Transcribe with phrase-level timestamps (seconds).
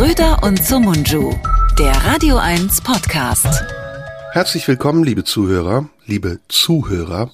[0.00, 1.34] Schröder und Sumunju,
[1.78, 3.46] der Radio 1 Podcast.
[4.32, 7.30] Herzlich willkommen, liebe Zuhörer, liebe Zuhörer.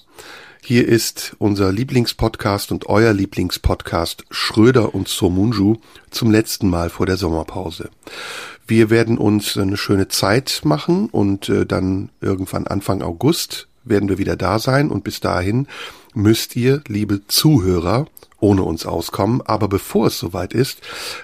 [0.64, 5.76] Hier ist unser Lieblingspodcast und euer Lieblingspodcast Schröder und Somunju
[6.10, 7.88] zum letzten Mal vor der Sommerpause.
[8.66, 14.18] Wir werden uns eine schöne Zeit machen und äh, dann irgendwann Anfang August werden wir
[14.18, 15.68] wieder da sein und bis dahin
[16.14, 18.06] müsst ihr, liebe Zuhörer,
[18.40, 19.42] ohne uns auskommen.
[19.44, 20.80] Aber bevor es soweit ist,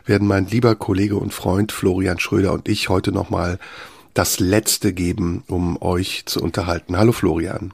[0.07, 3.59] werden mein lieber Kollege und Freund Florian Schröder und ich heute nochmal
[4.15, 6.97] das Letzte geben, um euch zu unterhalten.
[6.97, 7.73] Hallo Florian.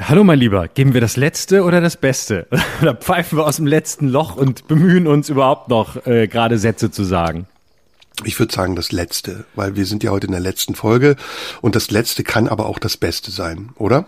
[0.00, 2.46] Hallo mein Lieber, geben wir das Letzte oder das Beste?
[2.82, 6.90] Oder pfeifen wir aus dem letzten Loch und bemühen uns überhaupt noch äh, gerade Sätze
[6.90, 7.46] zu sagen?
[8.24, 11.16] Ich würde sagen das Letzte, weil wir sind ja heute in der letzten Folge
[11.62, 14.06] und das Letzte kann aber auch das Beste sein, oder?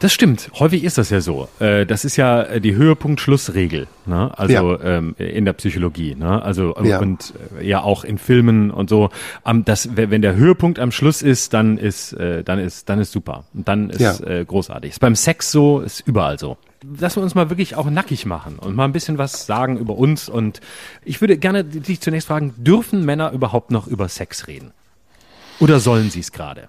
[0.00, 0.50] Das stimmt.
[0.58, 1.48] Häufig ist das ja so.
[1.60, 3.86] Äh, das ist ja äh, die Höhepunkt-Schlussregel.
[4.06, 4.36] Ne?
[4.36, 4.98] Also ja.
[4.98, 6.14] ähm, in der Psychologie.
[6.14, 6.42] Ne?
[6.42, 6.98] Also ja.
[6.98, 9.10] und äh, ja auch in Filmen und so.
[9.46, 13.12] Ähm, das, wenn der Höhepunkt am Schluss ist, dann ist, äh, dann ist, dann ist
[13.12, 13.44] super.
[13.54, 14.18] Und dann ist ja.
[14.26, 14.90] äh, großartig.
[14.90, 16.56] Ist beim Sex so, ist überall so.
[16.98, 20.28] Lass uns mal wirklich auch nackig machen und mal ein bisschen was sagen über uns.
[20.28, 20.60] Und
[21.04, 24.72] ich würde gerne dich zunächst fragen: Dürfen Männer überhaupt noch über Sex reden?
[25.60, 26.68] Oder sollen sie es gerade?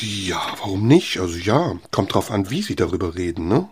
[0.00, 1.18] Ja, warum nicht?
[1.20, 3.68] Also ja, kommt drauf an, wie sie darüber reden, ne?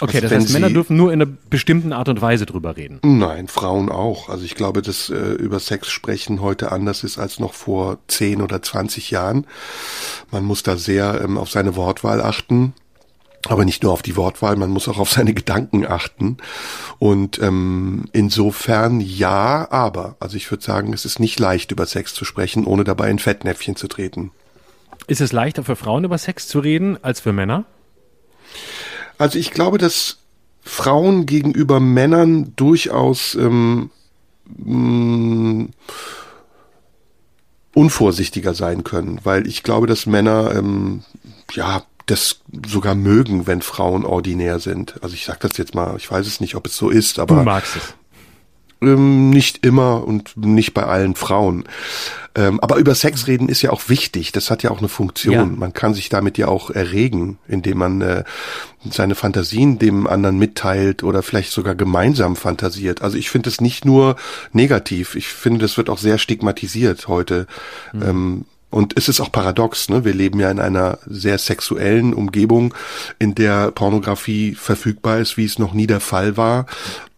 [0.00, 2.98] Okay, also das heißt, Männer dürfen nur in einer bestimmten Art und Weise drüber reden.
[3.02, 4.28] Nein, Frauen auch.
[4.28, 8.42] Also ich glaube, dass äh, über Sex sprechen heute anders ist als noch vor 10
[8.42, 9.46] oder 20 Jahren.
[10.30, 12.74] Man muss da sehr ähm, auf seine Wortwahl achten.
[13.46, 16.38] Aber nicht nur auf die Wortwahl, man muss auch auf seine Gedanken achten.
[16.98, 20.16] Und ähm, insofern ja, aber.
[20.18, 23.18] Also ich würde sagen, es ist nicht leicht, über Sex zu sprechen, ohne dabei in
[23.18, 24.30] Fettnäpfchen zu treten.
[25.06, 27.64] Ist es leichter für Frauen über Sex zu reden als für Männer?
[29.18, 30.18] Also ich glaube, dass
[30.62, 33.90] Frauen gegenüber Männern durchaus ähm,
[34.46, 35.68] mh, mm,
[37.74, 41.02] unvorsichtiger sein können, weil ich glaube, dass Männer ähm,
[41.52, 45.02] ja das sogar mögen, wenn Frauen ordinär sind.
[45.02, 47.36] Also ich sage das jetzt mal, ich weiß es nicht, ob es so ist, aber
[47.36, 47.94] du magst es.
[48.86, 51.64] Ähm, nicht immer und nicht bei allen Frauen.
[52.36, 54.32] Ähm, aber über Sex reden ist ja auch wichtig.
[54.32, 55.34] Das hat ja auch eine Funktion.
[55.34, 55.44] Ja.
[55.44, 58.24] Man kann sich damit ja auch erregen, indem man äh,
[58.90, 63.02] seine Fantasien dem anderen mitteilt oder vielleicht sogar gemeinsam fantasiert.
[63.02, 64.16] Also ich finde es nicht nur
[64.52, 65.14] negativ.
[65.14, 67.46] Ich finde, das wird auch sehr stigmatisiert heute.
[67.92, 68.02] Mhm.
[68.02, 70.04] Ähm, und es ist auch paradox, ne?
[70.04, 72.74] Wir leben ja in einer sehr sexuellen Umgebung,
[73.20, 76.66] in der Pornografie verfügbar ist, wie es noch nie der Fall war.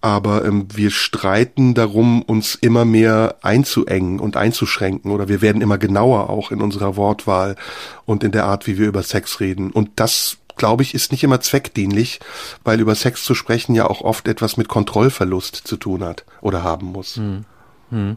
[0.03, 5.11] Aber ähm, wir streiten darum, uns immer mehr einzuengen und einzuschränken.
[5.11, 7.57] Oder wir werden immer genauer auch in unserer Wortwahl
[8.05, 9.71] und in der Art, wie wir über Sex reden.
[9.71, 12.21] Und das glaube ich, ist nicht immer zweckdienlich,
[12.65, 16.63] weil über Sex zu sprechen ja auch oft etwas mit Kontrollverlust zu tun hat oder
[16.63, 17.17] haben muss.
[17.17, 17.47] Hm.
[17.91, 18.17] Hm.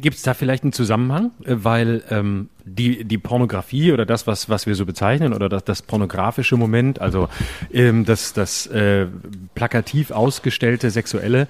[0.00, 1.32] Gibt es da vielleicht einen Zusammenhang?
[1.44, 5.64] Äh, weil ähm, die, die Pornografie oder das, was, was wir so bezeichnen, oder das,
[5.64, 7.28] das pornografische Moment, also
[7.72, 9.06] ähm, das, das äh,
[9.54, 11.48] plakativ ausgestellte Sexuelle,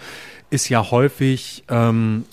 [0.51, 2.25] ist ja häufig ähm,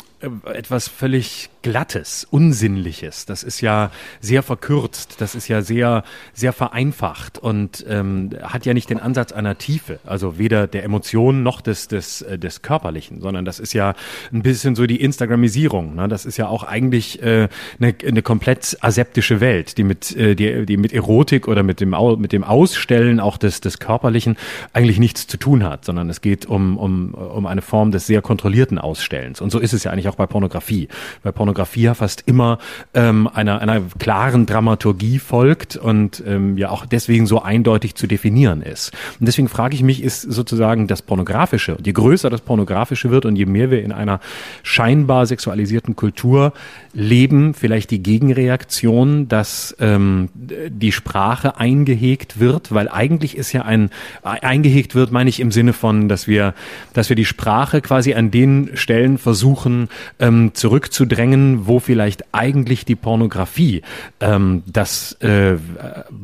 [0.45, 3.25] etwas völlig Glattes, Unsinnliches.
[3.25, 6.03] Das ist ja sehr verkürzt, das ist ja sehr,
[6.33, 11.41] sehr vereinfacht und ähm, hat ja nicht den Ansatz einer Tiefe, also weder der Emotionen
[11.41, 13.95] noch des, des, äh, des Körperlichen, sondern das ist ja
[14.31, 15.95] ein bisschen so die Instagramisierung.
[15.95, 16.09] Ne?
[16.09, 17.47] Das ist ja auch eigentlich äh,
[17.79, 21.95] eine, eine komplett aseptische Welt, die mit, äh, die, die mit Erotik oder mit dem,
[22.17, 24.35] mit dem Ausstellen auch des, des Körperlichen
[24.73, 28.21] eigentlich nichts zu tun hat, sondern es geht um, um, um eine Form des sehr
[28.21, 29.39] kontrollierten Ausstellens.
[29.39, 30.89] Und so ist es ja eigentlich auch bei Pornografie.
[31.23, 32.57] Bei Pornografie Pornografie fast immer
[32.93, 38.61] ähm, einer, einer klaren Dramaturgie folgt und ähm, ja auch deswegen so eindeutig zu definieren
[38.61, 38.91] ist.
[39.19, 43.35] Und deswegen frage ich mich, ist sozusagen das Pornografische, je größer das Pornografische wird und
[43.35, 44.19] je mehr wir in einer
[44.63, 46.53] scheinbar sexualisierten Kultur
[46.93, 53.89] leben, vielleicht die Gegenreaktion, dass ähm, die Sprache eingehegt wird, weil eigentlich ist ja ein
[54.23, 56.53] eingehegt wird, meine ich im Sinne von, dass wir,
[56.93, 59.89] dass wir die Sprache quasi an den Stellen versuchen
[60.19, 63.81] ähm, zurückzudrängen, wo vielleicht eigentlich die Pornografie
[64.19, 65.55] ähm, das äh,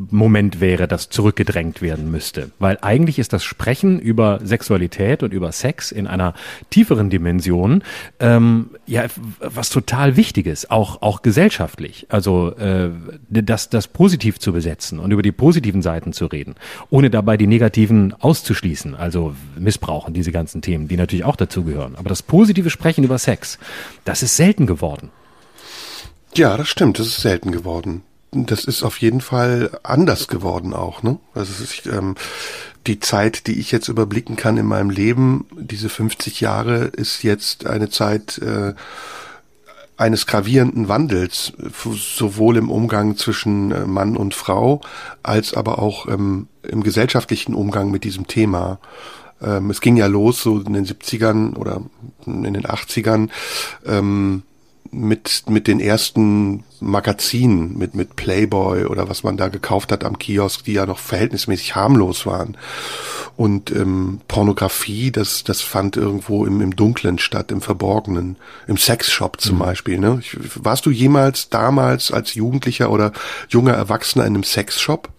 [0.10, 2.52] Moment wäre, das zurückgedrängt werden müsste.
[2.60, 6.34] Weil eigentlich ist das Sprechen über Sexualität und über Sex in einer
[6.70, 7.84] tieferen Dimension
[8.20, 9.06] ähm, ja
[9.40, 12.08] was total Wichtiges, auch auch gesellschaftlich.
[12.10, 12.90] Also äh,
[13.30, 16.56] das das positiv zu besetzen und über die positiven Seiten zu reden,
[16.90, 18.96] ohne dabei die negativen auszuschließen.
[18.96, 21.96] Also Missbrauchen, diese ganzen Themen, die natürlich auch dazugehören.
[21.96, 23.60] Aber das positive Sprechen über Sex,
[24.06, 25.09] das ist selten geworden.
[26.36, 27.00] Ja, das stimmt.
[27.00, 28.04] Das ist selten geworden.
[28.32, 31.02] Das ist auf jeden Fall anders geworden auch.
[31.02, 31.18] Ne?
[31.34, 32.16] Also ist, ähm,
[32.86, 37.66] die Zeit, die ich jetzt überblicken kann in meinem Leben, diese 50 Jahre, ist jetzt
[37.66, 38.74] eine Zeit äh,
[39.98, 41.54] eines gravierenden Wandels,
[41.84, 44.82] sowohl im Umgang zwischen äh, Mann und Frau,
[45.24, 48.80] als aber auch ähm, im gesellschaftlichen Umgang mit diesem Thema.
[49.42, 51.82] Ähm, es ging ja los so in den 70ern oder
[52.26, 53.30] in den 80ern.
[53.86, 54.44] Ähm,
[54.92, 60.18] mit, mit den ersten Magazinen, mit, mit Playboy oder was man da gekauft hat am
[60.18, 62.58] Kiosk, die ja noch verhältnismäßig harmlos waren.
[63.38, 68.36] Und ähm, Pornografie, das, das fand irgendwo im, im Dunklen statt, im Verborgenen,
[68.68, 69.60] im Sexshop zum mhm.
[69.60, 70.00] Beispiel.
[70.00, 70.22] Ne?
[70.56, 73.14] Warst du jemals damals als Jugendlicher oder
[73.48, 75.10] junger Erwachsener in einem Sexshop?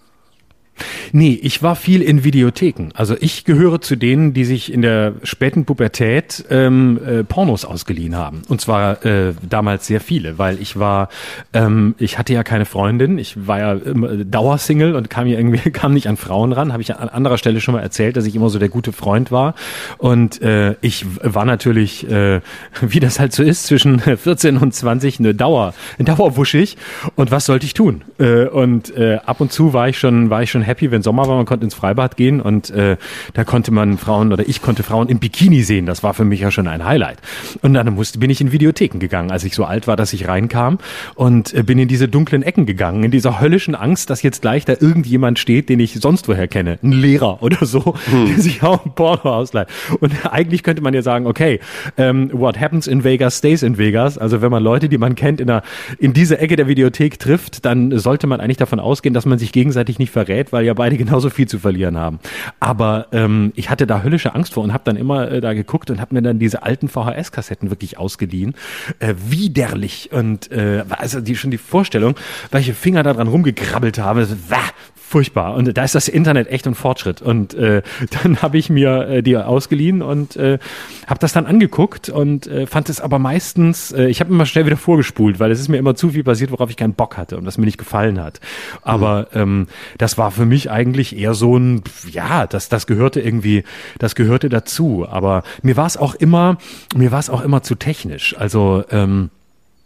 [1.13, 2.91] Nee, ich war viel in Videotheken.
[2.95, 8.17] Also ich gehöre zu denen, die sich in der späten Pubertät ähm, äh, Pornos ausgeliehen
[8.17, 8.43] haben.
[8.49, 11.09] Und zwar äh, damals sehr viele, weil ich war,
[11.53, 15.71] ähm, ich hatte ja keine Freundin, ich war ja immer Dauersingle und kam ja irgendwie
[15.71, 16.73] kam nicht an Frauen ran.
[16.73, 19.31] Habe ich an anderer Stelle schon mal erzählt, dass ich immer so der gute Freund
[19.31, 19.55] war.
[19.99, 22.41] Und äh, ich war natürlich, äh,
[22.81, 26.77] wie das halt so ist, zwischen 14 und 20 eine Dauer, ein Dauerwuschig.
[27.17, 28.03] Und was sollte ich tun?
[28.19, 31.29] Äh, und äh, ab und zu war ich schon, war ich schon happy, wenn Sommer
[31.29, 32.97] war, man konnte ins Freibad gehen und äh,
[33.35, 35.87] da konnte man Frauen oder ich konnte Frauen im Bikini sehen.
[35.87, 37.19] Das war für mich ja schon ein Highlight.
[37.63, 40.29] Und dann musste, bin ich in Videotheken gegangen, als ich so alt war, dass ich
[40.29, 40.79] reinkam
[41.15, 44.65] und äh, bin in diese dunklen Ecken gegangen, in dieser höllischen Angst, dass jetzt gleich
[44.65, 48.27] da irgendjemand steht, den ich sonst woher kenne, ein Lehrer oder so, hm.
[48.27, 49.69] der sich auch ein Porno ausleiht.
[50.01, 51.61] Und eigentlich könnte man ja sagen, okay,
[51.97, 54.19] ähm, what happens in Vegas stays in Vegas.
[54.19, 55.63] Also wenn man Leute, die man kennt, in, einer,
[55.99, 59.53] in diese Ecke der Videothek trifft, dann sollte man eigentlich davon ausgehen, dass man sich
[59.53, 62.19] gegenseitig nicht verrät, weil ja beide genauso viel zu verlieren haben.
[62.59, 65.91] Aber ähm, ich hatte da höllische Angst vor und habe dann immer äh, da geguckt
[65.91, 68.55] und habe mir dann diese alten VHS-Kassetten wirklich ausgeliehen.
[68.99, 72.15] Äh, widerlich und äh, also die schon die Vorstellung,
[72.51, 74.59] welche Finger da dran rumgekrabbelt haben, das, wah,
[75.11, 75.55] furchtbar.
[75.55, 77.21] Und da ist das Internet echt ein Fortschritt.
[77.21, 77.83] Und äh,
[78.23, 80.59] dann habe ich mir äh, die ausgeliehen und äh,
[81.07, 84.67] habe das dann angeguckt und äh, fand es aber meistens, äh, ich habe immer schnell
[84.67, 87.37] wieder vorgespult, weil es ist mir immer zu viel passiert, worauf ich keinen Bock hatte
[87.37, 88.41] und was mir nicht gefallen hat.
[88.83, 89.41] Aber mhm.
[89.41, 89.67] ähm,
[89.99, 93.65] das war für mich eigentlich eher so ein, ja, das, das gehörte irgendwie,
[93.99, 95.07] das gehörte dazu.
[95.11, 96.59] Aber mir war es auch immer,
[96.95, 98.37] mir war es auch immer zu technisch.
[98.39, 99.31] Also ähm,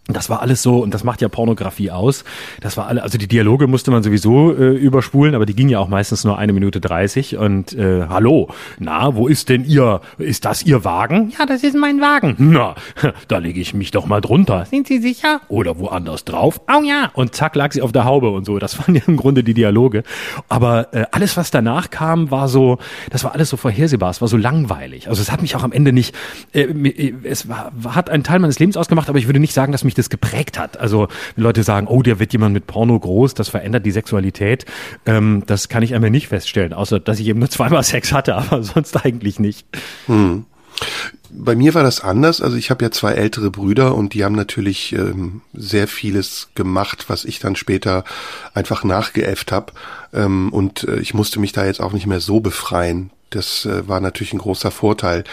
[0.06, 2.24] das war alles so, und das macht ja Pornografie aus.
[2.60, 5.78] Das war alle, also die Dialoge musste man sowieso äh, überspulen, aber die gingen ja
[5.78, 7.38] auch meistens nur eine Minute dreißig.
[7.38, 8.48] Und äh, hallo,
[8.78, 10.02] na, wo ist denn ihr?
[10.18, 11.32] Ist das Ihr Wagen?
[11.38, 12.36] Ja, das ist mein Wagen.
[12.38, 12.74] Na,
[13.28, 14.66] da lege ich mich doch mal drunter.
[14.66, 15.40] Sind Sie sicher?
[15.48, 16.60] Oder woanders drauf?
[16.70, 17.10] Oh ja.
[17.14, 18.58] Und zack lag sie auf der Haube und so.
[18.58, 20.02] Das waren ja im Grunde die Dialoge.
[20.50, 22.76] Aber äh, alles, was danach kam, war so,
[23.08, 24.10] das war alles so vorhersehbar.
[24.10, 25.08] Es war so langweilig.
[25.08, 26.14] Also es hat mich auch am Ende nicht,
[26.52, 26.66] äh,
[27.22, 29.93] es war, hat einen Teil meines Lebens ausgemacht, aber ich würde nicht sagen, dass mich
[29.94, 30.78] mich das geprägt hat.
[30.78, 34.66] Also Leute sagen, oh, der wird jemand mit Porno groß, das verändert die Sexualität.
[35.06, 38.34] Ähm, das kann ich einmal nicht feststellen, außer dass ich eben nur zweimal Sex hatte,
[38.34, 39.66] aber sonst eigentlich nicht.
[40.06, 40.46] Hm.
[41.30, 42.40] Bei mir war das anders.
[42.40, 47.06] Also ich habe ja zwei ältere Brüder und die haben natürlich ähm, sehr vieles gemacht,
[47.08, 48.04] was ich dann später
[48.54, 49.72] einfach nachgeäfft habe.
[50.12, 53.10] Ähm, und äh, ich musste mich da jetzt auch nicht mehr so befreien.
[53.34, 55.24] Das äh, war natürlich ein großer Vorteil.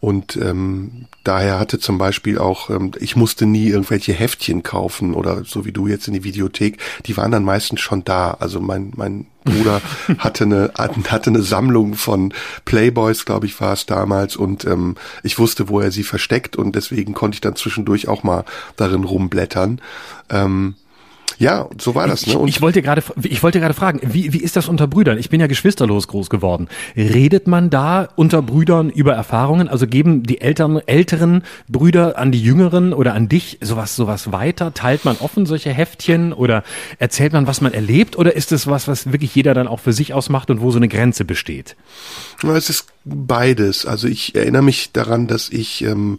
[0.00, 5.44] Und ähm, daher hatte zum Beispiel auch, ähm, ich musste nie irgendwelche Heftchen kaufen oder
[5.44, 8.32] so wie du jetzt in die Videothek, die waren dann meistens schon da.
[8.38, 9.80] Also mein, mein Bruder
[10.18, 12.34] hatte eine, hatte eine Sammlung von
[12.64, 16.76] Playboys, glaube ich, war es damals, und ähm, ich wusste, wo er sie versteckt und
[16.76, 18.44] deswegen konnte ich dann zwischendurch auch mal
[18.76, 19.80] darin rumblättern.
[20.30, 20.74] Ähm,
[21.38, 22.26] ja, so war das.
[22.26, 22.38] Ne?
[22.38, 25.18] Und ich, ich wollte gerade, ich wollte gerade fragen, wie, wie ist das unter Brüdern?
[25.18, 26.68] Ich bin ja geschwisterlos groß geworden.
[26.96, 29.68] Redet man da unter Brüdern über Erfahrungen?
[29.68, 34.72] Also geben die Eltern, älteren Brüder an die jüngeren oder an dich sowas, sowas weiter?
[34.72, 36.64] Teilt man offen solche Heftchen oder
[36.98, 38.16] erzählt man, was man erlebt?
[38.16, 40.78] Oder ist es was, was wirklich jeder dann auch für sich ausmacht und wo so
[40.78, 41.76] eine Grenze besteht?
[42.42, 43.84] Es ist beides.
[43.84, 46.18] Also ich erinnere mich daran, dass ich ähm,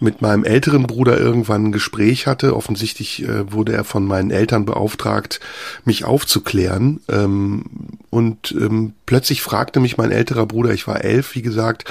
[0.00, 2.56] mit meinem älteren Bruder irgendwann ein Gespräch hatte.
[2.56, 5.40] Offensichtlich äh, wurde er von meinen Eltern beauftragt,
[5.84, 7.00] mich aufzuklären.
[7.08, 7.64] Ähm,
[8.08, 11.84] und ähm, plötzlich fragte mich mein älterer Bruder, ich war elf, wie gesagt,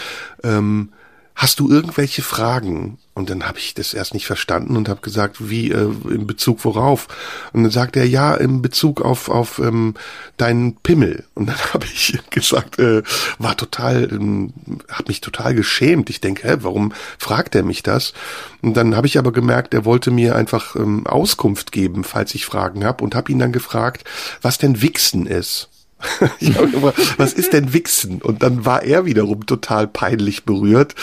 [0.44, 0.89] ähm,
[1.36, 2.98] hast du irgendwelche Fragen?
[3.19, 6.63] Und dann habe ich das erst nicht verstanden und habe gesagt, wie äh, in Bezug
[6.63, 7.09] worauf?
[7.51, 9.95] Und dann sagt er, ja, in Bezug auf auf ähm,
[10.38, 11.25] deinen Pimmel.
[11.35, 13.03] Und dann habe ich gesagt, äh,
[13.38, 14.53] war total, ähm,
[14.89, 16.09] habe mich total geschämt.
[16.09, 18.13] Ich denke, hä, warum fragt er mich das?
[18.61, 22.45] Und dann habe ich aber gemerkt, er wollte mir einfach ähm, Auskunft geben, falls ich
[22.45, 24.05] Fragen habe, und habe ihn dann gefragt,
[24.41, 25.67] was denn Wichsen ist.
[26.39, 28.22] ich habe immer, was ist denn Wichsen?
[28.22, 30.96] Und dann war er wiederum total peinlich berührt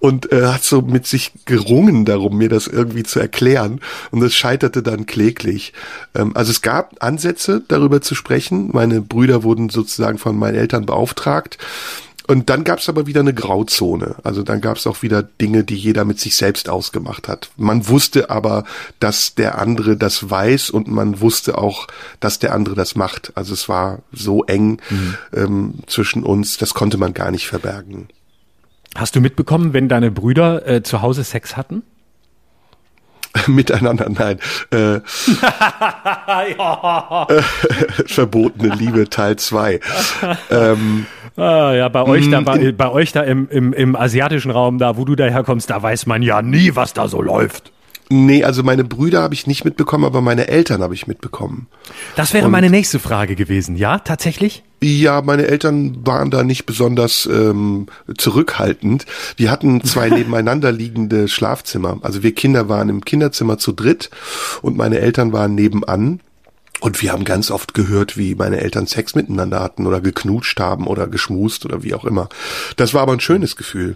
[0.00, 3.80] und äh, hat so mit sich gerungen darum, mir das irgendwie zu erklären.
[4.10, 5.72] Und es scheiterte dann kläglich.
[6.14, 8.70] Ähm, also es gab Ansätze, darüber zu sprechen.
[8.72, 11.58] Meine Brüder wurden sozusagen von meinen Eltern beauftragt.
[12.30, 14.14] Und dann gab es aber wieder eine Grauzone.
[14.22, 17.50] Also dann gab es auch wieder Dinge, die jeder mit sich selbst ausgemacht hat.
[17.56, 18.62] Man wusste aber,
[19.00, 21.88] dass der andere das weiß und man wusste auch,
[22.20, 23.32] dass der andere das macht.
[23.34, 25.16] Also es war so eng mhm.
[25.34, 28.06] ähm, zwischen uns, das konnte man gar nicht verbergen.
[28.94, 31.82] Hast du mitbekommen, wenn deine Brüder äh, zu Hause Sex hatten?
[33.46, 34.38] miteinander, nein.
[34.72, 35.00] Äh,
[36.58, 37.26] ja.
[37.28, 37.42] äh,
[38.06, 39.80] verbotene Liebe Teil 2.
[40.50, 41.06] ähm,
[41.36, 44.78] ah, ja, bei euch da, mm, bei, bei euch da im, im, im asiatischen Raum,
[44.78, 47.72] da wo du daherkommst, da weiß man ja nie, was da so läuft.
[48.12, 51.68] Nee, also meine Brüder habe ich nicht mitbekommen, aber meine Eltern habe ich mitbekommen.
[52.16, 54.64] Das wäre Und meine nächste Frage gewesen, ja, tatsächlich?
[54.82, 57.86] Ja, meine Eltern waren da nicht besonders ähm,
[58.18, 59.06] zurückhaltend.
[59.36, 61.98] Wir hatten zwei nebeneinander liegende Schlafzimmer.
[62.02, 64.10] Also wir Kinder waren im Kinderzimmer zu dritt
[64.60, 66.18] und meine Eltern waren nebenan.
[66.80, 70.88] Und wir haben ganz oft gehört, wie meine Eltern Sex miteinander hatten oder geknutscht haben
[70.88, 72.28] oder geschmust oder wie auch immer.
[72.76, 73.94] Das war aber ein schönes Gefühl.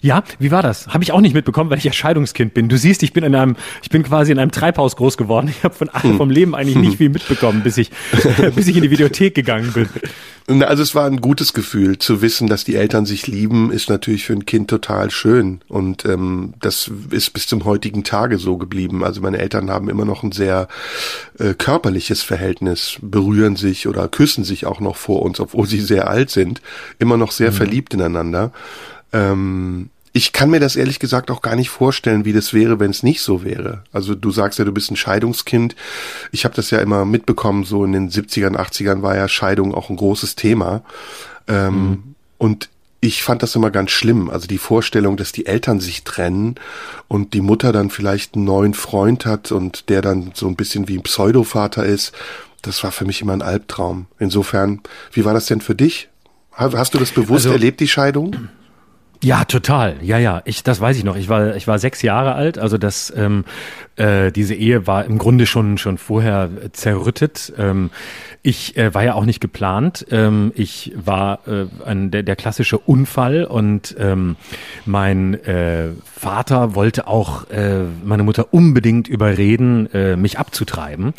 [0.00, 0.88] Ja, wie war das?
[0.88, 2.68] Habe ich auch nicht mitbekommen, weil ich ja Scheidungskind bin.
[2.68, 5.48] Du siehst, ich bin in einem, ich bin quasi in einem Treibhaus groß geworden.
[5.48, 6.16] Ich habe von hm.
[6.16, 7.90] vom Leben eigentlich nicht viel mitbekommen, bis ich,
[8.54, 9.88] bis ich in die Videothek gegangen bin.
[10.62, 14.24] Also es war ein gutes Gefühl zu wissen, dass die Eltern sich lieben, ist natürlich
[14.24, 19.04] für ein Kind total schön und ähm, das ist bis zum heutigen Tage so geblieben.
[19.04, 20.68] Also meine Eltern haben immer noch ein sehr
[21.38, 26.08] äh, körperliches Verhältnis, berühren sich oder küssen sich auch noch vor uns, obwohl sie sehr
[26.08, 26.62] alt sind,
[26.98, 27.56] immer noch sehr mhm.
[27.56, 28.50] verliebt ineinander.
[29.12, 32.90] Ähm, ich kann mir das ehrlich gesagt auch gar nicht vorstellen, wie das wäre, wenn
[32.90, 33.84] es nicht so wäre.
[33.92, 35.76] Also du sagst ja, du bist ein Scheidungskind.
[36.32, 39.90] Ich habe das ja immer mitbekommen, so in den 70ern, 80ern war ja Scheidung auch
[39.90, 40.82] ein großes Thema.
[41.46, 42.14] Ähm, mhm.
[42.38, 42.68] Und
[43.00, 44.28] ich fand das immer ganz schlimm.
[44.28, 46.56] Also die Vorstellung, dass die Eltern sich trennen
[47.06, 50.88] und die Mutter dann vielleicht einen neuen Freund hat und der dann so ein bisschen
[50.88, 52.12] wie ein Pseudovater ist,
[52.62, 54.06] das war für mich immer ein Albtraum.
[54.18, 54.80] Insofern,
[55.12, 56.08] wie war das denn für dich?
[56.50, 58.48] Hast du das bewusst also, erlebt, die Scheidung?
[59.22, 59.96] Ja, total.
[60.02, 60.42] Ja, ja.
[60.44, 61.16] Ich, das weiß ich noch.
[61.16, 62.58] Ich war, ich war sechs Jahre alt.
[62.58, 63.44] Also das, ähm,
[63.98, 67.52] äh, diese Ehe war im Grunde schon schon vorher zerrüttet.
[67.58, 67.90] Ähm,
[68.42, 70.06] ich äh, war ja auch nicht geplant.
[70.10, 74.36] Ähm, ich war äh, ein, der, der klassische Unfall und ähm,
[74.86, 81.14] mein äh, Vater wollte auch äh, meine Mutter unbedingt überreden, äh, mich abzutreiben,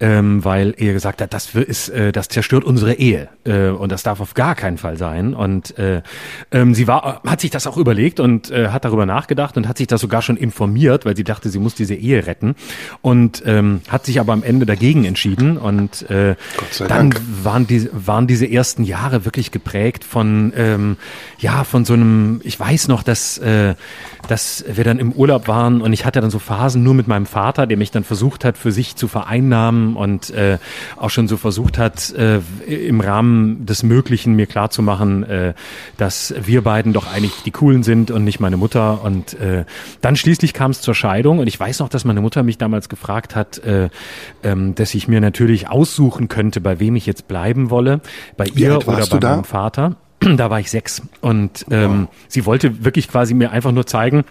[0.00, 4.02] ähm, weil er gesagt hat, das ist, äh, das zerstört unsere Ehe äh, und das
[4.02, 5.34] darf auf gar keinen Fall sein.
[5.34, 6.02] Und äh,
[6.50, 9.76] ähm, sie war, hat sich das auch überlegt und äh, hat darüber nachgedacht und hat
[9.76, 12.54] sich das sogar schon informiert, weil sie dachte, sie muss diese Ehe retten
[13.02, 16.36] und ähm, hat sich aber am Ende dagegen entschieden und äh,
[16.78, 17.20] dann Dank.
[17.42, 20.96] waren die waren diese ersten Jahre wirklich geprägt von ähm,
[21.38, 23.74] ja von so einem ich weiß noch dass äh,
[24.28, 27.26] dass wir dann im Urlaub waren und ich hatte dann so Phasen nur mit meinem
[27.26, 30.58] Vater der mich dann versucht hat für sich zu vereinnahmen und äh,
[30.96, 35.54] auch schon so versucht hat äh, im Rahmen des Möglichen mir klarzumachen äh,
[35.98, 39.02] dass wir beiden doch eigentlich die coolen sind und nicht meine Mutter.
[39.02, 39.64] Und äh,
[40.00, 41.38] dann schließlich kam es zur Scheidung.
[41.38, 43.90] Und ich weiß noch dass meine Mutter mich damals gefragt hat äh,
[44.42, 48.00] ähm, dass ich mir natürlich aussuchen könnte bei wem ich jetzt bleiben wolle,
[48.36, 49.96] bei Wie ihr oder bei meinem Vater.
[50.36, 51.02] Da war ich sechs.
[51.20, 52.08] Und ähm, wow.
[52.28, 54.24] sie wollte wirklich quasi mir einfach nur zeigen,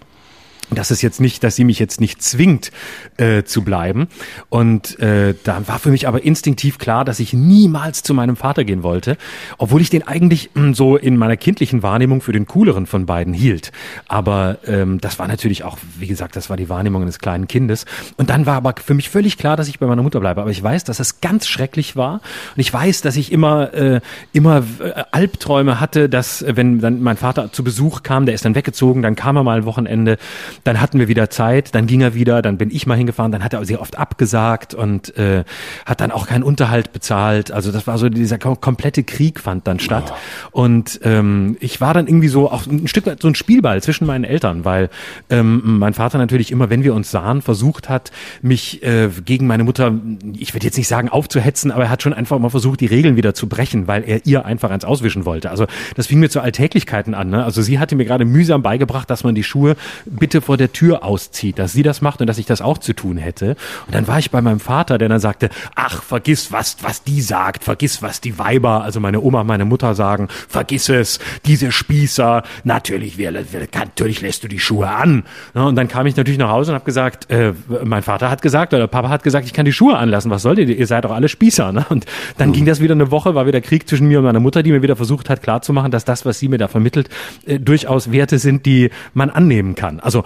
[0.78, 2.70] dass es jetzt nicht, dass sie mich jetzt nicht zwingt
[3.16, 4.08] äh, zu bleiben.
[4.48, 8.64] Und äh, da war für mich aber instinktiv klar, dass ich niemals zu meinem Vater
[8.64, 9.16] gehen wollte,
[9.58, 13.06] obwohl ich den eigentlich mh, hm, so in meiner kindlichen Wahrnehmung für den cooleren von
[13.06, 13.72] beiden hielt.
[14.08, 17.86] Aber ähm, das war natürlich auch, wie gesagt, das war die Wahrnehmung eines kleinen Kindes.
[18.16, 20.40] Und dann war aber für mich völlig klar, dass ich bei meiner Mutter bleibe.
[20.40, 22.14] Aber ich weiß, dass es ganz schrecklich war.
[22.14, 24.00] Und ich weiß, dass ich immer äh,
[24.32, 28.44] immer äh, Albträume hatte, dass äh, wenn dann mein Vater zu Besuch kam, der ist
[28.44, 30.18] dann weggezogen, dann kam er mal ein Wochenende
[30.64, 33.42] dann hatten wir wieder Zeit, dann ging er wieder, dann bin ich mal hingefahren, dann
[33.42, 35.44] hat er sehr oft abgesagt und äh,
[35.86, 37.50] hat dann auch keinen Unterhalt bezahlt.
[37.50, 40.12] Also das war so dieser komplette Krieg fand dann statt.
[40.52, 40.62] Oh.
[40.62, 44.06] Und ähm, ich war dann irgendwie so auch ein Stück weit so ein Spielball zwischen
[44.06, 44.90] meinen Eltern, weil
[45.30, 49.64] ähm, mein Vater natürlich immer, wenn wir uns sahen, versucht hat, mich äh, gegen meine
[49.64, 49.92] Mutter,
[50.36, 53.16] ich würde jetzt nicht sagen aufzuhetzen, aber er hat schon einfach mal versucht, die Regeln
[53.16, 55.50] wieder zu brechen, weil er ihr einfach eins auswischen wollte.
[55.50, 55.66] Also
[55.96, 57.30] das fing mir zu Alltäglichkeiten an.
[57.30, 57.44] Ne?
[57.44, 59.76] Also sie hatte mir gerade mühsam beigebracht, dass man die Schuhe
[60.06, 62.76] bitte vor vor der Tür auszieht, dass sie das macht und dass ich das auch
[62.76, 63.56] zu tun hätte.
[63.86, 67.22] Und dann war ich bei meinem Vater, der dann sagte, ach, vergiss was, was die
[67.22, 72.42] sagt, vergiss was die Weiber, also meine Oma, meine Mutter sagen, vergiss es, diese Spießer,
[72.64, 75.24] natürlich, wir, wir, natürlich lässt du die Schuhe an.
[75.54, 78.74] Und dann kam ich natürlich nach Hause und habe gesagt, äh, mein Vater hat gesagt
[78.74, 81.12] oder Papa hat gesagt, ich kann die Schuhe anlassen, was sollt ihr, ihr seid doch
[81.12, 81.72] alle Spießer.
[81.72, 81.86] Ne?
[81.88, 82.04] Und
[82.36, 82.52] dann mhm.
[82.52, 84.82] ging das wieder eine Woche, war wieder Krieg zwischen mir und meiner Mutter, die mir
[84.82, 87.08] wieder versucht hat klarzumachen, dass das, was sie mir da vermittelt,
[87.46, 89.98] äh, durchaus Werte sind, die man annehmen kann.
[89.98, 90.24] Also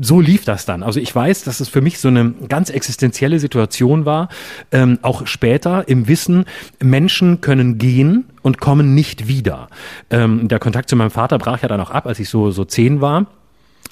[0.00, 0.82] so lief das dann.
[0.82, 4.28] Also ich weiß, dass es für mich so eine ganz existenzielle Situation war,
[4.72, 6.44] ähm, auch später im Wissen,
[6.82, 9.68] Menschen können gehen und kommen nicht wieder.
[10.10, 12.64] Ähm, der Kontakt zu meinem Vater brach ja dann auch ab, als ich so, so
[12.64, 13.26] zehn war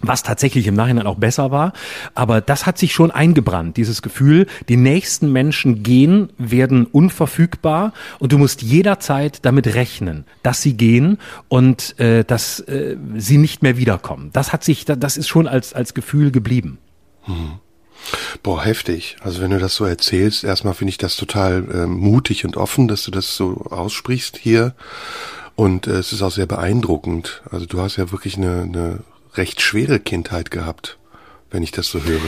[0.03, 1.73] was tatsächlich im Nachhinein auch besser war.
[2.15, 8.33] Aber das hat sich schon eingebrannt, dieses Gefühl, die nächsten Menschen gehen, werden unverfügbar und
[8.33, 11.19] du musst jederzeit damit rechnen, dass sie gehen
[11.49, 14.31] und äh, dass äh, sie nicht mehr wiederkommen.
[14.33, 16.79] Das hat sich, das ist schon als, als Gefühl geblieben.
[17.23, 17.61] Hm.
[18.43, 19.17] Boah, heftig.
[19.21, 22.89] Also wenn du das so erzählst, erstmal finde ich das total äh, mutig und offen,
[22.89, 24.75] dass du das so aussprichst hier.
[25.55, 27.43] Und äh, es ist auch sehr beeindruckend.
[27.51, 28.99] Also du hast ja wirklich eine, eine
[29.35, 30.99] recht schwere Kindheit gehabt,
[31.51, 32.21] wenn ich das so höre.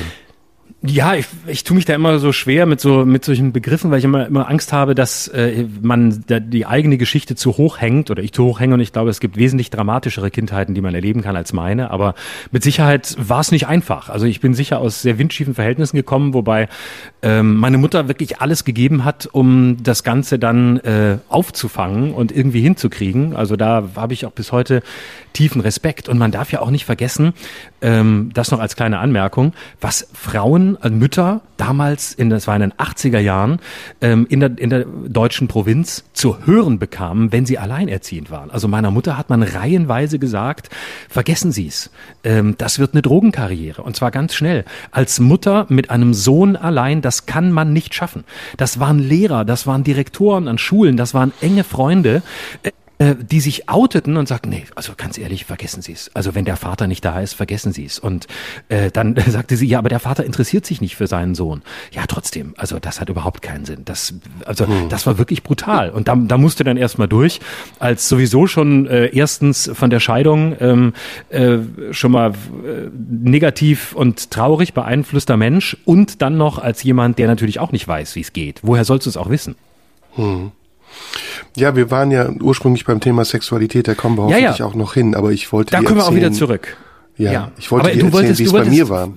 [0.86, 4.00] Ja, ich, ich tue mich da immer so schwer mit so mit solchen Begriffen, weil
[4.00, 8.10] ich immer immer Angst habe, dass äh, man da die eigene Geschichte zu hoch hängt
[8.10, 10.94] oder ich zu hoch hänge und ich glaube, es gibt wesentlich dramatischere Kindheiten, die man
[10.94, 11.90] erleben kann als meine.
[11.90, 12.14] Aber
[12.50, 14.10] mit Sicherheit war es nicht einfach.
[14.10, 16.68] Also ich bin sicher aus sehr windschiefen Verhältnissen gekommen, wobei
[17.22, 22.60] ähm, meine Mutter wirklich alles gegeben hat, um das Ganze dann äh, aufzufangen und irgendwie
[22.60, 23.34] hinzukriegen.
[23.34, 24.82] Also da habe ich auch bis heute
[25.32, 26.10] tiefen Respekt.
[26.10, 27.32] Und man darf ja auch nicht vergessen,
[27.80, 32.62] ähm, das noch als kleine Anmerkung, was Frauen, äh, Mütter damals, in, das war in
[32.62, 33.60] den 80er Jahren,
[34.00, 38.50] ähm, in, der, in der deutschen Provinz zu hören bekamen, wenn sie alleinerziehend waren.
[38.50, 40.70] Also meiner Mutter hat man reihenweise gesagt,
[41.08, 41.90] vergessen Sie es,
[42.24, 43.82] ähm, das wird eine Drogenkarriere.
[43.82, 44.64] Und zwar ganz schnell.
[44.90, 48.24] Als Mutter mit einem Sohn allein, das kann man nicht schaffen.
[48.56, 52.22] Das waren Lehrer, das waren Direktoren an Schulen, das waren enge Freunde.
[52.98, 56.12] Äh, die sich outeten und sagten, nee, also ganz ehrlich, vergessen Sie es.
[56.14, 57.98] Also wenn der Vater nicht da ist, vergessen Sie es.
[57.98, 58.28] Und
[58.68, 61.62] äh, dann sagte sie, ja, aber der Vater interessiert sich nicht für seinen Sohn.
[61.90, 63.80] Ja, trotzdem, also das hat überhaupt keinen Sinn.
[63.84, 64.90] Das, also hm.
[64.90, 65.90] das war wirklich brutal.
[65.90, 67.40] Und da, da musste dann erstmal durch,
[67.80, 70.92] als sowieso schon äh, erstens von der Scheidung ähm,
[71.30, 71.58] äh,
[71.90, 77.58] schon mal äh, negativ und traurig beeinflusster Mensch und dann noch als jemand, der natürlich
[77.58, 78.60] auch nicht weiß, wie es geht.
[78.62, 79.56] Woher sollst du es auch wissen?
[80.14, 80.52] Hm.
[81.56, 84.94] Ja, wir waren ja ursprünglich beim Thema Sexualität, da kommen wir hoffentlich ja, auch noch
[84.94, 86.76] hin, aber ich wollte Da kommen wir auch wieder zurück.
[87.16, 87.50] Ja, ja.
[87.58, 89.10] ich wollte aber dir erzählen, wie es bei mir war.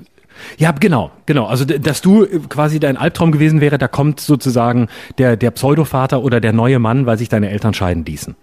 [0.57, 1.47] Ja, genau, genau.
[1.47, 4.87] Also, dass du quasi dein Albtraum gewesen wäre, da kommt sozusagen
[5.17, 8.35] der, der Pseudovater oder der neue Mann, weil sich deine Eltern scheiden ließen.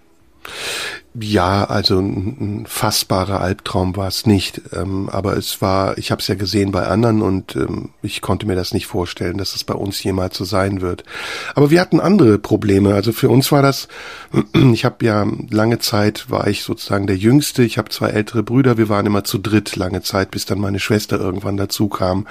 [1.17, 4.61] Ja, also ein, fassbarer Albtraum war es nicht.
[4.73, 8.45] Ähm, aber es war, ich habe es ja gesehen bei anderen und ähm, ich konnte
[8.45, 11.05] mir das nicht vorstellen, dass es bei uns jemals so sein wird.
[11.53, 12.93] Aber wir hatten andere Probleme.
[12.93, 13.87] Also für uns war das,
[14.73, 17.63] ich habe ja lange Zeit, war ich sozusagen der Jüngste.
[17.63, 18.77] Ich habe zwei ältere Brüder.
[18.77, 22.27] Wir waren immer zu dritt lange Zeit, bis dann meine Schwester irgendwann dazu kam.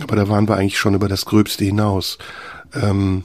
[0.00, 2.18] Aber da waren wir eigentlich schon über das Gröbste hinaus.
[2.80, 3.24] Ähm,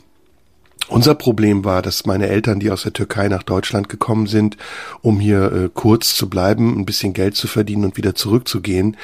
[0.88, 4.58] unser Problem war, dass meine Eltern, die aus der Türkei nach Deutschland gekommen sind,
[5.02, 8.98] um hier äh, kurz zu bleiben, ein bisschen Geld zu verdienen und wieder zurückzugehen,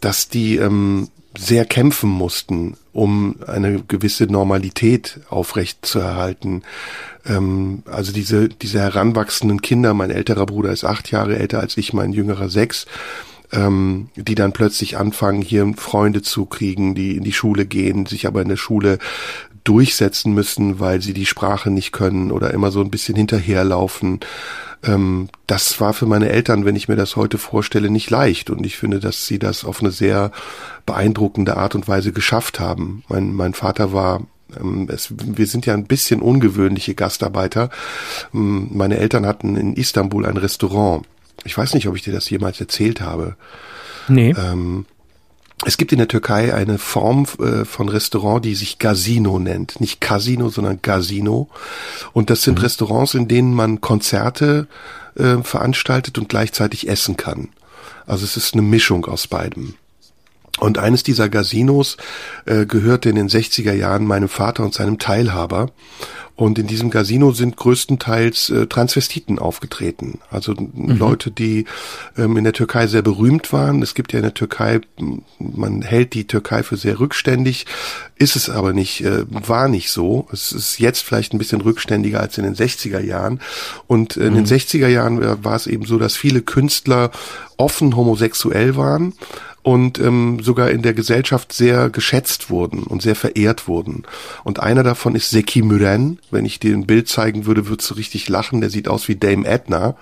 [0.00, 6.62] dass die ähm, sehr kämpfen mussten, um eine gewisse Normalität aufrecht zu erhalten.
[7.26, 11.92] Ähm, also diese, diese heranwachsenden Kinder, mein älterer Bruder ist acht Jahre älter als ich,
[11.92, 12.86] mein jüngerer sechs,
[13.52, 18.26] ähm, die dann plötzlich anfangen, hier Freunde zu kriegen, die in die Schule gehen, sich
[18.26, 18.98] aber in der Schule
[19.64, 24.20] durchsetzen müssen, weil sie die Sprache nicht können oder immer so ein bisschen hinterherlaufen.
[24.82, 28.50] Ähm, das war für meine Eltern, wenn ich mir das heute vorstelle, nicht leicht.
[28.50, 30.30] Und ich finde, dass sie das auf eine sehr
[30.86, 33.04] beeindruckende Art und Weise geschafft haben.
[33.08, 34.20] Mein, mein Vater war
[34.60, 37.70] ähm, es, wir sind ja ein bisschen ungewöhnliche Gastarbeiter.
[38.32, 41.06] Ähm, meine Eltern hatten in Istanbul ein Restaurant.
[41.44, 43.36] Ich weiß nicht, ob ich dir das jemals erzählt habe.
[44.08, 44.34] Nee.
[44.38, 44.86] Ähm,
[45.64, 49.80] es gibt in der Türkei eine Form äh, von Restaurant, die sich Casino nennt.
[49.80, 51.48] Nicht Casino, sondern Casino.
[52.12, 52.64] Und das sind mhm.
[52.64, 54.66] Restaurants, in denen man Konzerte
[55.16, 57.48] äh, veranstaltet und gleichzeitig essen kann.
[58.06, 59.74] Also es ist eine Mischung aus beidem.
[60.60, 61.96] Und eines dieser Casinos
[62.46, 65.70] äh, gehörte in den 60er Jahren meinem Vater und seinem Teilhaber.
[66.36, 70.18] Und in diesem Casino sind größtenteils äh, Transvestiten aufgetreten.
[70.30, 70.96] Also mhm.
[70.96, 71.64] Leute, die
[72.18, 73.82] ähm, in der Türkei sehr berühmt waren.
[73.82, 74.80] Es gibt ja in der Türkei,
[75.38, 77.66] man hält die Türkei für sehr rückständig,
[78.16, 80.26] ist es aber nicht, äh, war nicht so.
[80.32, 83.40] Es ist jetzt vielleicht ein bisschen rückständiger als in den 60er Jahren.
[83.86, 84.44] Und in mhm.
[84.44, 87.12] den 60er Jahren war es eben so, dass viele Künstler
[87.58, 89.14] offen homosexuell waren
[89.64, 94.02] und ähm, sogar in der Gesellschaft sehr geschätzt wurden und sehr verehrt wurden.
[94.44, 96.18] Und einer davon ist Seki Muren.
[96.30, 98.60] Wenn ich dir ein Bild zeigen würde, würdest du richtig lachen.
[98.60, 99.96] Der sieht aus wie Dame Edna.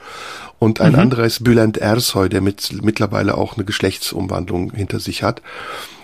[0.59, 0.99] Und ein mhm.
[0.99, 5.43] anderer ist Bülent Ersoy, der mit, mittlerweile auch eine Geschlechtsumwandlung hinter sich hat.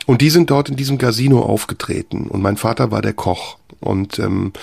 [0.08, 2.28] Und die sind dort in diesem Casino aufgetreten.
[2.28, 3.58] Und mein Vater war der Koch.
[3.78, 4.54] Und ähm,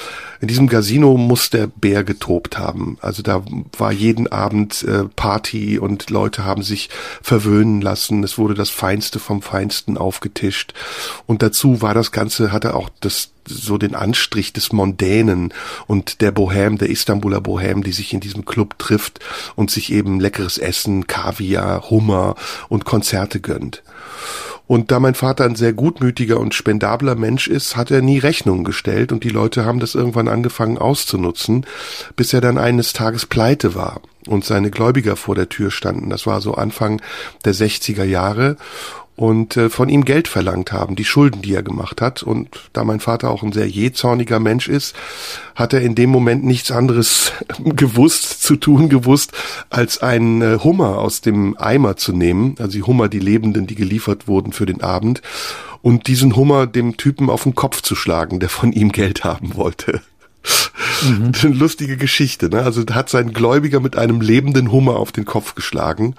[0.41, 2.97] in diesem Casino muss der Bär getobt haben.
[2.99, 3.43] Also da
[3.77, 6.89] war jeden Abend äh, Party und Leute haben sich
[7.21, 8.23] verwöhnen lassen.
[8.23, 10.73] Es wurde das Feinste vom Feinsten aufgetischt.
[11.27, 15.53] Und dazu war das Ganze, hatte auch das so den Anstrich des Mondänen
[15.85, 19.19] und der Bohème, der Istanbuler Bohème, die sich in diesem Club trifft
[19.55, 22.33] und sich eben leckeres Essen, Kaviar, Hummer
[22.67, 23.83] und Konzerte gönnt.
[24.67, 28.63] Und da mein Vater ein sehr gutmütiger und spendabler Mensch ist, hat er nie Rechnungen
[28.63, 31.65] gestellt und die Leute haben das irgendwann angefangen auszunutzen,
[32.15, 36.09] bis er dann eines Tages pleite war und seine Gläubiger vor der Tür standen.
[36.09, 37.01] Das war so Anfang
[37.45, 38.57] der 60er Jahre
[39.15, 42.23] und äh, von ihm Geld verlangt haben, die Schulden, die er gemacht hat.
[42.23, 44.95] Und da mein Vater auch ein sehr jähzorniger Mensch ist,
[45.55, 47.31] hat er in dem Moment nichts anderes
[47.63, 49.31] gewusst, zu tun gewusst,
[49.69, 53.75] als einen äh, Hummer aus dem Eimer zu nehmen, also die Hummer, die Lebenden, die
[53.75, 55.21] geliefert wurden für den Abend,
[55.81, 59.55] und diesen Hummer dem Typen auf den Kopf zu schlagen, der von ihm Geld haben
[59.55, 60.01] wollte.
[61.03, 61.31] Mhm.
[61.43, 62.63] Eine lustige Geschichte, ne?
[62.63, 66.15] Also hat sein Gläubiger mit einem lebenden Hummer auf den Kopf geschlagen,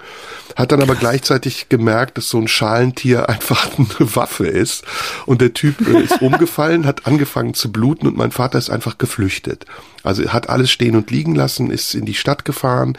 [0.55, 4.83] hat dann aber gleichzeitig gemerkt, dass so ein Schalentier einfach eine Waffe ist
[5.25, 8.97] und der Typ äh, ist umgefallen, hat angefangen zu bluten und mein Vater ist einfach
[8.97, 9.65] geflüchtet.
[10.03, 12.97] Also er hat alles stehen und liegen lassen, ist in die Stadt gefahren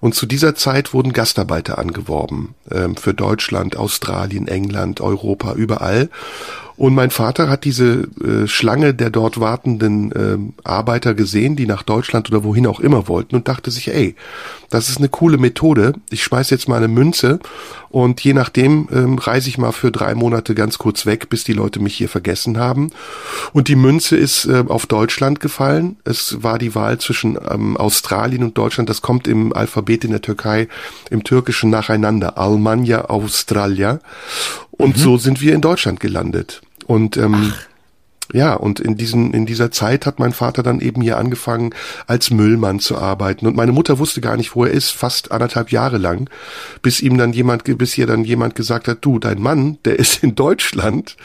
[0.00, 6.10] und zu dieser Zeit wurden Gastarbeiter angeworben ähm, für Deutschland, Australien, England, Europa, überall.
[6.80, 11.82] Und mein Vater hat diese äh, Schlange der dort wartenden äh, Arbeiter gesehen, die nach
[11.82, 14.14] Deutschland oder wohin auch immer wollten und dachte sich, ey,
[14.70, 15.92] das ist eine coole Methode.
[16.08, 17.38] Ich schmeiß jetzt mal eine Münze
[17.90, 21.52] und je nachdem ähm, reise ich mal für drei Monate ganz kurz weg, bis die
[21.52, 22.92] Leute mich hier vergessen haben.
[23.52, 25.98] Und die Münze ist äh, auf Deutschland gefallen.
[26.04, 28.88] Es war die Wahl zwischen ähm, Australien und Deutschland.
[28.88, 30.66] Das kommt im Alphabet in der Türkei,
[31.10, 32.38] im Türkischen nacheinander.
[32.38, 34.00] Almanya, Australia.
[34.70, 35.00] Und mhm.
[35.00, 36.62] so sind wir in Deutschland gelandet.
[36.90, 37.52] Und ähm,
[38.32, 41.72] ja, und in diesen, in dieser Zeit hat mein Vater dann eben hier angefangen,
[42.08, 43.46] als Müllmann zu arbeiten.
[43.46, 46.28] Und meine Mutter wusste gar nicht, wo er ist, fast anderthalb Jahre lang,
[46.82, 50.24] bis ihm dann jemand, bis ihr dann jemand gesagt hat, du, dein Mann, der ist
[50.24, 51.16] in Deutschland.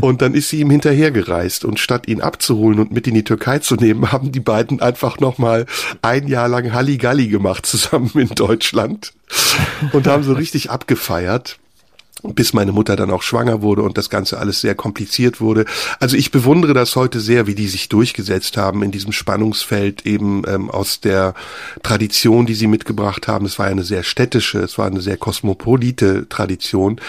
[0.00, 3.58] Und dann ist sie ihm hinterhergereist und statt ihn abzuholen und mit in die Türkei
[3.58, 5.66] zu nehmen, haben die beiden einfach nochmal
[6.00, 9.12] ein Jahr lang Halligalli gemacht zusammen in Deutschland
[9.92, 11.58] und haben so richtig abgefeiert
[12.22, 15.64] bis meine Mutter dann auch schwanger wurde und das Ganze alles sehr kompliziert wurde.
[16.00, 20.42] Also ich bewundere das heute sehr, wie die sich durchgesetzt haben in diesem Spannungsfeld eben
[20.46, 21.34] ähm, aus der
[21.82, 23.46] Tradition, die sie mitgebracht haben.
[23.46, 27.00] Es war eine sehr städtische, es war eine sehr kosmopolite Tradition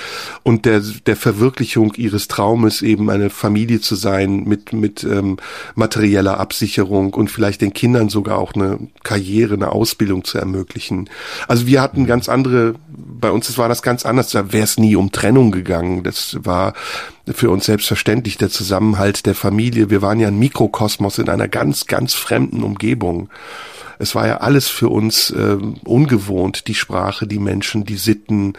[0.43, 5.38] und der, der Verwirklichung ihres Traumes eben eine Familie zu sein mit, mit ähm,
[5.76, 11.10] materieller Absicherung und vielleicht den Kindern sogar auch eine Karriere, eine Ausbildung zu ermöglichen.
[11.48, 14.96] Also wir hatten ganz andere, bei uns war das ganz anders, da wäre es nie
[14.96, 16.04] um Trennung gegangen.
[16.04, 16.74] Das war
[17.26, 19.90] für uns selbstverständlich der Zusammenhalt der Familie.
[19.90, 23.30] Wir waren ja ein Mikrokosmos in einer ganz, ganz fremden Umgebung.
[24.02, 28.54] Es war ja alles für uns äh, ungewohnt, die Sprache, die Menschen, die Sitten,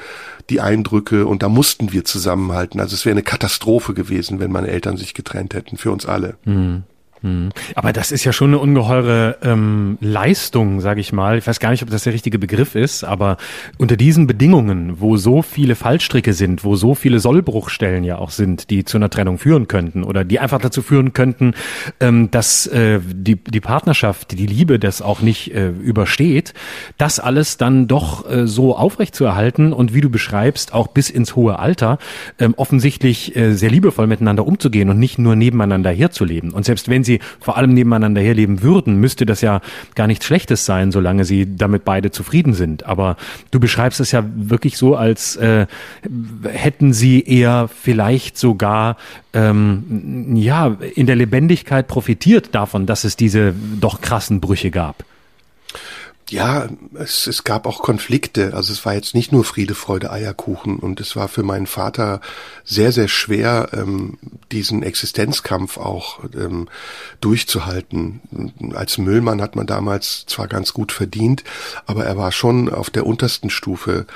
[0.51, 2.79] die Eindrücke und da mussten wir zusammenhalten.
[2.79, 6.37] Also es wäre eine Katastrophe gewesen, wenn meine Eltern sich getrennt hätten, für uns alle.
[6.45, 6.83] Mhm.
[7.23, 7.51] Hm.
[7.75, 11.37] Aber das ist ja schon eine ungeheure ähm, Leistung, sage ich mal.
[11.37, 13.37] Ich weiß gar nicht, ob das der richtige Begriff ist, aber
[13.77, 18.71] unter diesen Bedingungen, wo so viele Fallstricke sind, wo so viele Sollbruchstellen ja auch sind,
[18.71, 21.53] die zu einer Trennung führen könnten oder die einfach dazu führen könnten,
[22.01, 26.55] ähm, dass äh, die, die Partnerschaft, die Liebe das auch nicht äh, übersteht,
[26.97, 31.59] das alles dann doch äh, so aufrechtzuerhalten und wie du beschreibst, auch bis ins hohe
[31.59, 31.99] Alter
[32.39, 36.53] ähm, offensichtlich äh, sehr liebevoll miteinander umzugehen und nicht nur nebeneinander herzuleben.
[36.53, 39.61] Und selbst wenn sie sie vor allem nebeneinander herleben würden, müsste das ja
[39.95, 42.87] gar nichts Schlechtes sein, solange sie damit beide zufrieden sind.
[42.87, 43.17] Aber
[43.51, 45.67] du beschreibst es ja wirklich so, als äh,
[46.51, 48.97] hätten sie eher vielleicht sogar
[49.33, 55.05] ähm, ja in der Lebendigkeit profitiert davon, dass es diese doch krassen Brüche gab.
[56.31, 58.55] Ja, es, es gab auch Konflikte.
[58.55, 60.79] Also es war jetzt nicht nur Friede, Freude, Eierkuchen.
[60.79, 62.21] Und es war für meinen Vater
[62.65, 64.17] sehr, sehr schwer, ähm,
[64.53, 66.69] diesen Existenzkampf auch ähm,
[67.21, 68.21] durchzuhalten.
[68.75, 71.43] Als Müllmann hat man damals zwar ganz gut verdient,
[71.87, 74.07] aber er war schon auf der untersten Stufe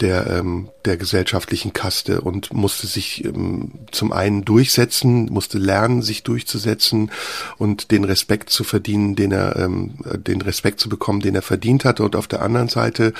[0.00, 6.22] der ähm, der gesellschaftlichen Kaste und musste sich ähm, zum einen durchsetzen, musste lernen, sich
[6.22, 7.10] durchzusetzen
[7.58, 11.84] und den Respekt zu verdienen, den er, ähm, den Respekt zu bekommen, den er verdient
[11.84, 12.02] hatte.
[12.02, 13.12] Und auf der anderen Seite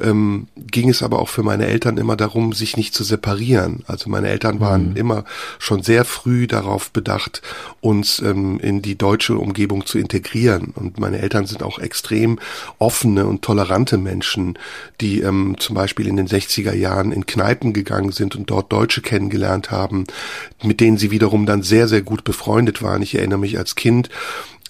[0.00, 3.84] ähm, ging es aber auch für meine Eltern immer darum, sich nicht zu separieren.
[3.86, 4.96] Also meine Eltern waren mhm.
[4.96, 5.24] immer
[5.58, 7.42] schon sehr früh darauf bedacht,
[7.80, 10.72] uns ähm, in die deutsche Umgebung zu integrieren.
[10.74, 12.38] Und meine Eltern sind auch extrem
[12.78, 14.58] offene und tolerante Menschen,
[15.00, 19.00] die ähm, zum Beispiel in den 60er Jahren in Kneipen gegangen sind und dort Deutsche
[19.00, 20.04] kennengelernt haben,
[20.62, 23.02] mit denen sie wiederum dann sehr, sehr gut befreundet waren.
[23.02, 24.10] Ich erinnere mich als Kind,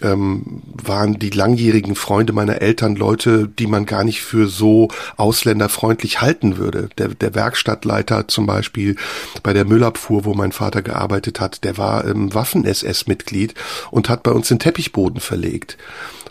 [0.03, 6.21] ähm, waren die langjährigen Freunde meiner Eltern Leute, die man gar nicht für so ausländerfreundlich
[6.21, 6.89] halten würde.
[6.99, 8.97] Der, der Werkstattleiter zum Beispiel
[9.43, 13.55] bei der Müllabfuhr, wo mein Vater gearbeitet hat, der war ähm, Waffen-SS-Mitglied
[13.91, 15.77] und hat bei uns den Teppichboden verlegt.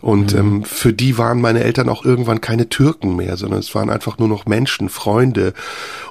[0.01, 0.39] Und mhm.
[0.39, 4.17] ähm, für die waren meine Eltern auch irgendwann keine Türken mehr, sondern es waren einfach
[4.17, 5.53] nur noch Menschen, Freunde.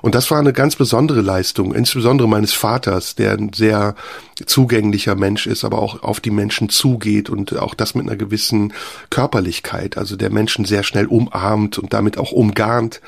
[0.02, 3.94] Und das war eine ganz besondere Leistung, insbesondere meines Vaters, der ein sehr
[4.46, 8.72] zugänglicher Mensch ist, aber auch auf die Menschen zugeht und auch das mit einer gewissen
[9.10, 13.00] Körperlichkeit, also der Menschen sehr schnell umarmt und damit auch umgarnt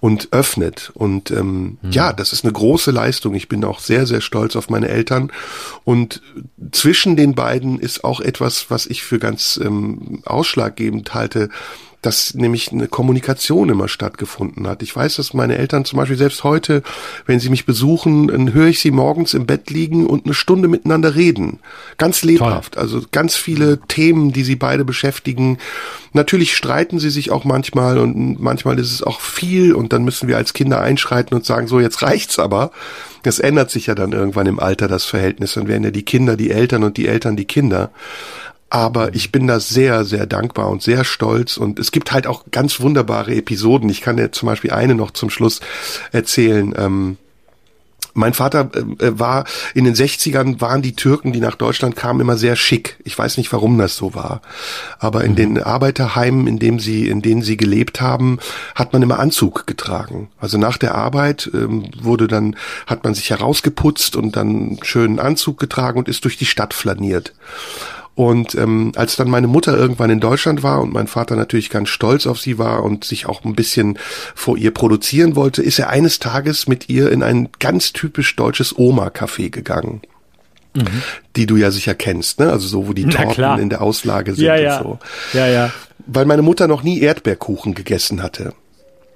[0.00, 0.90] und öffnet.
[0.94, 1.90] Und ähm, mhm.
[1.90, 3.34] ja, das ist eine große Leistung.
[3.34, 5.30] Ich bin auch sehr, sehr stolz auf meine Eltern.
[5.84, 6.22] Und
[6.72, 11.48] zwischen den beiden ist auch etwas, was ich für ganz ähm, ausschlaggebend halte,
[12.02, 14.82] dass nämlich eine Kommunikation immer stattgefunden hat.
[14.82, 16.82] Ich weiß, dass meine Eltern zum Beispiel selbst heute,
[17.26, 20.68] wenn sie mich besuchen, dann höre ich sie morgens im Bett liegen und eine Stunde
[20.68, 21.58] miteinander reden.
[21.98, 22.74] Ganz lebhaft.
[22.74, 22.82] Toll.
[22.82, 25.58] Also ganz viele Themen, die sie beide beschäftigen.
[26.12, 30.26] Natürlich streiten sie sich auch manchmal und manchmal ist es auch viel und dann müssen
[30.26, 32.70] wir als Kinder einschreiten und sagen, so jetzt reicht's aber.
[33.22, 35.52] Das ändert sich ja dann irgendwann im Alter das Verhältnis.
[35.52, 37.90] Dann werden ja die Kinder die Eltern und die Eltern die Kinder.
[38.70, 41.56] Aber ich bin da sehr, sehr dankbar und sehr stolz.
[41.56, 43.88] Und es gibt halt auch ganz wunderbare Episoden.
[43.90, 45.60] Ich kann dir zum Beispiel eine noch zum Schluss
[46.12, 46.72] erzählen.
[46.78, 47.16] Ähm,
[48.14, 52.36] mein Vater äh, war in den 60ern waren die Türken, die nach Deutschland kamen, immer
[52.36, 52.98] sehr schick.
[53.04, 54.42] Ich weiß nicht, warum das so war,
[54.98, 55.36] aber in mhm.
[55.36, 58.38] den Arbeiterheimen, in dem sie, in denen sie gelebt haben,
[58.74, 60.28] hat man immer Anzug getragen.
[60.38, 62.56] Also nach der Arbeit ähm, wurde dann
[62.86, 67.32] hat man sich herausgeputzt und dann schönen Anzug getragen und ist durch die Stadt flaniert.
[68.20, 71.88] Und ähm, als dann meine Mutter irgendwann in Deutschland war und mein Vater natürlich ganz
[71.88, 73.98] stolz auf sie war und sich auch ein bisschen
[74.34, 78.78] vor ihr produzieren wollte, ist er eines Tages mit ihr in ein ganz typisch deutsches
[78.78, 80.02] Oma-Café gegangen.
[80.74, 81.00] Mhm.
[81.34, 82.52] Die du ja sicher kennst, ne?
[82.52, 84.82] Also so, wo die Torten in der Auslage sind ja, und ja.
[84.82, 84.98] so.
[85.32, 85.72] Ja, ja.
[86.06, 88.52] Weil meine Mutter noch nie Erdbeerkuchen gegessen hatte.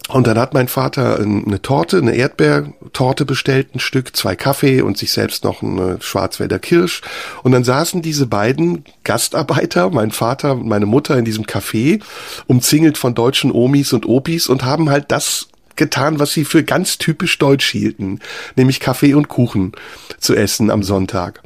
[0.08, 4.98] Und dann hat mein Vater eine Torte, eine Erdbeertorte bestellt, ein Stück, zwei Kaffee und
[4.98, 7.00] sich selbst noch eine Schwarzwälder Kirsch.
[7.42, 12.02] Und dann saßen diese beiden Gastarbeiter, mein Vater und meine Mutter in diesem Café,
[12.46, 16.98] umzingelt von deutschen Omis und Opis und haben halt das getan, was sie für ganz
[16.98, 18.20] typisch deutsch hielten,
[18.56, 19.72] nämlich Kaffee und Kuchen
[20.18, 21.42] zu essen am Sonntag.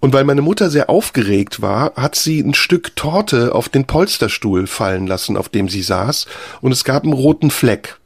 [0.00, 4.66] Und weil meine Mutter sehr aufgeregt war, hat sie ein Stück Torte auf den Polsterstuhl
[4.66, 6.26] fallen lassen, auf dem sie saß,
[6.60, 7.98] und es gab einen roten Fleck.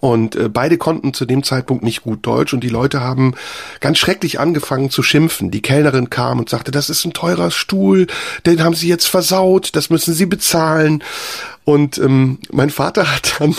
[0.00, 3.34] Und äh, beide konnten zu dem Zeitpunkt nicht gut Deutsch und die Leute haben
[3.80, 5.50] ganz schrecklich angefangen zu schimpfen.
[5.50, 8.06] Die Kellnerin kam und sagte, das ist ein teurer Stuhl,
[8.44, 11.02] den haben sie jetzt versaut, das müssen sie bezahlen.
[11.66, 13.54] Und ähm, mein Vater hat dann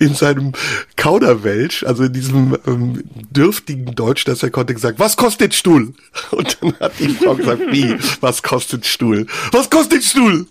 [0.00, 0.52] in seinem
[0.96, 5.94] Kauderwelsch, also in diesem ähm, dürftigen Deutsch, das er konnte, gesagt, was kostet Stuhl?
[6.32, 9.28] Und dann hat die Frau gesagt, wie, was kostet Stuhl?
[9.52, 10.40] Was kostet Stuhl?
[10.40, 10.48] Und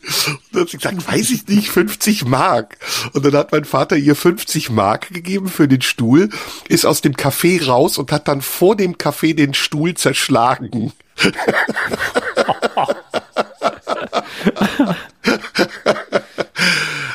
[0.54, 2.78] dann hat sie gesagt, weiß ich nicht, 50 Mark.
[3.12, 6.30] Und dann hat mein Vater ihr 50 Mark gegeben für den Stuhl,
[6.70, 10.94] ist aus dem Café raus und hat dann vor dem Café den Stuhl zerschlagen.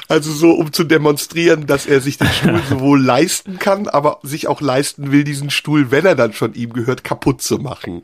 [0.09, 4.47] Also so, um zu demonstrieren, dass er sich den Stuhl sowohl leisten kann, aber sich
[4.49, 8.03] auch leisten will, diesen Stuhl, wenn er dann schon ihm gehört, kaputt zu machen.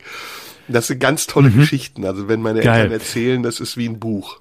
[0.67, 1.59] Das sind ganz tolle mhm.
[1.59, 2.05] Geschichten.
[2.05, 2.81] Also wenn meine Geil.
[2.81, 4.39] Eltern erzählen, das ist wie ein Buch.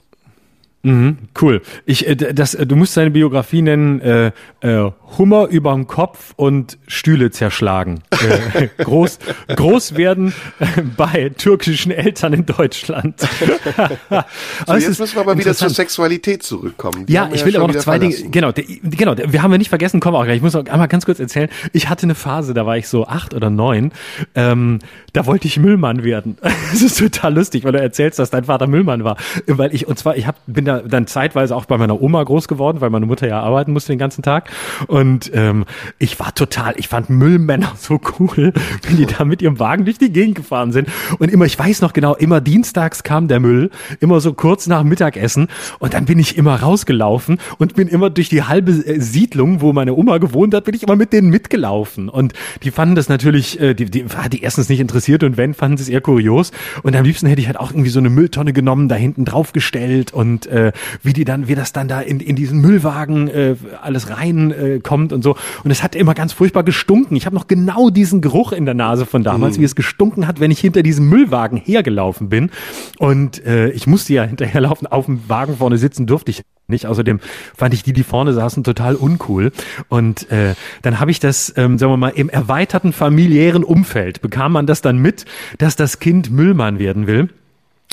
[0.82, 1.60] Mhm, cool.
[1.84, 6.78] Ich, äh, das, äh, du musst deine Biografie nennen, äh, äh, Hummer überm Kopf und
[6.86, 8.02] Stühle zerschlagen.
[8.10, 13.20] Äh, groß, groß werden äh, bei türkischen Eltern in Deutschland.
[14.66, 17.04] so, jetzt müssen wir aber wieder zur Sexualität zurückkommen.
[17.04, 19.50] Die ja, ich will ja aber noch zwei Dinge, genau, der, genau, der, wir haben
[19.50, 20.36] wir nicht vergessen, kommen auch gleich.
[20.36, 21.50] Ich muss noch einmal ganz kurz erzählen.
[21.74, 23.92] Ich hatte eine Phase, da war ich so acht oder neun.
[24.34, 24.78] Ähm,
[25.12, 26.37] da wollte ich Müllmann werden.
[26.70, 29.16] Das ist total lustig, weil du erzählst, dass dein Vater Müllmann war.
[29.46, 32.46] Weil ich, und zwar, ich hab, bin da dann zeitweise auch bei meiner Oma groß
[32.46, 34.51] geworden, weil meine Mutter ja arbeiten musste den ganzen Tag.
[34.87, 35.64] Und ähm,
[35.99, 39.99] ich war total, ich fand Müllmänner so cool, wenn die da mit ihrem Wagen durch
[39.99, 40.88] die Gegend gefahren sind.
[41.18, 44.85] Und immer, ich weiß noch genau, immer dienstags kam der Müll, immer so kurz nach
[44.85, 45.49] Mittagessen.
[45.81, 49.73] Und dann bin ich immer rausgelaufen und bin immer durch die halbe äh, Siedlung, wo
[49.73, 52.09] meine Oma gewohnt hat, bin ich immer mit denen mitgelaufen.
[52.09, 55.76] Und die fanden das natürlich, äh, die, die die erstens nicht interessiert und wenn, fanden
[55.76, 56.52] sie es eher kurios.
[56.82, 60.12] Und am liebsten hätte ich halt auch irgendwie so eine Mülltonne genommen, da hinten draufgestellt
[60.12, 64.10] und äh, wie die dann, wie das dann da in, in diesen Müllwagen äh, alles
[64.10, 65.36] rein äh, kommt und so.
[65.64, 67.16] Und es hat immer ganz furchtbar gestunken.
[67.16, 69.62] Ich habe noch genau diesen Geruch in der Nase von damals, mhm.
[69.62, 72.50] wie es gestunken hat, wenn ich hinter diesem Müllwagen hergelaufen bin.
[72.98, 76.86] Und äh, ich musste ja hinterherlaufen, auf dem Wagen vorne sitzen durfte ich nicht.
[76.86, 77.20] Außerdem
[77.54, 79.52] fand ich die, die vorne saßen, total uncool.
[79.88, 84.52] Und äh, dann habe ich das, ähm, sagen wir mal, im erweiterten familiären Umfeld bekam
[84.52, 85.24] man das dann mit,
[85.59, 87.29] dass das Kind Müllmann werden will.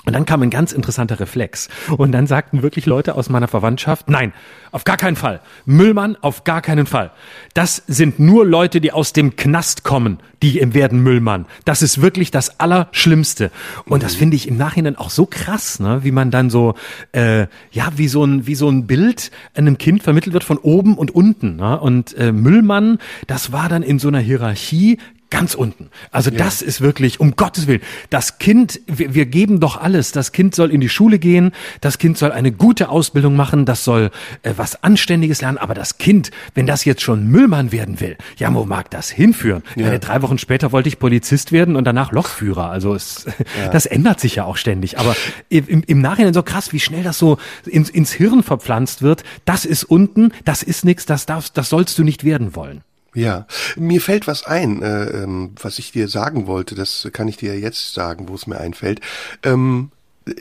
[0.07, 1.67] Und dann kam ein ganz interessanter Reflex.
[1.97, 4.31] Und dann sagten wirklich Leute aus meiner Verwandtschaft, nein,
[4.71, 5.41] auf gar keinen Fall.
[5.65, 7.11] Müllmann, auf gar keinen Fall.
[7.53, 11.45] Das sind nur Leute, die aus dem Knast kommen, die werden Müllmann.
[11.65, 13.51] Das ist wirklich das Allerschlimmste.
[13.83, 16.05] Und das finde ich im Nachhinein auch so krass, ne?
[16.05, 16.75] wie man dann so,
[17.11, 20.97] äh, ja, wie so ein, wie so ein Bild einem Kind vermittelt wird von oben
[20.97, 21.57] und unten.
[21.57, 21.77] Ne?
[21.77, 25.89] Und äh, Müllmann, das war dann in so einer Hierarchie ganz unten.
[26.11, 26.37] Also ja.
[26.37, 30.11] das ist wirklich, um Gottes Willen, das Kind, wir, wir, geben doch alles.
[30.11, 33.83] Das Kind soll in die Schule gehen, das Kind soll eine gute Ausbildung machen, das
[33.83, 34.09] soll
[34.43, 35.57] äh, was Anständiges lernen.
[35.57, 39.63] Aber das Kind, wenn das jetzt schon Müllmann werden will, ja, wo mag das hinführen?
[39.75, 39.91] Ja.
[39.91, 42.69] Äh, drei Wochen später wollte ich Polizist werden und danach Lochführer.
[42.69, 43.25] Also es,
[43.61, 43.69] ja.
[43.69, 44.97] das ändert sich ja auch ständig.
[44.97, 45.15] Aber
[45.49, 49.23] im, im Nachhinein so krass, wie schnell das so ins, ins Hirn verpflanzt wird.
[49.45, 52.83] Das ist unten, das ist nichts, das darfst, das sollst du nicht werden wollen.
[53.17, 56.75] Ja, mir fällt was ein, äh, ähm, was ich dir sagen wollte.
[56.75, 59.01] Das kann ich dir jetzt sagen, wo es mir einfällt.
[59.41, 59.89] Ähm,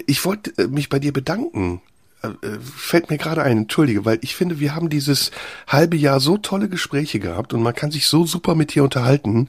[0.06, 1.80] ich wollte äh, mich bei dir bedanken.
[2.22, 5.30] Äh, äh, fällt mir gerade ein, entschuldige, weil ich finde, wir haben dieses
[5.66, 9.48] halbe Jahr so tolle Gespräche gehabt und man kann sich so super mit dir unterhalten.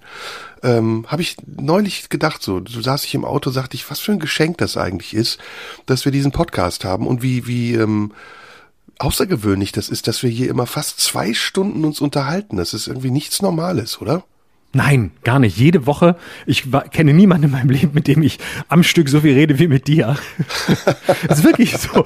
[0.64, 4.14] Ähm, Habe ich neulich gedacht, so, so saß ich im Auto, sagte ich, was für
[4.14, 5.38] ein Geschenk das eigentlich ist,
[5.86, 8.14] dass wir diesen Podcast haben und wie, wie, ähm,
[9.00, 12.58] außergewöhnlich das ist, dass wir hier immer fast zwei Stunden uns unterhalten.
[12.58, 14.24] Das ist irgendwie nichts Normales, oder?
[14.74, 15.58] Nein, gar nicht.
[15.58, 16.18] Jede Woche.
[16.46, 19.58] Ich war, kenne niemanden in meinem Leben, mit dem ich am Stück so viel rede
[19.60, 20.18] wie mit dir.
[21.28, 22.06] das ist wirklich so.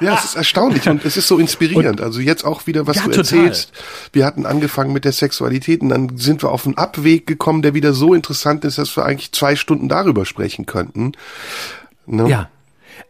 [0.00, 2.00] ja, es ist erstaunlich und es ist so inspirierend.
[2.00, 3.20] Und, also jetzt auch wieder, was ja, du total.
[3.20, 3.72] erzählst.
[4.12, 7.74] Wir hatten angefangen mit der Sexualität und dann sind wir auf einen Abweg gekommen, der
[7.74, 11.12] wieder so interessant ist, dass wir eigentlich zwei Stunden darüber sprechen könnten.
[12.06, 12.28] Ne?
[12.28, 12.48] Ja,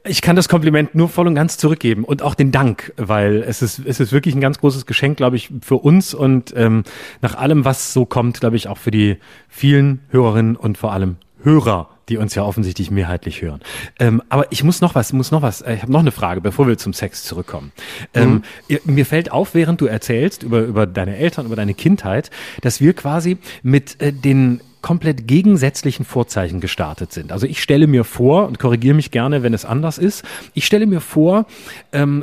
[0.05, 3.62] ich kann das Kompliment nur voll und ganz zurückgeben und auch den Dank, weil es
[3.62, 6.85] ist, es ist wirklich ein ganz großes Geschenk, glaube ich, für uns und ähm,
[7.22, 9.16] nach allem, was so kommt, glaube ich, auch für die
[9.49, 13.61] vielen Hörerinnen und vor allem Hörer, die uns ja offensichtlich mehrheitlich hören.
[13.99, 16.40] Ähm, aber ich muss noch was, muss noch was, äh, ich habe noch eine Frage,
[16.40, 17.72] bevor wir zum Sex zurückkommen.
[18.14, 18.79] Ähm, mhm.
[18.85, 22.31] Mir fällt auf, während du erzählst über, über deine Eltern, über deine Kindheit,
[22.62, 27.33] dass wir quasi mit äh, den komplett gegensätzlichen Vorzeichen gestartet sind.
[27.33, 30.87] Also ich stelle mir vor, und korrigiere mich gerne, wenn es anders ist, ich stelle
[30.87, 31.46] mir vor,
[31.90, 32.22] ähm,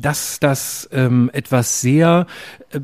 [0.00, 2.26] dass das ähm, etwas sehr
[2.72, 2.80] äh,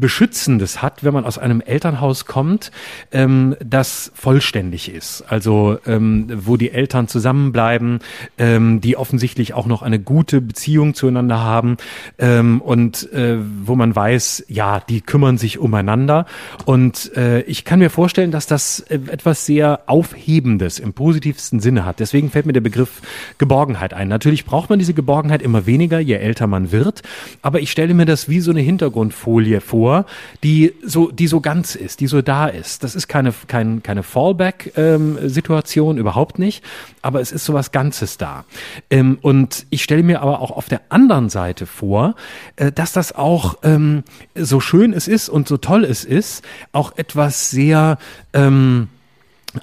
[0.00, 2.70] Beschützendes hat, wenn man aus einem Elternhaus kommt,
[3.12, 5.24] ähm, das vollständig ist.
[5.28, 8.00] Also ähm, wo die Eltern zusammenbleiben,
[8.38, 11.76] ähm, die offensichtlich auch noch eine gute Beziehung zueinander haben
[12.18, 16.26] ähm, und äh, wo man weiß, ja, die kümmern sich umeinander.
[16.64, 21.84] Und äh, ich kann mir vorstellen, dass das äh, etwas sehr Aufhebendes im positivsten Sinne
[21.84, 22.00] hat.
[22.00, 23.02] Deswegen fällt mir der Begriff
[23.38, 24.08] Geborgenheit ein.
[24.08, 27.02] Natürlich braucht man diese Geborgenheit immer weniger, je älter man wird.
[27.42, 30.04] Aber ich stelle mir das wie so eine Hintergrundfolie vor vor,
[30.42, 32.82] die so, die so ganz ist, die so da ist.
[32.82, 36.64] Das ist keine, kein, keine Fallback-Situation, ähm, überhaupt nicht,
[37.02, 38.44] aber es ist so was Ganzes da.
[38.90, 42.16] Ähm, und ich stelle mir aber auch auf der anderen Seite vor,
[42.56, 44.02] äh, dass das auch, ähm,
[44.34, 47.98] so schön es ist und so toll es ist, auch etwas sehr,
[48.32, 48.88] ähm,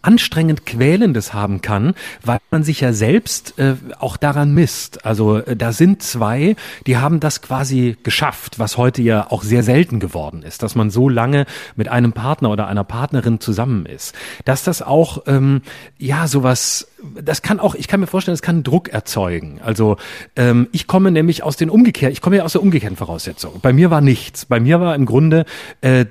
[0.02, 5.06] anstrengend Quälendes haben kann, weil man sich ja selbst äh, auch daran misst.
[5.06, 6.56] Also äh, da sind zwei,
[6.88, 10.90] die haben das quasi geschafft, was heute ja auch sehr selten geworden ist, dass man
[10.90, 14.16] so lange mit einem Partner oder einer Partnerin zusammen ist.
[14.46, 15.62] Dass das auch ähm,
[15.98, 16.88] ja sowas
[17.22, 19.60] das kann auch, ich kann mir vorstellen, es kann Druck erzeugen.
[19.64, 19.98] Also
[20.36, 23.60] ähm, ich komme nämlich aus den umgekehrt, ich komme ja aus der umgekehrten Voraussetzung.
[23.62, 24.46] Bei mir war nichts.
[24.46, 25.46] Bei mir war im Grunde,
[25.82, 26.06] äh,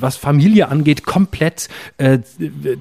[0.00, 2.18] was Familie angeht, komplett äh,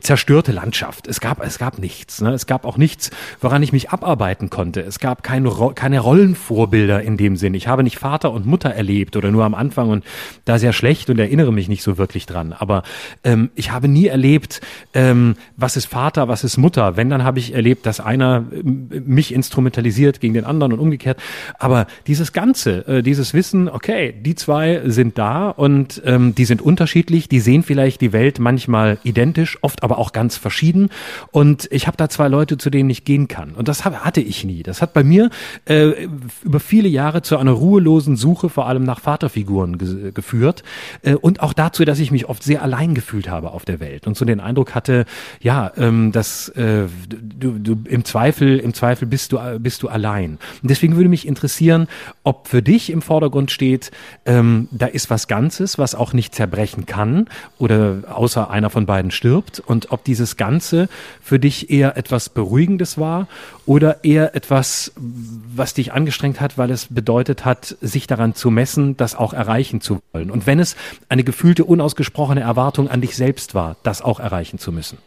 [0.02, 1.08] zerstörte Landschaft.
[1.08, 2.22] Es gab, es gab nichts.
[2.22, 2.34] Ne?
[2.34, 3.10] Es gab auch nichts,
[3.42, 4.82] woran ich mich abarbeiten konnte.
[4.82, 7.54] Es gab keine, keine Rollenvorbilder in dem Sinn.
[7.54, 10.04] Ich habe nicht Vater und Mutter erlebt oder nur am Anfang und
[10.46, 12.54] da sehr schlecht und erinnere mich nicht so wirklich dran.
[12.54, 12.84] Aber
[13.24, 14.62] ähm, ich habe nie erlebt,
[14.94, 16.96] ähm, was ist Vater, was ist Mutter.
[16.96, 21.20] Wenn, dann habe ich erlebt, dass einer ähm, mich instrumentalisiert gegen den anderen und umgekehrt.
[21.60, 26.62] Aber dieses Ganze, äh, dieses Wissen, okay, die zwei sind da und ähm, die sind
[26.62, 30.90] unterschiedlich, die sehen vielleicht die Welt manchmal identisch, oft aber auch ganz verschieden.
[31.32, 33.52] Und ich habe da zwei Leute, zu denen ich gehen kann.
[33.52, 34.64] Und das hatte ich nie.
[34.64, 35.30] Das hat bei mir
[35.66, 36.08] äh,
[36.44, 40.64] über viele Jahre zu einer ruhelosen Suche vor allem nach Vaterfiguren ge geführt
[41.02, 44.08] äh, und auch dazu, dass ich mich oft sehr allein gefühlt habe auf der Welt
[44.08, 45.06] und so den Eindruck hatte,
[45.42, 46.86] ja, ähm, dass äh,
[47.22, 50.38] du, du im Zweifel, im Zweifel bist du bist du allein.
[50.62, 51.88] Und deswegen würde mich interessieren,
[52.24, 53.92] ob für dich im Vordergrund steht,
[54.26, 59.12] ähm, da ist was Ganzes, was auch nicht zerbrechen kann oder außer einer von beiden
[59.12, 60.90] stirbt und ob dieses Ganze
[61.22, 63.28] für dich eher etwas Beruhigendes war
[63.66, 68.98] oder eher etwas, was dich angestrengt hat, weil es bedeutet hat, sich daran zu messen,
[68.98, 70.32] das auch erreichen zu wollen.
[70.32, 70.76] Und wenn es
[71.10, 74.98] eine gefühlte, unausgesprochene Erwartung an dich selbst war, das auch erreichen zu müssen.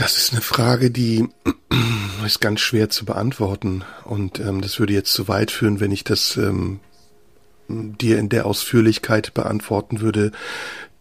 [0.00, 1.28] Das ist eine Frage, die
[2.26, 3.84] ist ganz schwer zu beantworten.
[4.04, 6.80] Und ähm, das würde jetzt zu weit führen, wenn ich das ähm,
[7.68, 10.32] dir in der Ausführlichkeit beantworten würde,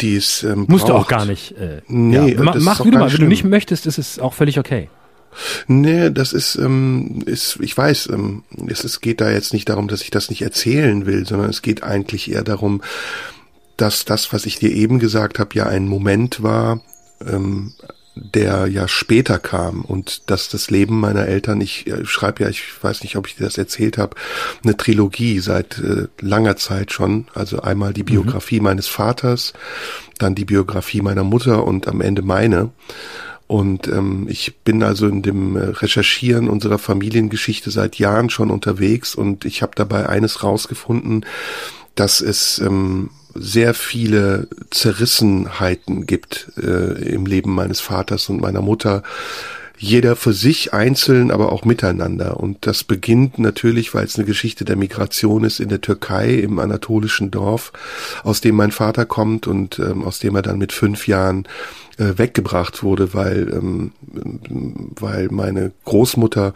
[0.02, 0.89] die es ähm, Musst braucht.
[0.89, 1.54] du auch gar nicht.
[1.54, 2.43] Äh, nee, ja.
[2.43, 3.10] mach wie du mal.
[3.10, 4.89] Wenn du nicht möchtest, ist es auch völlig okay.
[5.68, 9.88] Nee, das ist, ähm, ist ich weiß, ähm, es, es geht da jetzt nicht darum,
[9.88, 12.82] dass ich das nicht erzählen will, sondern es geht eigentlich eher darum,
[13.78, 16.82] dass das, was ich dir eben gesagt habe, ja ein Moment war,
[17.26, 17.74] ähm,
[18.22, 22.63] der ja später kam und dass das Leben meiner Eltern, ich äh, schreibe ja, ich
[22.82, 24.15] weiß nicht, ob ich dir das erzählt habe,
[24.63, 27.28] eine Trilogie seit äh, langer Zeit schon.
[27.34, 28.07] Also einmal die mhm.
[28.07, 28.65] Biografie mhm.
[28.65, 29.53] meines Vaters,
[30.17, 32.72] dann die Biografie meiner Mutter und am Ende meine.
[33.47, 39.15] Und ähm, ich bin also in dem äh, Recherchieren unserer Familiengeschichte seit Jahren schon unterwegs
[39.15, 41.26] und ich habe dabei eines rausgefunden,
[41.95, 49.03] dass es ähm, sehr viele Zerrissenheiten gibt äh, im Leben meines Vaters und meiner Mutter.
[49.77, 52.38] Jeder für sich einzeln, aber auch miteinander.
[52.38, 56.59] Und das beginnt natürlich, weil es eine Geschichte der Migration ist in der Türkei, im
[56.59, 57.71] anatolischen Dorf,
[58.23, 61.47] aus dem mein Vater kommt und ähm, aus dem er dann mit fünf Jahren
[62.00, 63.91] äh, weggebracht wurde, weil, ähm,
[65.00, 66.54] weil meine Großmutter,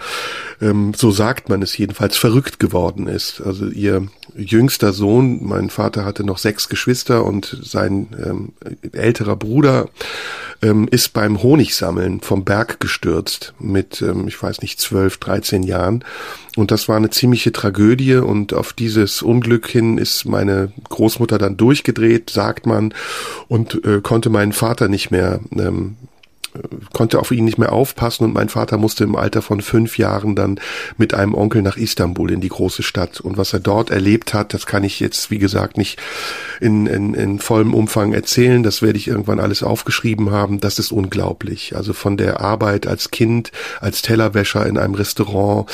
[0.62, 3.42] ähm, so sagt man es jedenfalls, verrückt geworden ist.
[3.42, 8.54] Also ihr jüngster Sohn, mein Vater hatte noch sechs Geschwister und sein ähm,
[8.94, 9.90] älterer Bruder
[10.64, 16.04] ähm, ist beim Honigsammeln vom Berg gestürzt mit, ähm, ich weiß nicht, zwölf, dreizehn Jahren.
[16.56, 21.58] Und das war eine ziemliche Tragödie und auf dieses Unglück hin ist meine Großmutter dann
[21.58, 22.94] durchgedreht, sagt man,
[23.48, 25.98] und äh, konnte meinen Vater nicht mehr ähm,
[26.94, 30.36] konnte auf ihn nicht mehr aufpassen und mein Vater musste im Alter von fünf Jahren
[30.36, 30.60] dann
[30.98, 33.20] mit einem Onkel nach Istanbul in die große Stadt.
[33.20, 36.00] Und was er dort erlebt hat, das kann ich jetzt, wie gesagt, nicht
[36.60, 38.64] in, in, in vollem Umfang erzählen.
[38.64, 40.60] Das werde ich irgendwann alles aufgeschrieben haben.
[40.60, 41.76] Das ist unglaublich.
[41.76, 43.52] Also von der Arbeit als Kind,
[43.82, 45.70] als Tellerwäscher in einem Restaurant,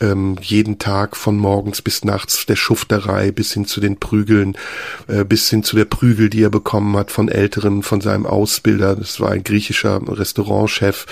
[0.00, 4.56] ähm, jeden Tag von morgens bis nachts der Schufterei bis hin zu den Prügeln,
[5.06, 8.96] äh, bis hin zu der Prügel, die er bekommen hat von Älteren, von seinem Ausbilder.
[8.96, 11.04] Das war ein griechischer Restaurantchef,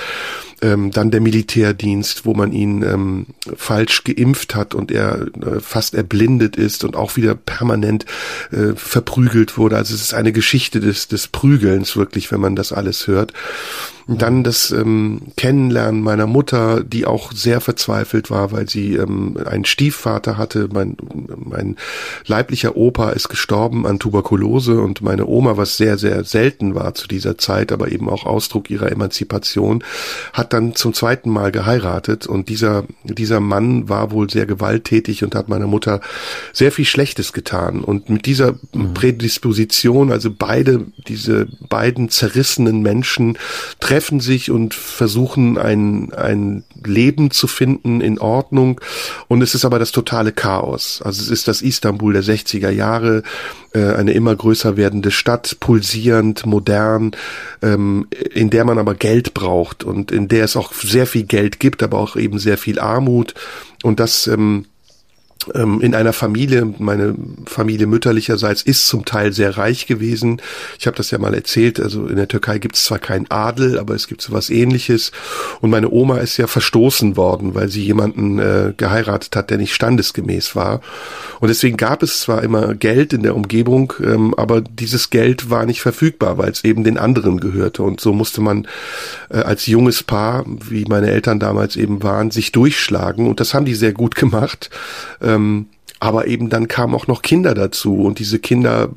[0.63, 5.95] ähm, dann der Militärdienst, wo man ihn ähm, falsch geimpft hat und er äh, fast
[5.95, 8.07] erblindet ist und auch wieder permanent
[8.53, 9.77] äh, verprügelt wurde.
[9.77, 13.33] Also es ist eine Geschichte des, des Prügelns wirklich, wenn man das alles hört.
[14.09, 19.65] Dann das ähm, Kennenlernen meiner Mutter, die auch sehr verzweifelt war, weil sie ähm, einen
[19.65, 20.69] Stiefvater hatte.
[20.73, 20.97] Mein,
[21.37, 21.77] mein
[22.27, 27.07] leiblicher Opa ist gestorben an Tuberkulose und meine Oma, was sehr, sehr selten war zu
[27.07, 29.85] dieser Zeit, aber eben auch Ausdruck ihrer Emanzipation,
[30.33, 35.35] hat dann zum zweiten Mal geheiratet und dieser, dieser Mann war wohl sehr gewalttätig und
[35.35, 36.01] hat meiner Mutter
[36.53, 37.83] sehr viel Schlechtes getan.
[37.83, 38.95] Und mit dieser mhm.
[38.95, 43.39] Prädisposition, also beide, diese beiden zerrissenen Menschen
[43.81, 48.81] treffen sich und versuchen ein, ein Leben zu finden in Ordnung.
[49.29, 51.01] Und es ist aber das totale Chaos.
[51.03, 53.23] Also es ist das Istanbul der 60er Jahre,
[53.75, 57.13] äh, eine immer größer werdende Stadt, pulsierend, modern,
[57.63, 61.61] ähm, in der man aber Geld braucht und in der es auch sehr viel Geld
[61.61, 63.35] gibt, aber auch eben sehr viel Armut.
[63.83, 64.67] Und das ähm,
[65.49, 67.15] in einer Familie, meine
[67.47, 70.41] Familie mütterlicherseits ist zum Teil sehr reich gewesen.
[70.79, 73.79] Ich habe das ja mal erzählt, also in der Türkei gibt es zwar keinen Adel,
[73.79, 75.11] aber es gibt so was ähnliches.
[75.61, 79.75] Und meine Oma ist ja verstoßen worden, weil sie jemanden äh, geheiratet hat, der nicht
[79.75, 80.81] standesgemäß war.
[81.41, 85.67] Und deswegen gab es zwar immer Geld in der Umgebung, ähm, aber dieses Geld war
[85.67, 87.83] nicht verfügbar, weil es eben den anderen gehörte.
[87.83, 88.69] Und so musste man
[89.29, 93.27] äh, als junges Paar, wie meine Eltern damals eben waren, sich durchschlagen.
[93.27, 94.71] Und das haben die sehr gut gemacht.
[95.35, 95.67] Ähm,
[96.03, 98.89] aber eben dann kamen auch noch Kinder dazu und diese Kinder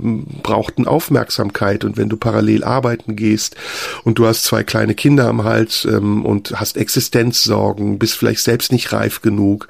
[0.42, 1.84] brauchten Aufmerksamkeit.
[1.84, 3.56] Und wenn du parallel arbeiten gehst
[4.04, 8.72] und du hast zwei kleine Kinder am Hals ähm, und hast Existenzsorgen, bist vielleicht selbst
[8.72, 9.68] nicht reif genug,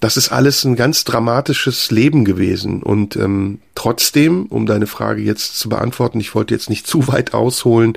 [0.00, 2.82] das ist alles ein ganz dramatisches Leben gewesen.
[2.82, 7.34] Und ähm, trotzdem, um deine Frage jetzt zu beantworten, ich wollte jetzt nicht zu weit
[7.34, 7.96] ausholen,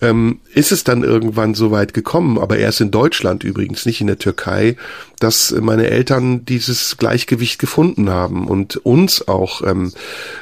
[0.00, 4.08] ähm, ist es dann irgendwann so weit gekommen, aber erst in Deutschland übrigens, nicht in
[4.08, 4.74] der Türkei,
[5.20, 9.92] dass meine Eltern dieses Gleichgewicht gefunden haben und uns auch ähm,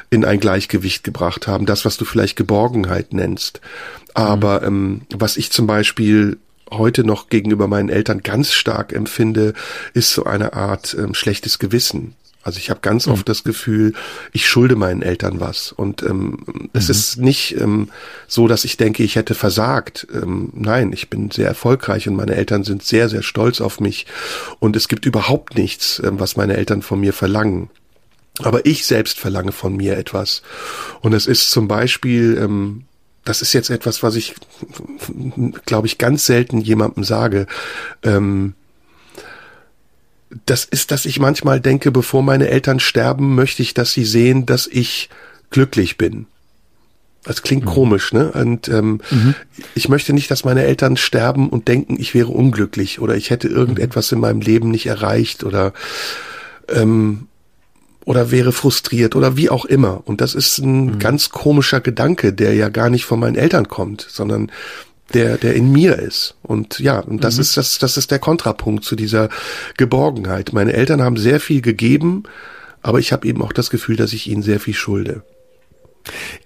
[0.09, 3.61] in ein Gleichgewicht gebracht haben, das, was du vielleicht Geborgenheit nennst.
[4.13, 6.37] Aber ähm, was ich zum Beispiel
[6.71, 9.53] heute noch gegenüber meinen Eltern ganz stark empfinde,
[9.93, 12.15] ist so eine Art ähm, schlechtes Gewissen.
[12.41, 13.13] Also ich habe ganz mhm.
[13.13, 13.93] oft das Gefühl,
[14.31, 15.71] ich schulde meinen Eltern was.
[15.71, 16.69] Und ähm, mhm.
[16.73, 17.89] es ist nicht ähm,
[18.27, 20.07] so, dass ich denke, ich hätte versagt.
[20.13, 24.05] Ähm, nein, ich bin sehr erfolgreich und meine Eltern sind sehr, sehr stolz auf mich.
[24.59, 27.69] Und es gibt überhaupt nichts, ähm, was meine Eltern von mir verlangen.
[28.41, 30.41] Aber ich selbst verlange von mir etwas.
[31.01, 32.85] Und es ist zum Beispiel, ähm,
[33.25, 34.33] das ist jetzt etwas, was ich,
[35.65, 37.47] glaube ich, ganz selten jemandem sage.
[38.01, 38.55] Ähm,
[40.45, 44.45] das ist, dass ich manchmal denke, bevor meine Eltern sterben, möchte ich, dass sie sehen,
[44.45, 45.09] dass ich
[45.49, 46.27] glücklich bin.
[47.23, 47.69] Das klingt mhm.
[47.69, 48.31] komisch, ne?
[48.31, 49.35] Und ähm, mhm.
[49.75, 53.47] ich möchte nicht, dass meine Eltern sterben und denken, ich wäre unglücklich oder ich hätte
[53.47, 55.73] irgendetwas in meinem Leben nicht erreicht oder
[56.69, 57.27] ähm,
[58.05, 60.01] oder wäre frustriert oder wie auch immer.
[60.05, 60.99] Und das ist ein mhm.
[60.99, 64.51] ganz komischer Gedanke, der ja gar nicht von meinen Eltern kommt, sondern
[65.13, 66.35] der, der in mir ist.
[66.41, 67.41] Und ja, und das mhm.
[67.41, 69.29] ist das, das ist der Kontrapunkt zu dieser
[69.77, 70.53] Geborgenheit.
[70.53, 72.23] Meine Eltern haben sehr viel gegeben,
[72.81, 75.23] aber ich habe eben auch das Gefühl, dass ich ihnen sehr viel schulde.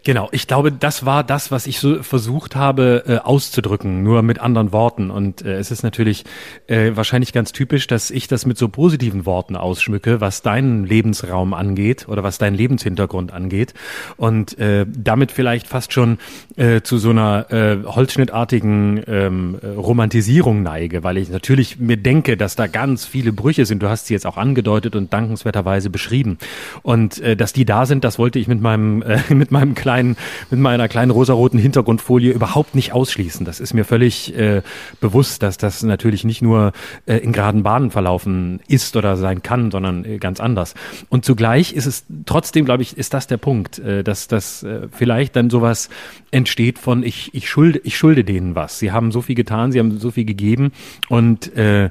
[0.04, 4.40] Genau, ich glaube, das war das, was ich so versucht habe äh, auszudrücken, nur mit
[4.40, 5.10] anderen Worten.
[5.10, 6.26] Und äh, es ist natürlich
[6.68, 11.54] äh, wahrscheinlich ganz typisch, dass ich das mit so positiven Worten ausschmücke, was deinen Lebensraum
[11.54, 13.74] angeht oder was deinen Lebenshintergrund angeht.
[14.18, 16.18] Und äh, damit vielleicht fast schon
[16.58, 22.58] äh, zu so einer äh, holzschnittartigen ähm, Romantisierung neige, weil ich natürlich mir denke, dass
[22.58, 23.82] da ganz viele Brüche sind.
[23.82, 26.38] Du hast sie jetzt auch angedeutet und dankenswerterweise beschrieben.
[26.82, 30.16] Und äh, dass die da sind, das wollte ich mit meinem, äh, mit meinem kleinen
[30.50, 33.46] mit meiner kleinen rosaroten Hintergrundfolie überhaupt nicht ausschließen.
[33.46, 34.62] Das ist mir völlig äh,
[35.02, 36.72] bewusst, dass das natürlich nicht nur
[37.06, 40.76] äh, in geraden Bahnen verlaufen ist oder sein kann, sondern äh, ganz anders.
[41.10, 44.88] Und zugleich ist es trotzdem, glaube ich, ist das der Punkt, äh, dass das äh,
[44.92, 45.90] vielleicht dann sowas
[46.34, 48.80] entsteht von ich ich schulde ich schulde denen was.
[48.80, 50.72] Sie haben so viel getan, sie haben so viel gegeben
[51.10, 51.90] und äh,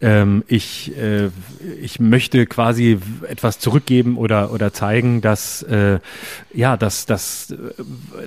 [0.00, 1.28] ähm, ich äh,
[1.80, 6.00] ich möchte quasi etwas zurückgeben oder oder zeigen, dass äh,
[6.54, 7.54] ja dass dass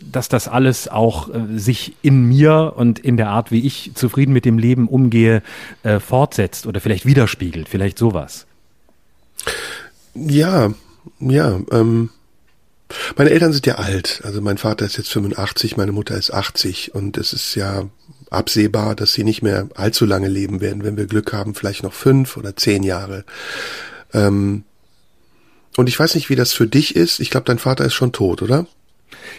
[0.02, 4.34] dass das alles auch äh, sich in mir und in der Art, wie ich zufrieden
[4.34, 5.42] mit dem Leben umgehe,
[5.84, 8.46] äh, fortsetzt oder vielleicht widerspiegelt, vielleicht sowas.
[10.14, 10.72] Ja,
[11.20, 11.60] ja.
[11.72, 12.10] Ähm
[13.16, 14.22] meine Eltern sind ja alt.
[14.24, 17.90] Also mein Vater ist jetzt 85, meine Mutter ist 80 und es ist ja
[18.30, 20.84] absehbar, dass sie nicht mehr allzu lange leben werden.
[20.84, 23.24] Wenn wir Glück haben, vielleicht noch fünf oder zehn Jahre.
[24.14, 24.64] Ähm
[25.78, 27.20] und ich weiß nicht, wie das für dich ist.
[27.20, 28.66] Ich glaube, dein Vater ist schon tot, oder?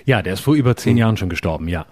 [0.05, 0.99] Ja, der ist vor über zehn hm.
[0.99, 1.87] Jahren schon gestorben, ja.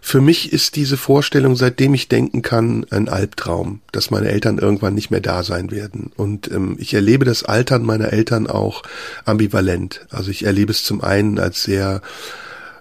[0.00, 4.94] Für mich ist diese Vorstellung, seitdem ich denken kann, ein Albtraum, dass meine Eltern irgendwann
[4.94, 6.10] nicht mehr da sein werden.
[6.16, 8.82] Und ähm, ich erlebe das Altern meiner Eltern auch
[9.24, 10.06] ambivalent.
[10.10, 12.02] Also ich erlebe es zum einen als sehr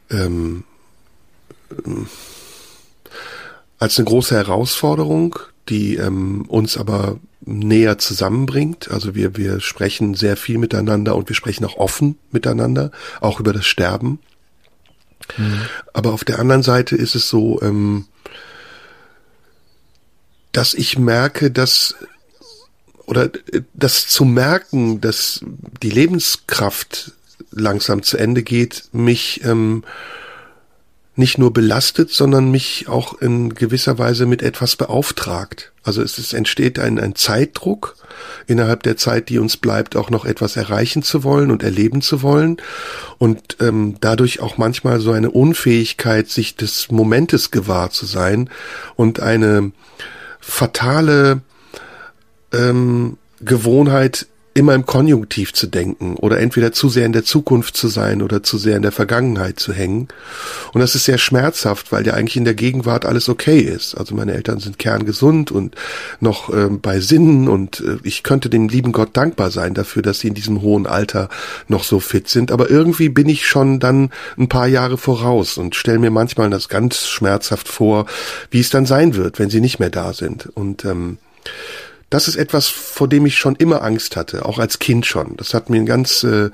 [0.09, 0.63] ähm,
[3.79, 8.91] als eine große Herausforderung, die ähm, uns aber näher zusammenbringt.
[8.91, 13.53] Also wir, wir sprechen sehr viel miteinander und wir sprechen auch offen miteinander, auch über
[13.53, 14.19] das Sterben.
[15.37, 15.61] Mhm.
[15.93, 18.07] Aber auf der anderen Seite ist es so, ähm,
[20.51, 21.95] dass ich merke, dass
[23.05, 23.29] oder
[23.73, 25.41] das zu merken, dass
[25.81, 27.11] die Lebenskraft
[27.51, 29.83] langsam zu Ende geht, mich ähm,
[31.15, 35.71] nicht nur belastet, sondern mich auch in gewisser Weise mit etwas beauftragt.
[35.83, 37.95] Also es, es entsteht ein, ein Zeitdruck,
[38.47, 42.21] innerhalb der Zeit, die uns bleibt, auch noch etwas erreichen zu wollen und erleben zu
[42.21, 42.57] wollen.
[43.17, 48.49] Und ähm, dadurch auch manchmal so eine Unfähigkeit, sich des Momentes gewahr zu sein
[48.95, 49.71] und eine
[50.39, 51.41] fatale
[52.53, 57.87] ähm, Gewohnheit, immer im Konjunktiv zu denken oder entweder zu sehr in der Zukunft zu
[57.87, 60.09] sein oder zu sehr in der Vergangenheit zu hängen.
[60.73, 63.95] Und das ist sehr schmerzhaft, weil ja eigentlich in der Gegenwart alles okay ist.
[63.95, 65.75] Also meine Eltern sind kerngesund und
[66.19, 70.19] noch ähm, bei Sinnen und äh, ich könnte dem lieben Gott dankbar sein dafür, dass
[70.19, 71.29] sie in diesem hohen Alter
[71.69, 72.51] noch so fit sind.
[72.51, 76.67] Aber irgendwie bin ich schon dann ein paar Jahre voraus und stelle mir manchmal das
[76.67, 78.05] ganz schmerzhaft vor,
[78.49, 80.49] wie es dann sein wird, wenn sie nicht mehr da sind.
[80.53, 81.19] Und ähm,
[82.11, 85.37] das ist etwas, vor dem ich schon immer Angst hatte, auch als Kind schon.
[85.37, 86.51] Das hat mir ein ganz äh,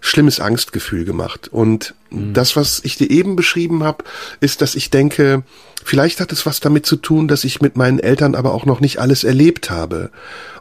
[0.00, 1.48] schlimmes Angstgefühl gemacht.
[1.48, 2.32] Und mhm.
[2.32, 4.04] das, was ich dir eben beschrieben habe,
[4.40, 5.42] ist, dass ich denke,
[5.84, 8.80] vielleicht hat es was damit zu tun, dass ich mit meinen Eltern aber auch noch
[8.80, 10.10] nicht alles erlebt habe.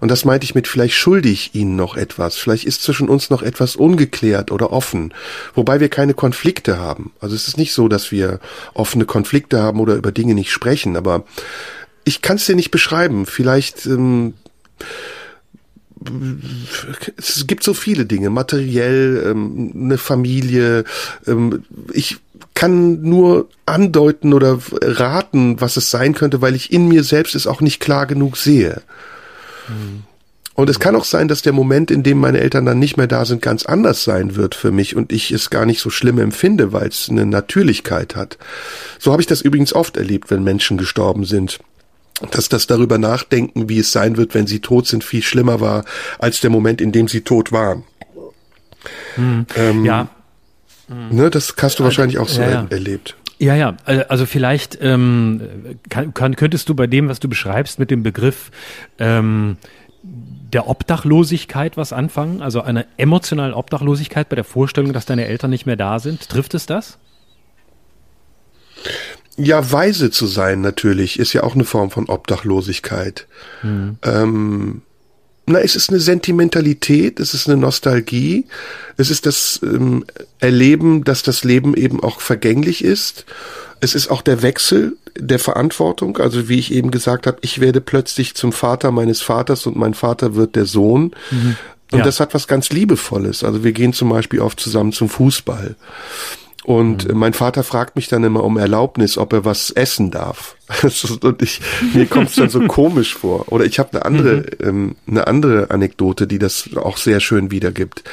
[0.01, 2.35] Und das meinte ich mit, vielleicht schulde ich ihnen noch etwas.
[2.35, 5.13] Vielleicht ist zwischen uns noch etwas ungeklärt oder offen,
[5.53, 7.13] wobei wir keine Konflikte haben.
[7.21, 8.41] Also es ist nicht so, dass wir
[8.73, 11.23] offene Konflikte haben oder über Dinge nicht sprechen, aber
[12.05, 13.25] ich kann es dir nicht beschreiben.
[13.25, 14.35] Vielleicht ähm,
[17.17, 20.83] es gibt so viele Dinge, materiell, ähm, eine Familie.
[21.27, 22.17] Ähm, ich
[22.53, 27.47] kann nur andeuten oder raten, was es sein könnte, weil ich in mir selbst es
[27.47, 28.81] auch nicht klar genug sehe.
[29.67, 30.03] Mhm.
[30.53, 33.07] Und es kann auch sein, dass der Moment, in dem meine Eltern dann nicht mehr
[33.07, 36.17] da sind, ganz anders sein wird für mich und ich es gar nicht so schlimm
[36.17, 38.37] empfinde, weil es eine Natürlichkeit hat.
[38.97, 41.59] So habe ich das übrigens oft erlebt, wenn Menschen gestorben sind
[42.31, 45.83] dass das darüber nachdenken, wie es sein wird, wenn sie tot sind, viel schlimmer war
[46.19, 47.83] als der Moment, in dem sie tot waren.
[49.15, 49.45] Hm.
[49.55, 50.07] Ähm, ja.
[50.87, 52.67] Ne, das hast du wahrscheinlich auch so ja, ja.
[52.69, 53.15] erlebt.
[53.37, 53.75] Ja, ja,
[54.07, 55.41] also vielleicht ähm,
[55.89, 58.49] kann, kann, könntest du bei dem, was du beschreibst, mit dem Begriff
[58.97, 59.57] ähm,
[60.03, 62.41] der Obdachlosigkeit was anfangen?
[62.41, 66.29] Also einer emotionalen Obdachlosigkeit bei der Vorstellung, dass deine Eltern nicht mehr da sind.
[66.29, 66.97] Trifft es das?
[69.37, 73.27] Ja, weise zu sein natürlich ist ja auch eine Form von Obdachlosigkeit.
[73.63, 73.97] Mhm.
[74.03, 74.81] Ähm,
[75.47, 78.45] na, es ist eine Sentimentalität, es ist eine Nostalgie,
[78.97, 80.05] es ist das ähm,
[80.39, 83.25] Erleben, dass das Leben eben auch vergänglich ist.
[83.79, 87.81] Es ist auch der Wechsel der Verantwortung, also wie ich eben gesagt habe, ich werde
[87.81, 91.11] plötzlich zum Vater meines Vaters und mein Vater wird der Sohn.
[91.29, 91.57] Mhm.
[91.91, 92.05] Und ja.
[92.05, 93.43] das hat was ganz Liebevolles.
[93.43, 95.75] Also wir gehen zum Beispiel oft zusammen zum Fußball.
[96.65, 97.19] Und mhm.
[97.19, 100.55] mein Vater fragt mich dann immer um Erlaubnis, ob er was essen darf.
[101.21, 101.61] und ich,
[101.93, 103.51] mir kommt es dann so komisch vor.
[103.51, 104.45] Oder ich habe eine andere, mhm.
[104.67, 108.03] ähm, eine andere Anekdote, die das auch sehr schön wiedergibt.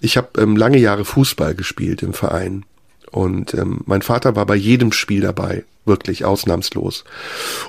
[0.00, 2.64] Ich habe ähm, lange Jahre Fußball gespielt im Verein.
[3.10, 7.02] Und ähm, mein Vater war bei jedem Spiel dabei, wirklich ausnahmslos.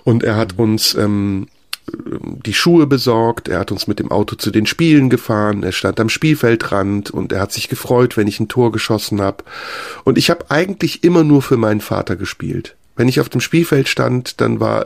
[0.03, 1.47] Und er hat uns ähm,
[1.91, 5.99] die Schuhe besorgt, er hat uns mit dem Auto zu den Spielen gefahren, er stand
[5.99, 9.43] am Spielfeldrand und er hat sich gefreut, wenn ich ein Tor geschossen habe.
[10.03, 12.75] Und ich habe eigentlich immer nur für meinen Vater gespielt.
[12.95, 14.85] Wenn ich auf dem Spielfeld stand, dann war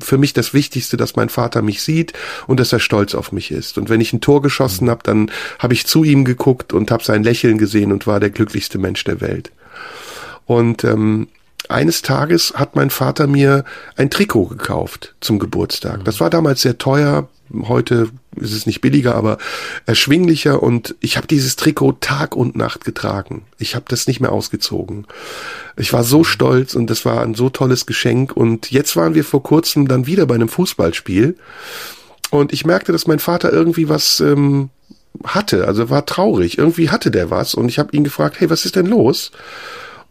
[0.00, 2.12] für mich das Wichtigste, dass mein Vater mich sieht
[2.46, 3.78] und dass er stolz auf mich ist.
[3.78, 7.04] Und wenn ich ein Tor geschossen habe, dann habe ich zu ihm geguckt und habe
[7.04, 9.52] sein Lächeln gesehen und war der glücklichste Mensch der Welt.
[10.44, 11.28] Und ähm,
[11.68, 13.64] eines Tages hat mein Vater mir
[13.96, 16.04] ein Trikot gekauft zum Geburtstag.
[16.04, 17.28] Das war damals sehr teuer.
[17.68, 19.38] Heute ist es nicht billiger, aber
[19.86, 23.44] erschwinglicher und ich habe dieses Trikot Tag und Nacht getragen.
[23.58, 25.06] Ich habe das nicht mehr ausgezogen.
[25.76, 29.24] Ich war so stolz und das war ein so tolles Geschenk und jetzt waren wir
[29.24, 31.36] vor kurzem dann wieder bei einem Fußballspiel
[32.30, 34.70] und ich merkte, dass mein Vater irgendwie was ähm,
[35.22, 36.58] hatte, also war traurig.
[36.58, 39.30] Irgendwie hatte der was und ich habe ihn gefragt, hey, was ist denn los?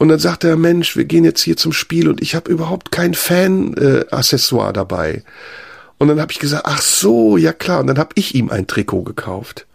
[0.03, 2.91] Und dann sagt er, Mensch, wir gehen jetzt hier zum Spiel und ich habe überhaupt
[2.91, 5.23] kein Fan-Accessoire dabei.
[5.97, 7.79] Und dann habe ich gesagt, ach so, ja klar.
[7.79, 9.65] Und dann habe ich ihm ein Trikot gekauft.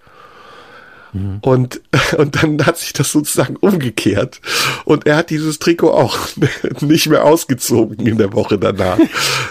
[1.13, 1.39] Mhm.
[1.43, 1.81] Und,
[2.17, 4.41] und dann hat sich das sozusagen umgekehrt.
[4.85, 6.19] Und er hat dieses Trikot auch
[6.81, 8.99] nicht mehr ausgezogen in der Woche danach.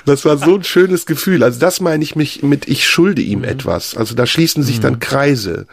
[0.06, 1.44] Das war so ein schönes Gefühl.
[1.44, 3.46] Also das meine ich mich mit, ich schulde ihm mhm.
[3.46, 3.96] etwas.
[3.96, 4.82] Also da schließen sich mhm.
[4.82, 5.68] dann Kreise.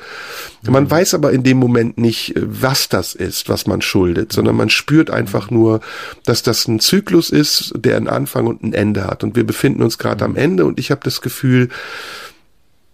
[0.63, 0.91] Man mhm.
[0.91, 5.11] weiß aber in dem Moment nicht, was das ist, was man schuldet, sondern man spürt
[5.11, 5.81] einfach nur,
[6.25, 9.25] dass das ein Zyklus ist, der einen Anfang und ein Ende hat.
[9.25, 10.35] Und wir befinden uns gerade am.
[10.35, 11.69] Ende und ich habe das Gefühl,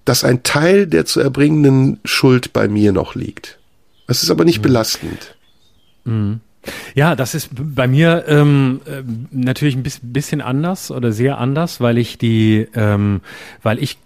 [0.05, 3.59] dass ein Teil der zu erbringenden Schuld bei mir noch liegt.
[4.07, 4.63] Es ist aber nicht mhm.
[4.63, 5.37] belastend.
[6.05, 6.41] Mhm.
[6.95, 11.97] Ja, das ist bei mir ähm, äh, natürlich ein bisschen anders oder sehr anders, weil
[11.97, 13.23] ich die, ähm,
[13.63, 13.97] weil ich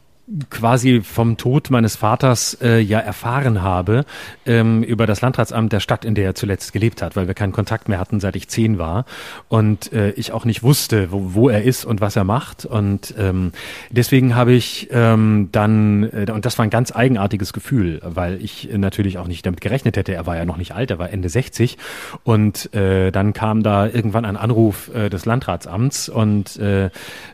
[0.49, 4.07] quasi vom Tod meines Vaters äh, ja erfahren habe
[4.47, 7.53] ähm, über das Landratsamt der Stadt, in der er zuletzt gelebt hat, weil wir keinen
[7.53, 9.05] Kontakt mehr hatten, seit ich zehn war.
[9.49, 12.65] Und äh, ich auch nicht wusste, wo, wo er ist und was er macht.
[12.65, 13.53] Und ähm,
[13.91, 18.71] deswegen habe ich ähm, dann äh, und das war ein ganz eigenartiges Gefühl, weil ich
[18.75, 20.15] natürlich auch nicht damit gerechnet hätte.
[20.15, 21.77] Er war ja noch nicht alt, er war Ende 60
[22.23, 26.87] und äh, dann kam da irgendwann ein Anruf äh, des Landratsamts und äh,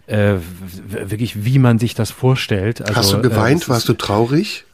[0.07, 0.36] äh,
[0.88, 3.64] wirklich, wie man sich das vorstellt also, Hast du geweint?
[3.64, 4.64] Äh, Warst du traurig?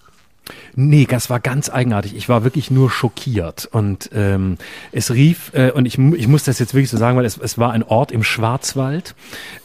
[0.79, 2.15] Nee, das war ganz eigenartig.
[2.15, 3.67] Ich war wirklich nur schockiert.
[3.73, 4.59] Und ähm,
[4.93, 7.57] es rief, äh, und ich, ich muss das jetzt wirklich so sagen, weil es, es
[7.59, 9.15] war ein Ort im Schwarzwald,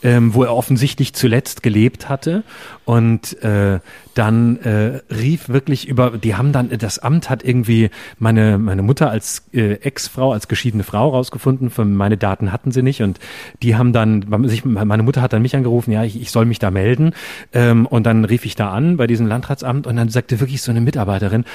[0.03, 2.43] ähm, wo er offensichtlich zuletzt gelebt hatte.
[2.85, 3.79] Und äh,
[4.15, 9.09] dann äh, rief wirklich über, die haben dann, das Amt hat irgendwie meine, meine Mutter
[9.09, 13.01] als äh, Ex-Frau, als geschiedene Frau rausgefunden, für meine Daten hatten sie nicht.
[13.01, 13.19] Und
[13.61, 14.25] die haben dann,
[14.63, 17.13] meine Mutter hat dann mich angerufen, ja, ich, ich soll mich da melden.
[17.53, 20.71] Ähm, und dann rief ich da an bei diesem Landratsamt und dann sagte wirklich so
[20.71, 21.45] eine Mitarbeiterin,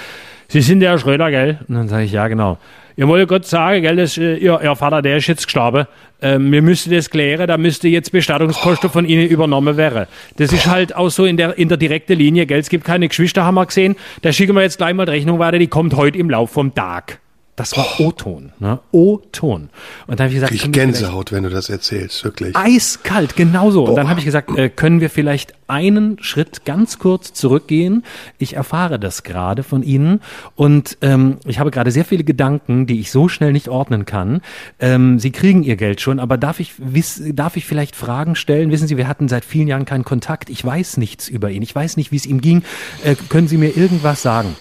[0.49, 1.59] Sie sind der Herr Schröder, gell?
[1.69, 2.59] Und dann sage ich, ja, genau.
[2.99, 5.87] Ihr wollt Gott sagen, gell, dass, äh, ihr, ihr Vater, der ist jetzt gestorben.
[6.23, 10.07] Ähm, wir müssten das klären, da müsste jetzt Bestattungskosten von Ihnen übernommen werden.
[10.39, 12.59] Das ist halt auch so in der, in der direkten Linie, gell?
[12.59, 13.97] Es gibt keine Geschwister, haben wir gesehen.
[14.23, 16.75] Da schicken wir jetzt gleich mal die Rechnung weiter, die kommt heute im Lauf vom
[16.75, 17.19] Tag.
[17.57, 18.81] Das war O-Ton, ne?
[18.93, 19.71] O-Ton.
[20.07, 22.55] Und dann habe ich gesagt, ich Gänsehaut, wenn du das erzählst, wirklich.
[22.55, 23.85] Eiskalt, genauso.
[23.85, 23.91] Boah.
[23.91, 28.05] Und dann habe ich gesagt, äh, können wir vielleicht einen Schritt ganz kurz zurückgehen?
[28.37, 30.21] Ich erfahre das gerade von Ihnen
[30.55, 34.43] und ähm, ich habe gerade sehr viele Gedanken, die ich so schnell nicht ordnen kann.
[34.79, 38.71] Ähm, Sie kriegen Ihr Geld schon, aber darf ich wiss, darf ich vielleicht Fragen stellen?
[38.71, 40.51] Wissen Sie, wir hatten seit vielen Jahren keinen Kontakt.
[40.51, 41.63] Ich weiß nichts über ihn.
[41.63, 42.63] Ich weiß nicht, wie es ihm ging.
[43.03, 44.55] Äh, können Sie mir irgendwas sagen?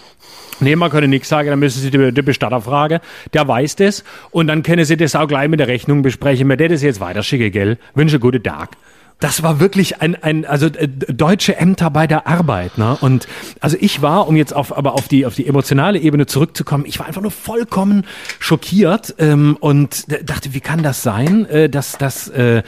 [0.59, 2.99] Nee, man können nichts sagen, dann müssen Sie die, Bestatter fragen.
[3.33, 4.03] Der weiß das.
[4.31, 6.47] Und dann können Sie das auch gleich mit der Rechnung besprechen.
[6.47, 7.77] Mir das jetzt weiterschicken, gell?
[7.93, 8.71] Wünsche guten Tag.
[9.19, 12.97] Das war wirklich ein, ein also äh, deutsche Ämter bei der Arbeit, ne?
[12.99, 13.27] Und
[13.61, 16.99] also ich war, um jetzt auf, aber auf die auf die emotionale Ebene zurückzukommen, ich
[16.99, 18.05] war einfach nur vollkommen
[18.39, 22.63] schockiert ähm, und dachte, wie kann das sein, äh, dass dass äh,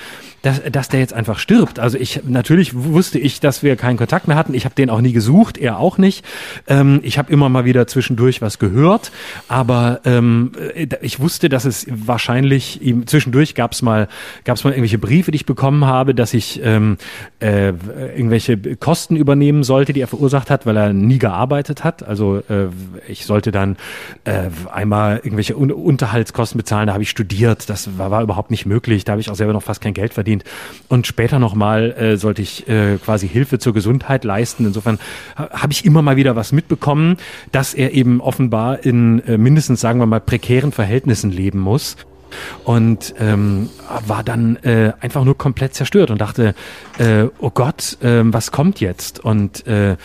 [0.48, 1.78] dass, dass der jetzt einfach stirbt.
[1.78, 4.54] Also ich natürlich wusste ich, dass wir keinen Kontakt mehr hatten.
[4.54, 6.24] Ich habe den auch nie gesucht, er auch nicht.
[6.68, 9.12] Ähm, ich habe immer mal wieder zwischendurch was gehört,
[9.50, 14.08] aber ähm, äh, ich wusste, dass es wahrscheinlich ihm zwischendurch gab es mal
[14.46, 16.98] gab es mal irgendwelche Briefe, die ich bekommen habe, dass ich ähm,
[17.42, 17.74] äh,
[18.16, 22.04] irgendwelche Kosten übernehmen sollte, die er verursacht hat, weil er nie gearbeitet hat.
[22.04, 22.68] Also äh,
[23.10, 23.76] ich sollte dann
[24.24, 26.88] äh, einmal irgendwelche Un Unterhaltskosten bezahlen.
[26.88, 27.70] Da habe ich studiert.
[27.70, 29.04] Das war, war überhaupt nicht möglich.
[29.04, 30.44] Da habe ich auch selber noch fast kein Geld verdient verdient.
[30.90, 34.66] Und später nochmal äh, sollte ich äh, quasi Hilfe zur Gesundheit leisten.
[34.66, 35.00] Insofern
[35.36, 37.18] habe ich immer mal wieder was mitbekommen,
[37.52, 41.98] dass er eben offenbar in äh, mindestens, sagen wir mal, prekären Verhältnissen leben muss
[42.64, 43.70] und ähm,
[44.06, 46.56] war dann äh, einfach nur komplett zerstört und dachte,
[46.98, 49.24] äh, oh Gott, äh, was kommt jetzt?
[49.24, 49.96] Und äh, äh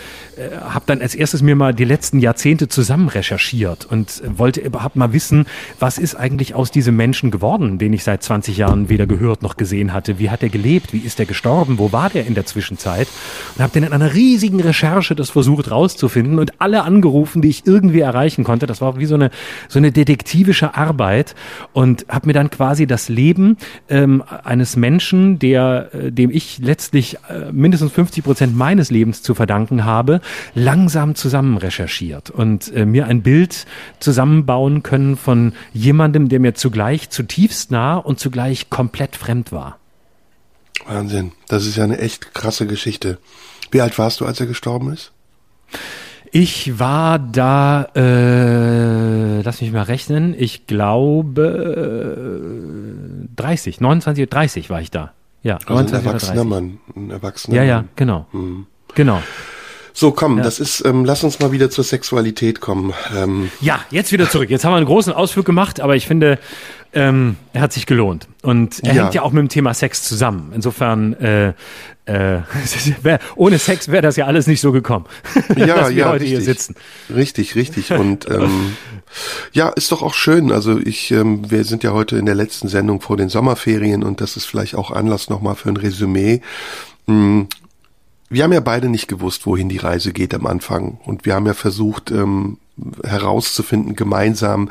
[0.62, 5.12] habe dann als erstes mir mal die letzten Jahrzehnte zusammen recherchiert und wollte überhaupt mal
[5.12, 5.46] wissen,
[5.78, 9.56] was ist eigentlich aus diesem Menschen geworden, den ich seit 20 Jahren weder gehört noch
[9.56, 10.18] gesehen hatte.
[10.18, 10.92] Wie hat er gelebt?
[10.92, 11.78] Wie ist er gestorben?
[11.78, 13.08] Wo war der in der Zwischenzeit?
[13.56, 17.66] Und habe dann in einer riesigen Recherche das versucht rauszufinden und alle angerufen, die ich
[17.66, 18.66] irgendwie erreichen konnte.
[18.66, 19.30] Das war wie so eine
[19.68, 21.34] so eine detektivische Arbeit
[21.72, 23.56] und habe mir dann quasi das Leben
[23.88, 29.34] ähm, eines Menschen, der äh, dem ich letztlich äh, mindestens 50 Prozent meines Lebens zu
[29.34, 30.20] verdanken habe,
[30.54, 33.66] langsam zusammen recherchiert und äh, mir ein Bild
[33.98, 39.78] zusammenbauen können von jemandem, der mir zugleich zutiefst nah und zugleich komplett fremd war.
[40.86, 43.18] Wahnsinn, das ist ja eine echt krasse Geschichte.
[43.70, 45.12] Wie alt warst du, als er gestorben ist?
[46.34, 51.44] Ich war da, äh, lass mich mal rechnen, ich glaube
[53.28, 55.12] äh, 30, 29, 30 war ich da.
[55.42, 58.26] Ja, also 29 ein erwachsener Mann, ein erwachsener Ja, ja, genau.
[58.30, 58.66] Hm.
[58.94, 59.22] Genau.
[59.94, 60.44] So, komm, ja.
[60.44, 62.92] das ist, ähm, lass uns mal wieder zur Sexualität kommen.
[63.16, 63.50] Ähm.
[63.60, 64.50] Ja, jetzt wieder zurück.
[64.50, 66.38] Jetzt haben wir einen großen Ausflug gemacht, aber ich finde,
[66.94, 68.28] ähm, er hat sich gelohnt.
[68.42, 69.02] Und er ja.
[69.02, 70.52] hängt ja auch mit dem Thema Sex zusammen.
[70.54, 71.52] Insofern, äh,
[72.04, 72.40] äh,
[73.36, 75.06] ohne Sex wäre das ja alles nicht so gekommen,
[75.56, 76.30] ja, dass wir ja, heute richtig.
[76.30, 76.74] hier sitzen.
[77.14, 77.92] Richtig, richtig.
[77.92, 78.76] Und ähm,
[79.52, 80.52] ja, ist doch auch schön.
[80.52, 84.20] Also ich, ähm, wir sind ja heute in der letzten Sendung vor den Sommerferien und
[84.20, 86.40] das ist vielleicht auch Anlass nochmal für ein Resümee.
[88.32, 90.98] Wir haben ja beide nicht gewusst, wohin die Reise geht am Anfang.
[91.04, 92.56] Und wir haben ja versucht, ähm,
[93.04, 94.70] herauszufinden gemeinsam,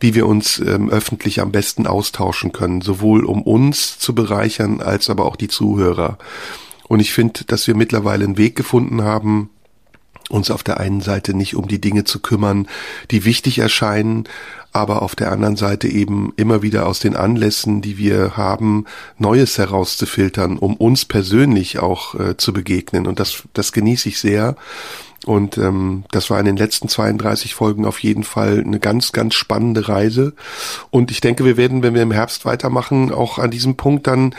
[0.00, 5.08] wie wir uns ähm, öffentlich am besten austauschen können, sowohl um uns zu bereichern als
[5.08, 6.18] aber auch die Zuhörer.
[6.88, 9.48] Und ich finde, dass wir mittlerweile einen Weg gefunden haben,
[10.28, 12.68] uns auf der einen Seite nicht um die Dinge zu kümmern,
[13.10, 14.24] die wichtig erscheinen,
[14.72, 18.84] aber auf der anderen Seite eben immer wieder aus den Anlässen, die wir haben,
[19.18, 23.06] Neues herauszufiltern, um uns persönlich auch äh, zu begegnen.
[23.06, 24.56] Und das, das genieße ich sehr.
[25.26, 29.34] Und ähm, das war in den letzten 32 Folgen auf jeden Fall eine ganz, ganz
[29.34, 30.32] spannende Reise.
[30.90, 34.34] Und ich denke, wir werden, wenn wir im Herbst weitermachen, auch an diesem Punkt dann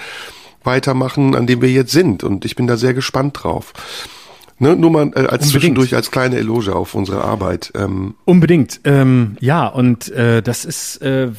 [0.64, 2.24] weitermachen, an dem wir jetzt sind.
[2.24, 3.74] Und ich bin da sehr gespannt drauf.
[4.62, 5.44] Ne, nur mal äh, als Unbedingt.
[5.44, 7.74] zwischendurch als kleine Eloge auf unsere Arbeit.
[7.76, 8.14] Ähm.
[8.26, 8.80] Unbedingt.
[8.84, 11.30] Ähm, ja, und äh, das ist, äh,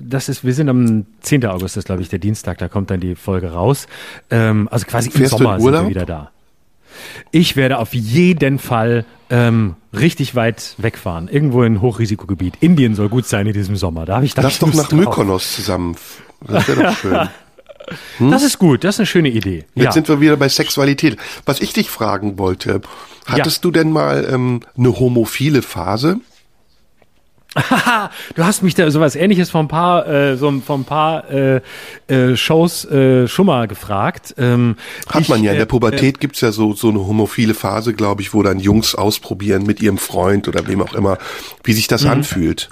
[0.00, 1.44] das ist, wir sind am 10.
[1.46, 3.88] August, das glaube ich der Dienstag, da kommt dann die Folge raus.
[4.30, 6.30] Ähm, also quasi Fährst im Sommer sind wir wieder da.
[7.32, 11.26] Ich werde auf jeden Fall ähm, richtig weit wegfahren.
[11.26, 12.58] Irgendwo in Hochrisikogebiet.
[12.60, 14.06] Indien soll gut sein in diesem Sommer.
[14.06, 15.96] Da habe ich Lass doch nach Mykonos zusammen.
[16.46, 17.28] Das wäre doch schön.
[18.18, 18.30] Hm?
[18.30, 19.64] Das ist gut, das ist eine schöne Idee.
[19.74, 19.92] Jetzt ja.
[19.92, 21.16] sind wir wieder bei Sexualität.
[21.44, 22.80] Was ich dich fragen wollte,
[23.26, 23.62] hattest ja.
[23.62, 26.20] du denn mal ähm, eine homophile Phase?
[28.34, 31.60] du hast mich da sowas ähnliches vor ein paar, äh, so vor ein paar äh,
[32.06, 34.34] äh, Shows äh, schon mal gefragt.
[34.38, 34.76] Ähm,
[35.08, 37.54] Hat ich, man ja, in der äh, Pubertät äh, gibt's ja so, so eine homophile
[37.54, 41.18] Phase, glaube ich, wo dann Jungs ausprobieren mit ihrem Freund oder wem auch immer,
[41.64, 42.10] wie sich das mhm.
[42.10, 42.68] anfühlt.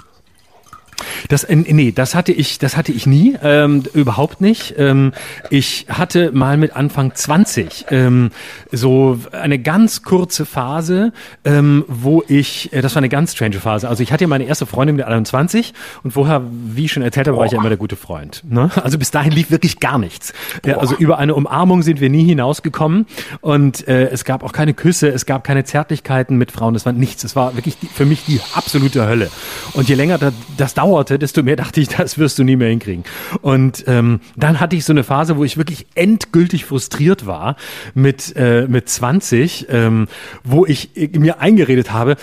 [1.29, 4.75] Das, äh, nee, das hatte ich, das hatte ich nie, ähm, überhaupt nicht.
[4.77, 5.13] Ähm,
[5.49, 8.31] ich hatte mal mit Anfang 20 ähm,
[8.71, 11.13] so eine ganz kurze Phase,
[11.45, 13.87] ähm, wo ich, äh, das war eine ganz strange Phase.
[13.87, 15.73] Also ich hatte ja meine erste Freundin mit 21
[16.03, 18.43] und vorher, wie ich schon erzählt habe, war ich ja immer der gute Freund.
[18.47, 18.71] Ne?
[18.83, 20.33] Also bis dahin lief wirklich gar nichts.
[20.65, 23.05] Äh, also über eine Umarmung sind wir nie hinausgekommen
[23.41, 26.93] und äh, es gab auch keine Küsse, es gab keine Zärtlichkeiten mit Frauen, es war
[26.93, 27.23] nichts.
[27.23, 29.29] Es war wirklich die, für mich die absolute Hölle.
[29.73, 32.55] Und je länger das, das dauert, dauerte, desto mehr dachte ich, das wirst du nie
[32.55, 33.03] mehr hinkriegen.
[33.41, 37.55] Und ähm, dann hatte ich so eine Phase, wo ich wirklich endgültig frustriert war
[37.93, 40.07] mit, äh, mit 20, ähm,
[40.43, 42.15] wo ich mir eingeredet habe,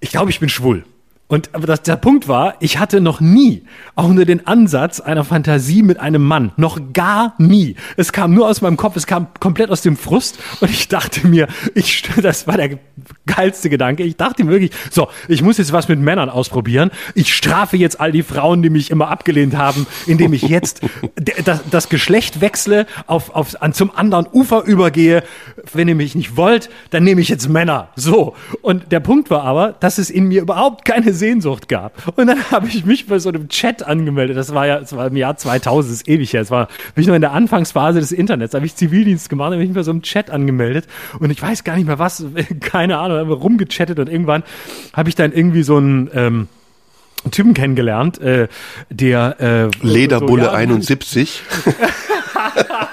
[0.00, 0.84] ich glaube, ich bin schwul.
[1.28, 3.62] Und aber das, der Punkt war, ich hatte noch nie
[3.94, 6.52] auch nur den Ansatz einer Fantasie mit einem Mann.
[6.56, 7.76] Noch gar nie.
[7.98, 11.26] Es kam nur aus meinem Kopf, es kam komplett aus dem Frust und ich dachte
[11.26, 12.78] mir, ich, das war der
[13.26, 14.04] geilste Gedanke.
[14.04, 16.90] Ich dachte mir wirklich, so, ich muss jetzt was mit Männern ausprobieren.
[17.14, 20.80] Ich strafe jetzt all die Frauen, die mich immer abgelehnt haben, indem ich jetzt
[21.44, 25.22] das, das Geschlecht wechsle, auf, auf, an, zum anderen Ufer übergehe.
[25.74, 27.88] Wenn ihr mich nicht wollt, dann nehme ich jetzt Männer.
[27.96, 28.34] So.
[28.62, 32.16] Und der Punkt war aber, dass es in mir überhaupt keine Sehnsucht gab.
[32.16, 34.36] Und dann habe ich mich bei so einem Chat angemeldet.
[34.36, 36.40] Das war ja, das war im Jahr 2000, das ist ewig her.
[36.40, 38.52] Das war, bin ich noch in der Anfangsphase des Internets.
[38.52, 40.86] Da habe ich Zivildienst gemacht, habe ich mich bei so einem Chat angemeldet.
[41.18, 42.24] Und ich weiß gar nicht mehr was,
[42.60, 44.42] keine Ahnung, haben wir rumgechattet und irgendwann
[44.94, 46.48] habe ich dann irgendwie so einen, ähm,
[47.32, 48.46] Typen kennengelernt, äh,
[48.90, 51.42] der äh, Lederbulle so, ja, 71.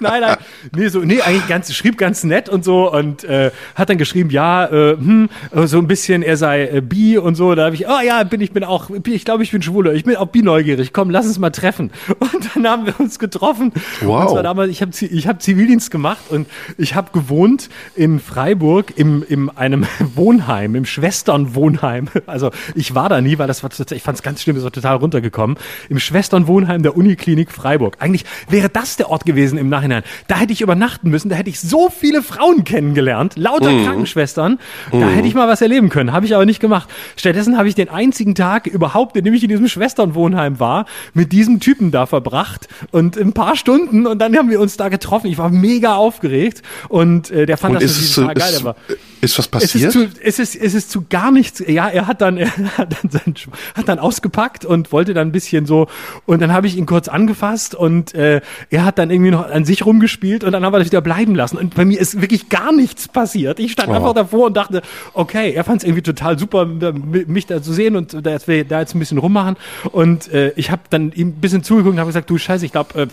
[0.10, 0.36] nein, nein,
[0.74, 4.30] nee, so, nee, eigentlich ganz, schrieb ganz nett und so und äh, hat dann geschrieben,
[4.30, 5.28] ja, äh, hm,
[5.66, 7.54] so ein bisschen, er sei äh, bi und so.
[7.54, 10.04] Da habe ich, oh ja, bin ich bin auch, ich glaube, ich bin schwuler, ich
[10.04, 10.92] bin auch bi neugierig.
[10.92, 11.90] Komm, lass uns mal treffen.
[12.18, 13.72] Und dann haben wir uns getroffen.
[14.00, 14.22] Wow.
[14.22, 16.46] Und zwar damals, ich habe ich hab Zivildienst gemacht und
[16.78, 22.08] ich habe gewohnt in Freiburg im im einem Wohnheim, im Schwesternwohnheim.
[22.26, 24.72] Also ich war da nie, weil das war ich fand es ganz schlimm, es war
[24.72, 25.56] total runtergekommen.
[25.88, 27.96] Im Schwesternwohnheim der Uniklinik Freiburg.
[27.98, 29.89] Eigentlich wäre das der Ort gewesen im Nachhinein.
[30.28, 33.84] Da hätte ich übernachten müssen, da hätte ich so viele Frauen kennengelernt, lauter mm.
[33.84, 34.58] Krankenschwestern.
[34.90, 35.10] Da mm.
[35.10, 36.88] hätte ich mal was erleben können, habe ich aber nicht gemacht.
[37.16, 41.32] Stattdessen habe ich den einzigen Tag überhaupt, in dem ich in diesem Schwesternwohnheim war, mit
[41.32, 45.26] diesem Typen da verbracht und ein paar Stunden und dann haben wir uns da getroffen.
[45.26, 48.52] Ich war mega aufgeregt und äh, der fand und das ist total geil.
[48.52, 48.64] Ist,
[49.20, 49.90] ist was passiert?
[49.90, 51.62] Es ist, zu, es, ist, es ist zu gar nichts.
[51.66, 52.48] Ja, er hat dann, er
[52.78, 53.34] hat dann, sein,
[53.74, 55.88] hat dann ausgepackt und wollte dann ein bisschen so
[56.26, 58.40] und dann habe ich ihn kurz angefasst und äh,
[58.70, 61.34] er hat dann irgendwie noch an sich rumgespielt und dann haben wir das wieder bleiben
[61.34, 61.56] lassen.
[61.56, 63.60] Und bei mir ist wirklich gar nichts passiert.
[63.60, 63.92] Ich stand oh.
[63.92, 64.82] einfach davor und dachte,
[65.14, 68.80] okay, er fand es irgendwie total super, mich da zu sehen und da jetzt, da
[68.80, 69.56] jetzt ein bisschen rummachen.
[69.92, 72.72] Und äh, ich habe dann ihm ein bisschen zugeguckt und habe gesagt, du Scheiße, ich
[72.72, 73.06] glaube, äh,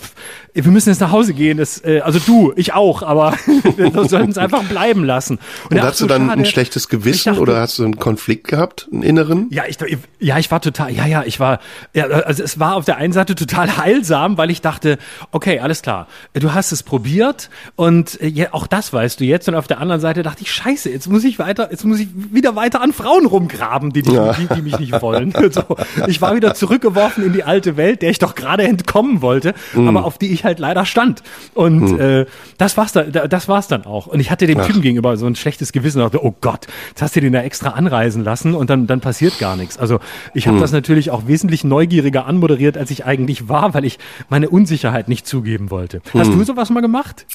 [0.53, 1.57] wir müssen jetzt nach Hause gehen.
[1.57, 3.33] Das, äh, also du, ich auch, aber
[3.77, 5.39] wir sollten es einfach bleiben lassen.
[5.69, 6.41] Und, und hast du dann schade.
[6.41, 9.47] ein schlechtes Gewissen dachte, oder hast du einen Konflikt gehabt, einen inneren?
[9.49, 9.77] Ja, ich,
[10.19, 11.59] ja, ich war total, ja, ja, ich war,
[11.93, 14.97] ja, also es war auf der einen Seite total heilsam, weil ich dachte,
[15.31, 19.47] okay, alles klar, du hast es probiert und äh, ja, auch das weißt du jetzt.
[19.47, 22.09] Und auf der anderen Seite dachte ich, scheiße, jetzt muss ich weiter, jetzt muss ich
[22.13, 24.33] wieder weiter an Frauen rumgraben, die, die, ja.
[24.33, 25.33] die, die mich nicht wollen.
[25.51, 25.63] so,
[26.07, 29.87] ich war wieder zurückgeworfen in die alte Welt, der ich doch gerade entkommen wollte, mm.
[29.87, 31.23] aber auf die ich halt leider stand.
[31.53, 31.99] Und mm.
[31.99, 32.25] äh,
[32.57, 34.07] das war's dann, das war's dann auch.
[34.07, 34.65] Und ich hatte dem Ach.
[34.65, 35.86] Typen gegenüber so ein schlechtes Gewissen.
[35.95, 39.01] Und dachte, oh Gott, jetzt hast du den da extra anreisen lassen und dann, dann
[39.01, 39.77] passiert gar nichts.
[39.77, 39.99] Also
[40.33, 40.61] ich habe mm.
[40.61, 45.27] das natürlich auch wesentlich neugieriger anmoderiert, als ich eigentlich war, weil ich meine Unsicherheit nicht
[45.27, 46.01] zugeben wollte.
[46.13, 47.25] Hast du sowas mal gemacht?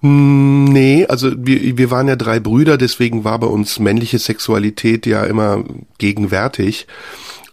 [0.00, 5.06] Hm, nee, also wir, wir waren ja drei Brüder, deswegen war bei uns männliche Sexualität
[5.06, 5.64] ja immer
[5.98, 6.86] gegenwärtig.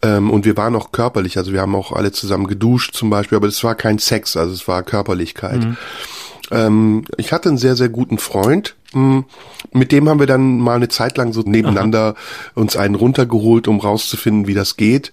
[0.01, 3.35] Ähm, und wir waren auch körperlich, also wir haben auch alle zusammen geduscht zum Beispiel,
[3.35, 5.65] aber es war kein Sex, also es war Körperlichkeit.
[5.65, 5.77] Mhm.
[7.17, 10.87] Ich hatte einen sehr, sehr guten Freund, hm, mit dem haben wir dann mal eine
[10.87, 12.15] Zeit lang so nebeneinander Aha.
[12.55, 15.11] uns einen runtergeholt, um rauszufinden, wie das geht.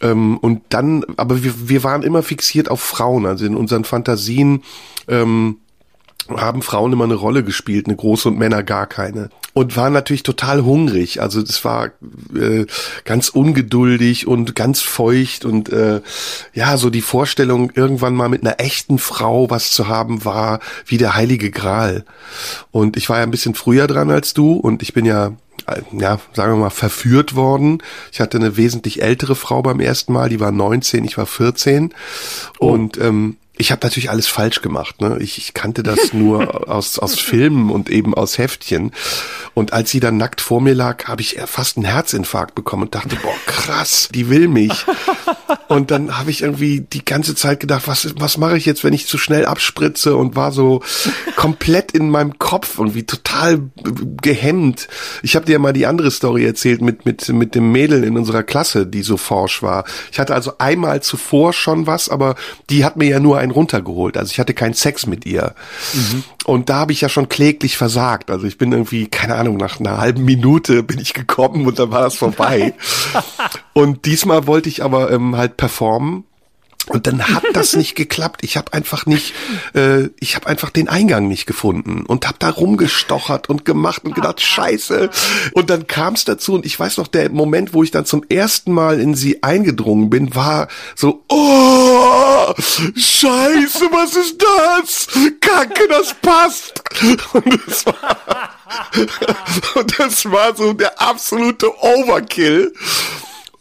[0.00, 4.62] Ähm, und dann, aber wir, wir waren immer fixiert auf Frauen, also in unseren Fantasien
[5.08, 5.58] ähm,
[6.28, 9.30] haben Frauen immer eine Rolle gespielt, eine große und Männer gar keine.
[9.52, 11.20] Und war natürlich total hungrig.
[11.20, 11.90] Also das war
[12.34, 12.66] äh,
[13.04, 16.00] ganz ungeduldig und ganz feucht und äh,
[16.54, 20.98] ja, so die Vorstellung, irgendwann mal mit einer echten Frau was zu haben, war wie
[20.98, 22.04] der heilige Gral.
[22.70, 25.32] Und ich war ja ein bisschen früher dran als du und ich bin ja
[25.92, 27.82] ja, sagen wir mal, verführt worden.
[28.12, 31.94] Ich hatte eine wesentlich ältere Frau beim ersten Mal, die war 19, ich war 14.
[32.58, 32.70] Oh.
[32.72, 35.02] Und ähm, ich habe natürlich alles falsch gemacht.
[35.02, 35.18] Ne?
[35.20, 38.92] Ich, ich kannte das nur aus, aus Filmen und eben aus Heftchen.
[39.52, 42.94] Und als sie dann nackt vor mir lag, habe ich fast einen Herzinfarkt bekommen und
[42.94, 44.86] dachte, boah, krass, die will mich.
[45.68, 48.92] Und dann habe ich irgendwie die ganze Zeit gedacht, was, was mache ich jetzt, wenn
[48.92, 50.82] ich zu schnell abspritze und war so
[51.36, 53.70] komplett in meinem Kopf und wie total
[54.22, 54.88] gehemmt.
[55.22, 58.16] Ich habe dir ja mal die andere Story erzählt mit, mit, mit dem Mädel in
[58.16, 59.84] unserer Klasse, die so forsch war.
[60.10, 62.36] Ich hatte also einmal zuvor schon was, aber
[62.70, 64.16] die hat mir ja nur ein runtergeholt.
[64.16, 65.54] Also ich hatte keinen Sex mit ihr.
[65.92, 66.24] Mhm.
[66.44, 68.30] Und da habe ich ja schon kläglich versagt.
[68.30, 71.90] Also ich bin irgendwie, keine Ahnung, nach einer halben Minute bin ich gekommen und dann
[71.90, 72.74] war das vorbei.
[73.72, 76.24] und diesmal wollte ich aber ähm, halt performen
[76.86, 78.42] und dann hat das nicht geklappt.
[78.42, 79.34] Ich habe einfach nicht,
[79.74, 84.14] äh, ich habe einfach den Eingang nicht gefunden und habe da rumgestochert und gemacht und
[84.14, 85.10] gedacht, scheiße.
[85.52, 88.24] Und dann kam es dazu und ich weiß noch, der Moment, wo ich dann zum
[88.28, 95.06] ersten Mal in sie eingedrungen bin, war so, oh, scheiße, was ist das?
[95.40, 96.82] Kacke, das passt.
[97.32, 98.50] Und das war,
[99.74, 102.72] und das war so der absolute Overkill.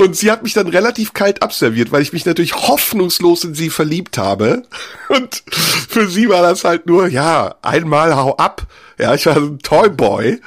[0.02, 3.70] Und sie hat mich dann relativ kalt abserviert, weil ich mich natürlich hoffnungslos in sie
[3.70, 4.64] verliebt habe.
[5.10, 8.66] Und für sie war das halt nur, ja, einmal hau ab.
[8.98, 10.40] Ja, ich war so ein Toyboy.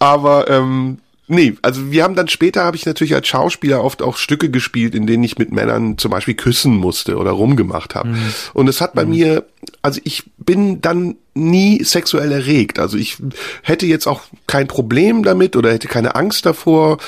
[0.00, 0.98] Aber ähm,
[1.32, 4.96] Nee, also wir haben dann später habe ich natürlich als Schauspieler oft auch Stücke gespielt,
[4.96, 8.08] in denen ich mit Männern zum Beispiel küssen musste oder rumgemacht habe.
[8.08, 8.32] Mhm.
[8.52, 9.10] Und es hat bei mhm.
[9.12, 9.46] mir,
[9.80, 12.80] also ich bin dann nie sexuell erregt.
[12.80, 13.18] Also ich
[13.62, 16.98] hätte jetzt auch kein Problem damit oder hätte keine Angst davor.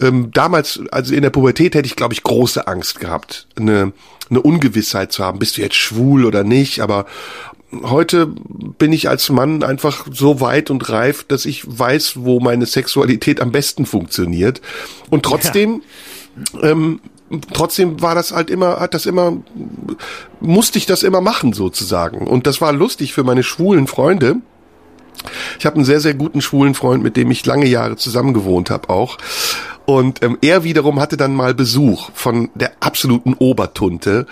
[0.00, 3.92] Ähm, damals, also in der Pubertät hätte ich, glaube ich, große Angst gehabt, eine,
[4.30, 7.06] eine Ungewissheit zu haben, bist du jetzt schwul oder nicht, aber
[7.82, 8.26] heute
[8.78, 13.40] bin ich als Mann einfach so weit und reif, dass ich weiß, wo meine Sexualität
[13.40, 14.60] am besten funktioniert.
[15.08, 15.82] Und trotzdem,
[16.54, 16.70] ja.
[16.70, 17.00] ähm,
[17.52, 19.36] trotzdem war das halt immer, hat das immer,
[20.40, 22.26] musste ich das immer machen sozusagen.
[22.26, 24.36] Und das war lustig für meine schwulen Freunde.
[25.58, 28.70] Ich habe einen sehr, sehr guten schwulen Freund, mit dem ich lange Jahre zusammen gewohnt
[28.70, 29.18] habe auch.
[29.90, 34.28] Und ähm, er wiederum hatte dann mal Besuch von der absoluten Obertunte,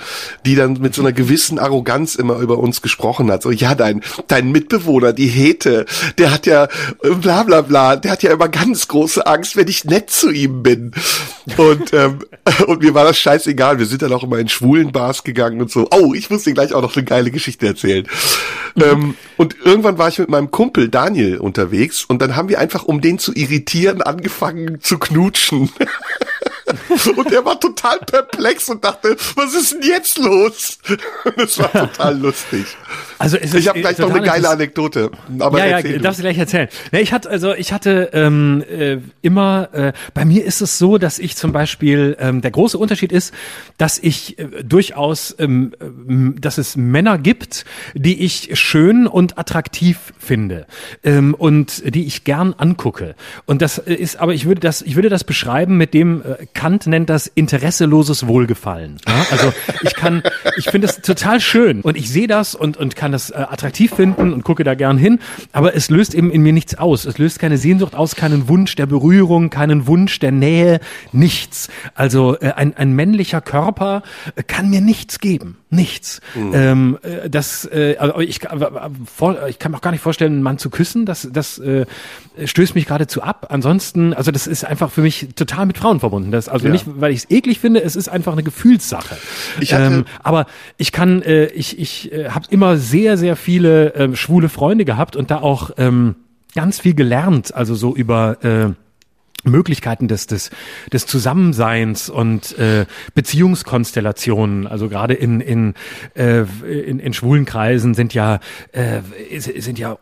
[0.46, 3.42] die dann mit so einer gewissen Arroganz immer über uns gesprochen hat.
[3.42, 5.84] So, ja, dein, dein Mitbewohner, die Hete,
[6.16, 6.68] der hat ja
[7.02, 10.30] äh, bla bla bla, der hat ja immer ganz große Angst, wenn ich nett zu
[10.30, 10.92] ihm bin.
[11.56, 12.20] Und, ähm,
[12.68, 13.80] und mir war das scheißegal.
[13.80, 15.88] Wir sind dann auch immer in schwulen Bars gegangen und so.
[15.90, 18.06] Oh, ich muss dir gleich auch noch eine geile Geschichte erzählen.
[18.76, 18.82] Mhm.
[18.84, 22.84] Ähm, und irgendwann war ich mit meinem Kumpel Daniel unterwegs und dann haben wir einfach,
[22.84, 25.70] um den zu irritieren, angefangen zu knutschen Menschen.
[27.16, 30.78] und er war total perplex und dachte, was ist denn jetzt los?
[31.36, 32.66] das war total lustig.
[33.18, 35.10] Also es ist, ich habe gleich noch eine geile Anekdote.
[35.38, 36.68] Aber ja, ja, darfst du gleich erzählen.
[36.92, 40.98] Ne, ich hatte also ich hatte ähm, äh, immer äh, bei mir ist es so,
[40.98, 43.34] dass ich zum Beispiel ähm, der große Unterschied ist,
[43.76, 47.64] dass ich äh, durchaus, ähm, äh, dass es Männer gibt,
[47.94, 50.66] die ich schön und attraktiv finde
[51.02, 53.14] ähm, und die ich gern angucke.
[53.46, 56.88] Und das ist, aber ich würde das, ich würde das beschreiben mit dem äh, Kant
[56.88, 58.96] nennt das interesseloses Wohlgefallen.
[59.06, 59.26] Ja?
[59.30, 59.52] Also
[59.82, 60.24] ich kann,
[60.56, 63.94] ich finde es total schön und ich sehe das und und kann das äh, attraktiv
[63.94, 65.20] finden und gucke da gern hin,
[65.52, 67.04] aber es löst eben in mir nichts aus.
[67.04, 70.80] Es löst keine Sehnsucht aus, keinen Wunsch der Berührung, keinen Wunsch der Nähe,
[71.12, 71.68] nichts.
[71.94, 74.02] Also äh, ein, ein männlicher Körper
[74.34, 75.58] äh, kann mir nichts geben.
[75.70, 76.22] Nichts.
[76.34, 76.50] Mhm.
[76.54, 80.58] Ähm, äh, das, äh, also ich, ich kann mir auch gar nicht vorstellen, einen Mann
[80.58, 81.04] zu küssen.
[81.04, 81.84] Das, das äh,
[82.42, 83.48] stößt mich geradezu ab.
[83.50, 86.32] Ansonsten, also das ist einfach für mich total mit Frauen verbunden.
[86.32, 86.72] Das, also ja.
[86.72, 89.16] nicht, weil ich es eklig finde, es ist einfach eine Gefühlssache.
[89.60, 90.46] Ich hatte, ähm, aber
[90.76, 95.16] ich kann, äh, ich, ich äh, habe immer sehr, sehr viele äh, schwule Freunde gehabt
[95.16, 96.16] und da auch ähm,
[96.54, 97.54] ganz viel gelernt.
[97.54, 98.72] Also so über äh,
[99.44, 100.50] Möglichkeiten des, des,
[100.92, 104.66] des Zusammenseins und äh, Beziehungskonstellationen.
[104.66, 105.74] Also gerade in, in,
[106.14, 108.40] äh, in, in schwulen Kreisen sind ja,
[108.72, 109.00] äh,
[109.38, 109.96] sind ja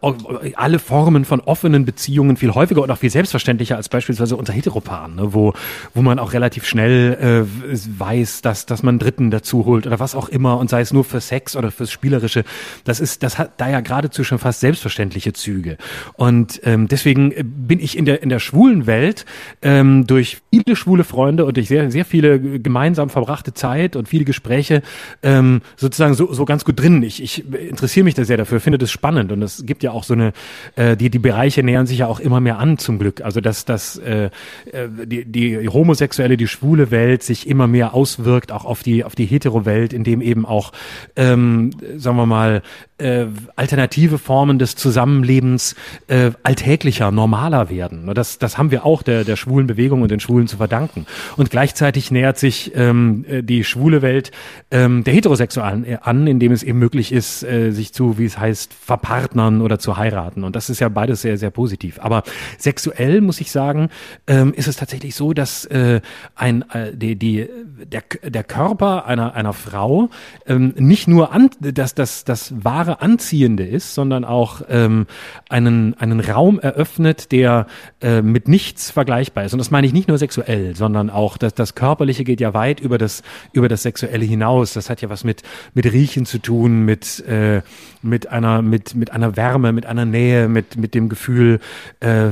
[0.55, 5.17] alle Formen von offenen Beziehungen viel häufiger und auch viel selbstverständlicher als beispielsweise unter Heteropaaren,
[5.17, 5.53] ne, wo,
[5.93, 10.15] wo man auch relativ schnell äh, weiß, dass, dass man Dritten dazu holt oder was
[10.15, 12.45] auch immer und sei es nur für Sex oder fürs Spielerische.
[12.85, 15.77] Das ist, das hat da ja geradezu schon fast selbstverständliche Züge.
[16.15, 19.26] Und ähm, deswegen bin ich in der, in der schwulen Welt
[19.63, 24.25] ähm, durch viele schwule Freunde und durch sehr, sehr viele gemeinsam verbrachte Zeit und viele
[24.25, 24.83] Gespräche
[25.23, 27.03] ähm, sozusagen so, so ganz gut drin.
[27.03, 30.05] Ich, ich interessiere mich da sehr dafür, finde das spannend und es gibt ja auch
[30.05, 30.33] so eine,
[30.77, 33.21] äh, die, die Bereiche nähern sich ja auch immer mehr an zum Glück.
[33.23, 34.31] Also dass, dass äh,
[34.73, 39.15] äh die, die homosexuelle, die schwule Welt sich immer mehr auswirkt, auch auf die, auf
[39.15, 40.73] die hetero-Welt, in dem eben auch,
[41.17, 42.63] ähm, sagen wir mal,
[42.99, 45.75] äh, alternative Formen des Zusammenlebens
[46.09, 48.11] äh, alltäglicher, normaler werden.
[48.15, 51.07] Das, das haben wir auch der, der schwulen Bewegung und den Schwulen zu verdanken.
[51.37, 54.31] Und gleichzeitig nähert sich ähm, äh, die schwule Welt
[54.71, 58.39] ähm, der Heterosexualen äh, an, indem es eben möglich ist, äh, sich zu, wie es
[58.39, 60.45] heißt, verpartnern oder zu heiraten.
[60.45, 61.99] Und das ist ja beides sehr, sehr positiv.
[62.01, 62.23] Aber
[62.59, 63.91] sexuell muss ich sagen,
[64.27, 66.01] ähm, ist es tatsächlich so, dass äh,
[66.35, 67.49] ein, äh, die, die,
[67.85, 70.09] der, der Körper einer, einer Frau
[70.47, 75.07] ähm, nicht nur an, dass das, das wahre wahre Anziehende ist, sondern auch ähm,
[75.49, 77.67] einen, einen Raum eröffnet, der
[78.01, 79.53] äh, mit nichts vergleichbar ist.
[79.53, 82.81] Und das meine ich nicht nur sexuell, sondern auch das, das Körperliche geht ja weit
[82.81, 84.73] über das, über das Sexuelle hinaus.
[84.73, 85.43] Das hat ja was mit,
[85.75, 87.63] mit Riechen zu tun, mit, äh,
[88.03, 91.61] mit, einer, mit, mit einer Wärme, mit einer Nähe, mit, mit dem Gefühl,
[92.01, 92.29] äh,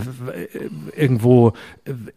[0.97, 1.53] irgendwo,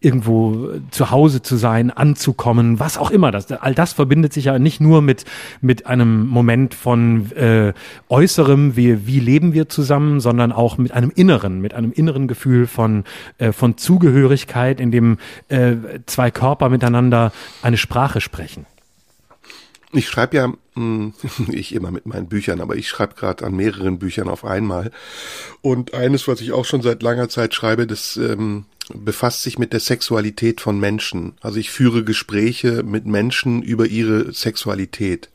[0.02, 3.32] irgendwo zu Hause zu sein, anzukommen, was auch immer.
[3.32, 5.26] Das, all das verbindet sich ja nicht nur mit,
[5.62, 7.74] mit einem Moment von äh,
[8.10, 12.68] Äußerem, wie, wie leben wir zusammen, sondern auch mit einem Inneren, mit einem inneren Gefühl
[12.68, 13.04] von,
[13.38, 14.47] äh, von Zugehörigkeit,
[14.80, 15.18] in dem
[15.50, 15.76] äh,
[16.06, 17.32] zwei Körper miteinander
[17.62, 18.66] eine Sprache sprechen.
[19.94, 21.14] Ich schreibe ja, hm,
[21.50, 24.92] ich immer mit meinen Büchern, aber ich schreibe gerade an mehreren Büchern auf einmal.
[25.62, 29.74] Und eines, was ich auch schon seit langer Zeit schreibe, das ähm, befasst sich mit
[29.74, 31.34] der Sexualität von Menschen.
[31.42, 35.30] Also ich führe Gespräche mit Menschen über ihre Sexualität.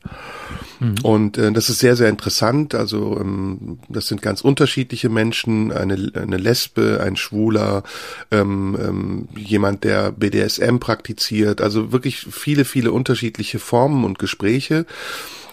[0.79, 0.95] Mhm.
[1.03, 2.75] Und äh, das ist sehr, sehr interessant.
[2.75, 7.83] Also ähm, das sind ganz unterschiedliche Menschen, eine, eine Lesbe, ein Schwuler,
[8.31, 11.61] ähm, ähm, jemand, der BDSM praktiziert.
[11.61, 14.85] Also wirklich viele, viele unterschiedliche Formen und Gespräche.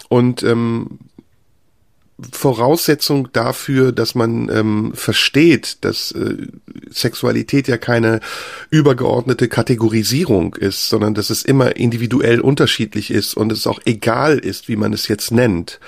[0.09, 0.99] Und ähm,
[2.31, 6.37] Voraussetzung dafür, dass man ähm, versteht, dass äh,
[6.89, 8.19] Sexualität ja keine
[8.69, 14.67] übergeordnete Kategorisierung ist, sondern dass es immer individuell unterschiedlich ist und es auch egal ist,
[14.67, 15.79] wie man es jetzt nennt,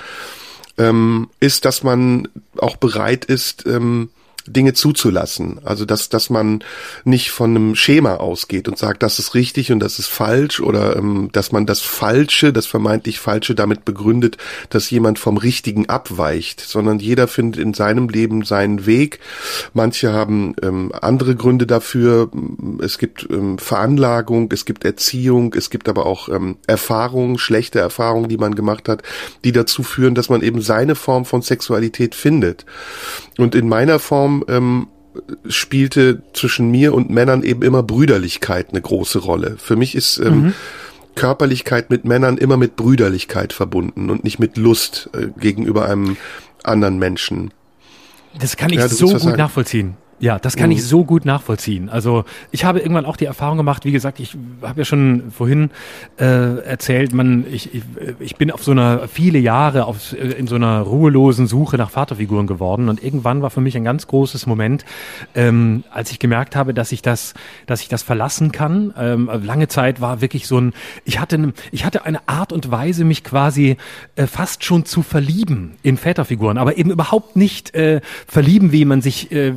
[0.78, 2.28] ähm, ist, dass man
[2.58, 4.10] auch bereit ist, ähm,
[4.48, 5.60] Dinge zuzulassen.
[5.64, 6.64] Also dass, dass man
[7.04, 10.96] nicht von einem Schema ausgeht und sagt, das ist richtig und das ist falsch oder
[10.96, 14.38] ähm, dass man das Falsche, das vermeintlich Falsche damit begründet,
[14.70, 19.20] dass jemand vom Richtigen abweicht, sondern jeder findet in seinem Leben seinen Weg.
[19.74, 22.30] Manche haben ähm, andere Gründe dafür.
[22.82, 28.30] Es gibt ähm, Veranlagung, es gibt Erziehung, es gibt aber auch ähm, Erfahrungen, schlechte Erfahrungen,
[28.30, 29.04] die man gemacht hat,
[29.44, 32.66] die dazu führen, dass man eben seine Form von Sexualität findet.
[33.38, 34.88] Und in meiner Form ähm,
[35.48, 39.58] spielte zwischen mir und Männern eben immer Brüderlichkeit eine große Rolle.
[39.58, 40.54] Für mich ist ähm, mhm.
[41.16, 46.18] Körperlichkeit mit Männern immer mit Brüderlichkeit verbunden und nicht mit Lust äh, gegenüber einem
[46.64, 47.52] anderen Menschen.
[48.40, 49.38] Das kann ich ja, so gut sagen.
[49.38, 49.98] nachvollziehen.
[50.20, 50.78] Ja, das kann mhm.
[50.78, 51.90] ich so gut nachvollziehen.
[51.90, 55.72] Also ich habe irgendwann auch die Erfahrung gemacht, wie gesagt, ich habe ja schon vorhin
[56.18, 57.84] äh, erzählt, man, ich, ich,
[58.20, 62.48] ich bin auf so einer viele Jahre auf, in so einer ruhelosen Suche nach Vaterfiguren
[62.48, 64.86] geworden und irgendwann war für mich ein ganz großes Moment,
[65.36, 67.34] ähm, als ich gemerkt habe, dass ich das,
[67.66, 68.94] dass ich das verlassen kann.
[68.98, 70.74] Ähm, lange Zeit war wirklich so ein,
[71.06, 73.78] ich hatte, ich hatte eine Art und Weise, mich quasi
[74.16, 79.02] äh, fast schon zu verlieben in Väterfiguren, aber eben überhaupt nicht äh, verlieben, wie man
[79.02, 79.54] sich äh,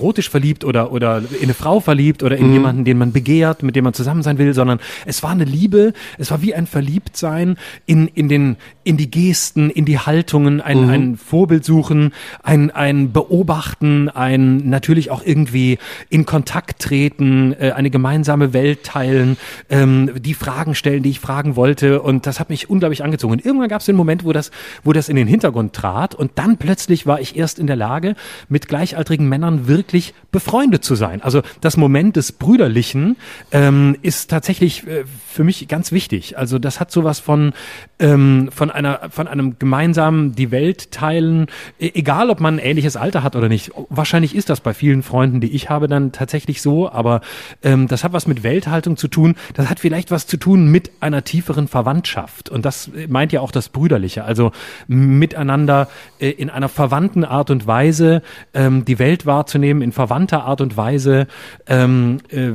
[0.00, 2.52] erotisch verliebt oder, oder in eine Frau verliebt oder in mhm.
[2.52, 5.92] jemanden, den man begehrt, mit dem man zusammen sein will, sondern es war eine Liebe,
[6.18, 10.84] es war wie ein Verliebtsein in, in den, in die Gesten, in die Haltungen, ein,
[10.84, 10.90] mhm.
[10.90, 15.78] ein Vorbild suchen, ein, ein Beobachten, ein natürlich auch irgendwie
[16.08, 19.36] in Kontakt treten, äh, eine gemeinsame Welt teilen,
[19.68, 23.34] ähm, die Fragen stellen, die ich fragen wollte und das hat mich unglaublich angezogen.
[23.34, 24.50] Und irgendwann gab es den Moment, wo das,
[24.82, 28.14] wo das in den Hintergrund trat und dann plötzlich war ich erst in der Lage,
[28.48, 31.22] mit gleichaltrigen Männern wirklich wirklich befreundet zu sein.
[31.22, 33.16] Also das Moment des Brüderlichen
[33.50, 36.36] ähm, ist tatsächlich äh, für mich ganz wichtig.
[36.36, 37.52] Also das hat sowas von
[37.98, 41.46] ähm, von einer von einem gemeinsamen die Welt teilen,
[41.78, 43.72] e egal ob man ein ähnliches Alter hat oder nicht.
[43.88, 46.90] Wahrscheinlich ist das bei vielen Freunden, die ich habe, dann tatsächlich so.
[46.90, 47.22] Aber
[47.62, 49.34] ähm, das hat was mit Welthaltung zu tun.
[49.54, 52.50] Das hat vielleicht was zu tun mit einer tieferen Verwandtschaft.
[52.50, 54.24] Und das meint ja auch das Brüderliche.
[54.24, 54.52] Also
[54.86, 58.22] miteinander äh, in einer verwandten Art und Weise
[58.52, 61.26] ähm, die Welt wahrzunehmen in verwandter Art und Weise
[61.66, 62.50] ähm, äh,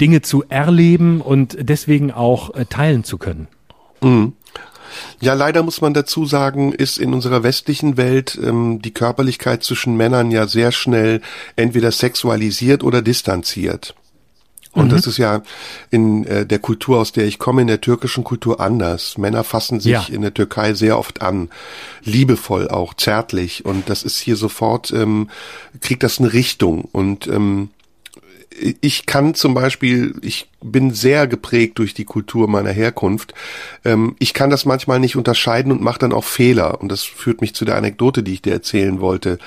[0.00, 3.48] Dinge zu erleben und deswegen auch äh, teilen zu können.
[4.02, 4.32] Mhm.
[5.20, 9.96] Ja, leider muss man dazu sagen, ist in unserer westlichen Welt ähm, die Körperlichkeit zwischen
[9.96, 11.20] Männern ja sehr schnell
[11.56, 13.94] entweder sexualisiert oder distanziert.
[14.76, 14.90] Und mhm.
[14.90, 15.42] das ist ja
[15.90, 19.16] in äh, der Kultur, aus der ich komme, in der türkischen Kultur anders.
[19.16, 20.06] Männer fassen sich ja.
[20.08, 21.48] in der Türkei sehr oft an,
[22.04, 23.64] liebevoll auch, zärtlich.
[23.64, 25.30] Und das ist hier sofort, ähm,
[25.80, 26.82] kriegt das eine Richtung.
[26.92, 27.70] Und ähm,
[28.80, 33.34] ich kann zum Beispiel, ich bin sehr geprägt durch die Kultur meiner Herkunft.
[33.84, 36.80] Ähm, ich kann das manchmal nicht unterscheiden und mache dann auch Fehler.
[36.80, 39.38] Und das führt mich zu der Anekdote, die ich dir erzählen wollte.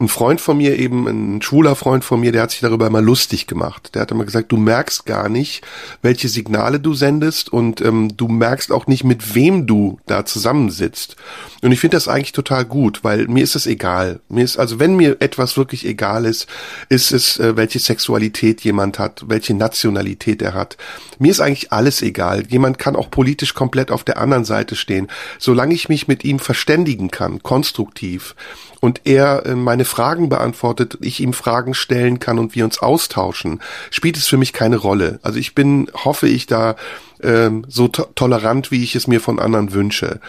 [0.00, 3.02] Ein Freund von mir eben, ein schwuler Freund von mir, der hat sich darüber immer
[3.02, 3.94] lustig gemacht.
[3.94, 5.62] Der hat immer gesagt, du merkst gar nicht,
[6.00, 11.16] welche Signale du sendest und ähm, du merkst auch nicht, mit wem du da zusammensitzt.
[11.60, 14.20] Und ich finde das eigentlich total gut, weil mir ist es egal.
[14.30, 16.46] Mir ist, also wenn mir etwas wirklich egal ist,
[16.88, 20.78] ist es, äh, welche Sexualität jemand hat, welche Nationalität er hat.
[21.18, 22.44] Mir ist eigentlich alles egal.
[22.48, 25.08] Jemand kann auch politisch komplett auf der anderen Seite stehen.
[25.38, 28.34] Solange ich mich mit ihm verständigen kann, konstruktiv,
[28.80, 33.60] und er äh, meine Fragen beantwortet, ich ihm Fragen stellen kann und wir uns austauschen,
[33.90, 35.20] spielt es für mich keine Rolle.
[35.22, 36.76] Also ich bin, hoffe ich, da
[37.22, 40.20] ähm, so to tolerant, wie ich es mir von anderen wünsche.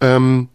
[0.00, 0.48] Ähm,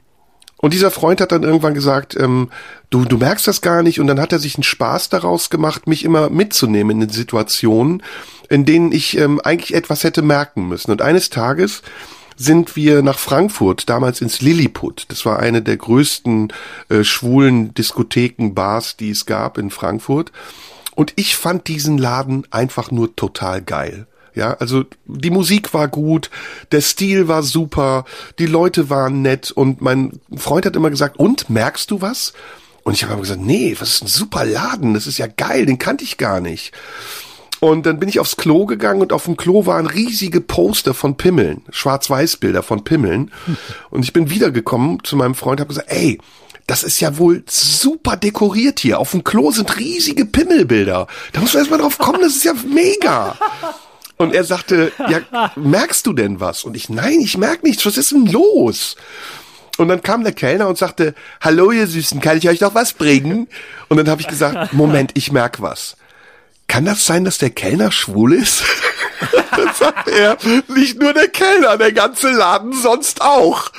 [0.57, 2.49] und dieser Freund hat dann irgendwann gesagt, ähm,
[2.89, 3.99] du, du merkst das gar nicht.
[3.99, 8.01] Und dann hat er sich einen Spaß daraus gemacht, mich immer mitzunehmen in Situationen,
[8.49, 10.91] in denen ich ähm, eigentlich etwas hätte merken müssen.
[10.91, 11.81] Und eines Tages
[12.35, 15.05] sind wir nach Frankfurt, damals ins Lilliput.
[15.09, 16.51] Das war eine der größten
[16.89, 20.31] äh, schwulen Diskotheken, Bars, die es gab in Frankfurt.
[20.95, 24.07] Und ich fand diesen Laden einfach nur total geil.
[24.33, 26.29] Ja, also die Musik war gut,
[26.73, 28.03] der Stil war super,
[28.37, 32.33] die Leute waren nett und mein Freund hat immer gesagt, und merkst du was?
[32.83, 35.79] Und ich habe gesagt, nee, was ist ein super Laden, das ist ja geil, den
[35.79, 36.73] kannte ich gar nicht.
[37.59, 41.17] Und dann bin ich aufs Klo gegangen und auf dem Klo waren riesige Poster von
[41.17, 43.31] Pimmeln, Schwarz-Weiß-Bilder von Pimmeln.
[43.89, 46.19] Und ich bin wiedergekommen zu meinem Freund, habe gesagt, ey,
[46.67, 48.99] das ist ja wohl super dekoriert hier.
[48.99, 51.07] Auf dem Klo sind riesige Pimmelbilder.
[51.31, 53.37] Da muss man erstmal drauf kommen, das ist ja mega.
[54.17, 56.63] Und er sagte, ja, merkst du denn was?
[56.63, 57.85] Und ich, nein, ich merk nichts.
[57.85, 58.95] Was ist denn los?
[59.77, 62.93] Und dann kam der Kellner und sagte, hallo ihr Süßen, kann ich euch noch was
[62.93, 63.47] bringen?
[63.89, 65.97] Und dann habe ich gesagt, Moment, ich merk was
[66.67, 68.63] kann das sein, dass der Kellner schwul ist?
[69.51, 70.37] dann sagt er,
[70.67, 73.71] nicht nur der Kellner, der ganze Laden sonst auch.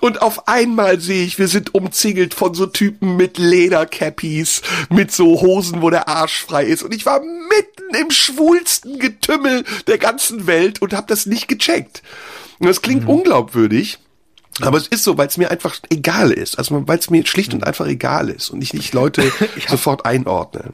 [0.00, 5.40] Und auf einmal sehe ich, wir sind umzingelt von so Typen mit Ledercappies, mit so
[5.40, 6.82] Hosen, wo der Arsch frei ist.
[6.82, 12.02] Und ich war mitten im schwulsten Getümmel der ganzen Welt und habe das nicht gecheckt.
[12.58, 13.10] Und das klingt mhm.
[13.10, 14.00] unglaubwürdig.
[14.60, 16.58] Aber es ist so, weil es mir einfach egal ist.
[16.58, 19.30] Also weil es mir schlicht und einfach egal ist und ich nicht Leute ja.
[19.68, 20.72] sofort einordne.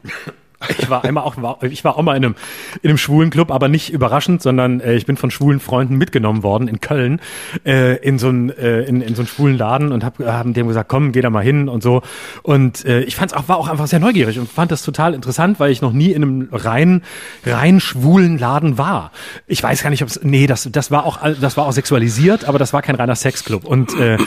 [0.77, 2.35] Ich war einmal auch, ich war auch mal in einem,
[2.81, 6.43] in einem schwulen Club, aber nicht überraschend, sondern äh, ich bin von schwulen Freunden mitgenommen
[6.43, 7.21] worden in Köln
[7.65, 10.67] äh, in so einen äh, in, in so einen schwulen Laden und hab, haben dem
[10.67, 12.01] gesagt, komm, geh da mal hin und so.
[12.43, 15.61] Und äh, ich fand's auch war auch einfach sehr neugierig und fand das total interessant,
[15.61, 17.03] weil ich noch nie in einem rein
[17.45, 19.11] rein schwulen Laden war.
[19.47, 22.43] Ich weiß gar nicht, ob es nee, das das war auch das war auch sexualisiert,
[22.43, 23.63] aber das war kein reiner Sexclub.
[23.63, 24.17] Und äh,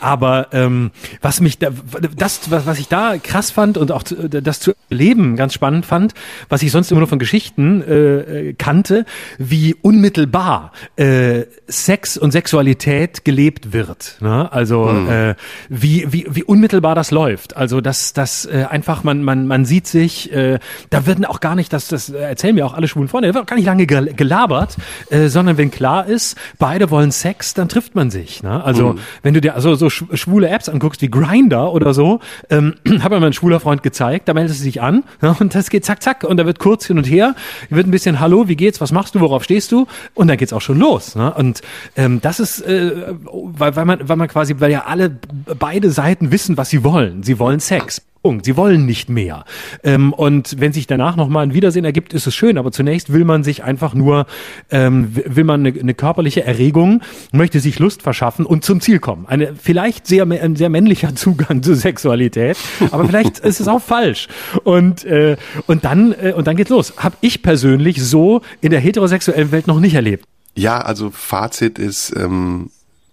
[0.00, 1.70] aber ähm, was mich da,
[2.16, 5.86] das was, was ich da krass fand und auch das zu erleben ganz spannend spannend
[5.86, 6.14] fand,
[6.48, 9.04] was ich sonst immer nur von Geschichten äh, äh, kannte,
[9.38, 14.16] wie unmittelbar äh, Sex und Sexualität gelebt wird.
[14.20, 14.50] Ne?
[14.52, 15.08] Also mhm.
[15.08, 15.34] äh,
[15.68, 17.56] wie, wie, wie unmittelbar das läuft.
[17.56, 20.58] Also dass das äh, einfach man man man sieht sich, äh,
[20.90, 23.44] da werden auch gar nicht, das das erzählen mir auch alle schwulen Freunde, da wird
[23.44, 24.76] auch gar nicht lange gelabert,
[25.10, 28.42] äh, sondern wenn klar ist, beide wollen Sex, dann trifft man sich.
[28.42, 28.62] Ne?
[28.62, 28.98] Also mhm.
[29.22, 33.20] wenn du dir also so schwule Apps anguckst wie Grinder oder so, ähm, hat mir
[33.20, 35.34] mein schwuler Freund gezeigt, da meldet sie sich an ne?
[35.38, 37.34] und das geht zack, zack und da wird kurz hin und her,
[37.70, 39.86] wird ein bisschen Hallo, wie geht's, was machst du, worauf stehst du?
[40.14, 41.14] Und dann geht's auch schon los.
[41.14, 41.32] Ne?
[41.32, 41.62] Und
[41.96, 45.18] ähm, das ist, äh, weil, weil man, weil man quasi, weil ja alle
[45.58, 47.22] beide Seiten wissen, was sie wollen.
[47.22, 48.02] Sie wollen Sex.
[48.22, 48.44] Punkt.
[48.44, 49.44] Sie wollen nicht mehr.
[49.82, 52.58] Ähm, und wenn sich danach nochmal ein Wiedersehen ergibt, ist es schön.
[52.58, 54.26] Aber zunächst will man sich einfach nur,
[54.70, 57.02] ähm, will man eine, eine, körperliche Erregung,
[57.32, 59.26] möchte sich Lust verschaffen und zum Ziel kommen.
[59.26, 62.58] Eine vielleicht sehr, ein sehr männlicher Zugang zur Sexualität,
[62.90, 64.28] aber vielleicht ist es auch falsch.
[64.64, 65.36] Und äh,
[65.66, 66.94] und dann äh, und dann geht's los.
[66.98, 70.26] Hab ich persönlich so in der heterosexuellen Welt noch nicht erlebt.
[70.54, 72.14] Ja, also Fazit ist.
[72.16, 72.70] Ähm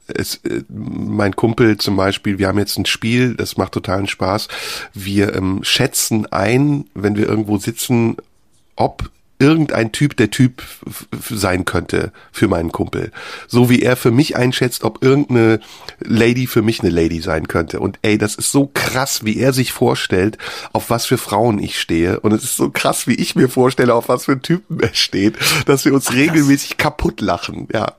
[0.07, 4.47] es, äh, mein Kumpel zum Beispiel, wir haben jetzt ein Spiel, das macht totalen Spaß.
[4.93, 8.17] Wir ähm, schätzen ein, wenn wir irgendwo sitzen,
[8.75, 9.09] ob
[9.39, 10.63] irgendein Typ der Typ
[11.29, 13.11] sein könnte für meinen Kumpel.
[13.47, 15.59] So wie er für mich einschätzt, ob irgendeine
[15.99, 17.79] Lady für mich eine Lady sein könnte.
[17.79, 20.37] Und ey, das ist so krass, wie er sich vorstellt,
[20.73, 22.19] auf was für Frauen ich stehe.
[22.19, 25.35] Und es ist so krass, wie ich mir vorstelle, auf was für Typen er steht,
[25.65, 27.93] dass wir uns Ach, regelmäßig kaputt lachen, ja.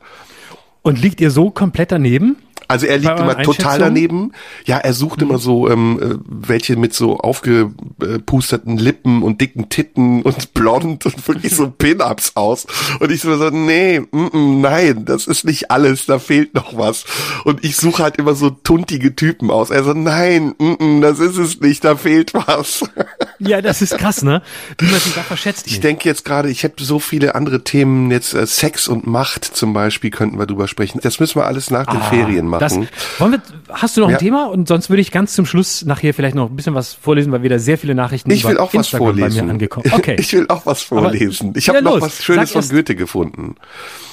[0.83, 2.37] Und liegt ihr so komplett daneben?
[2.71, 4.33] Also er liegt immer total daneben.
[4.67, 5.29] Ja, er sucht mhm.
[5.29, 11.29] immer so ähm, äh, welche mit so aufgepusterten Lippen und dicken Titten und blond und
[11.29, 12.67] wirklich so Pin-Ups aus.
[13.01, 17.07] Und ich so, nee, mm, mm, nein, das ist nicht alles, da fehlt noch was.
[17.45, 19.71] Und ich suche halt immer so tuntige Typen aus.
[19.71, 22.85] Er so, nein, mm, mm, das ist es nicht, da fehlt was.
[23.39, 24.43] Ja, das ist krass, ne?
[24.79, 25.67] Wie man sich da verschätzt.
[25.67, 29.45] Ich denke jetzt gerade, ich habe so viele andere Themen, jetzt äh, Sex und Macht
[29.45, 31.01] zum Beispiel könnten wir drüber sprechen.
[31.03, 32.61] Das müssen wir alles nach den ah, Ferien machen.
[32.61, 34.17] Das, wollen wir, hast du noch ja.
[34.17, 34.47] ein Thema?
[34.47, 37.43] Und sonst würde ich ganz zum Schluss nachher vielleicht noch ein bisschen was vorlesen, weil
[37.43, 39.39] wieder sehr viele Nachrichten ich will auch Instagram was vorlesen.
[39.39, 39.93] bei mir angekommen.
[39.99, 40.17] Okay.
[40.19, 41.49] Ich will auch was vorlesen.
[41.49, 43.57] Aber, ich habe noch was Schönes von Goethe gefunden.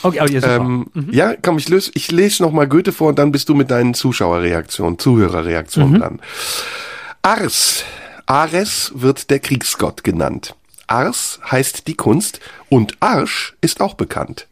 [0.02, 0.56] Okay, aber ja, super.
[0.56, 1.08] Ähm, mhm.
[1.12, 3.70] ja, komm, ich, löse, ich lese noch mal Goethe vor und dann bist du mit
[3.70, 6.00] deinen Zuschauerreaktionen, Zuhörerreaktionen mhm.
[6.00, 6.22] dran.
[7.22, 7.84] Ars
[8.28, 10.56] Ares wird der Kriegsgott genannt.
[10.88, 12.40] Ars heißt die Kunst
[12.70, 14.48] und Arsch ist auch bekannt.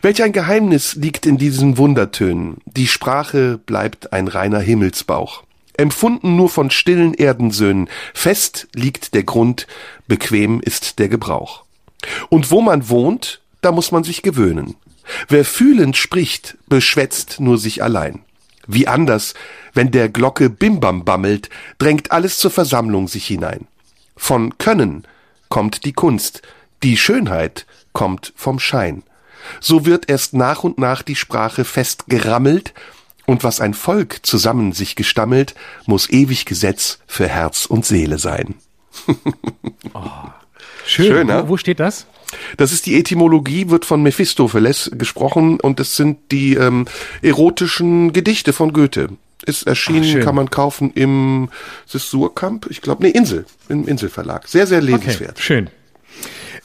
[0.00, 2.58] Welch ein Geheimnis liegt in diesen Wundertönen.
[2.66, 5.42] Die Sprache bleibt ein reiner Himmelsbauch.
[5.76, 7.88] Empfunden nur von stillen Erdensöhnen.
[8.14, 9.66] Fest liegt der Grund,
[10.06, 11.64] bequem ist der Gebrauch.
[12.28, 14.76] Und wo man wohnt, da muss man sich gewöhnen.
[15.28, 18.20] Wer fühlend spricht, beschwätzt nur sich allein.
[18.72, 19.34] Wie anders,
[19.74, 23.66] wenn der Glocke Bimbam bammelt, drängt alles zur Versammlung sich hinein.
[24.16, 25.06] Von Können
[25.48, 26.42] kommt die Kunst,
[26.84, 29.02] die Schönheit kommt vom Schein.
[29.58, 32.72] So wird erst nach und nach die Sprache fest gerammelt,
[33.26, 35.54] und was ein Volk zusammen sich gestammelt,
[35.86, 38.56] muss ewig Gesetz für Herz und Seele sein.
[39.94, 40.00] oh,
[40.84, 41.06] schön.
[41.06, 42.06] schön wo, wo steht das?
[42.56, 46.86] Das ist die Etymologie, wird von Mephistopheles gesprochen und es sind die ähm,
[47.22, 49.08] erotischen Gedichte von Goethe.
[49.46, 51.48] Ist erschienen, Ach, kann man kaufen im
[51.86, 54.46] Surkamp, ich glaube, nee, Insel, im Inselverlag.
[54.46, 55.32] Sehr, sehr lesenswert.
[55.32, 55.70] Okay, schön.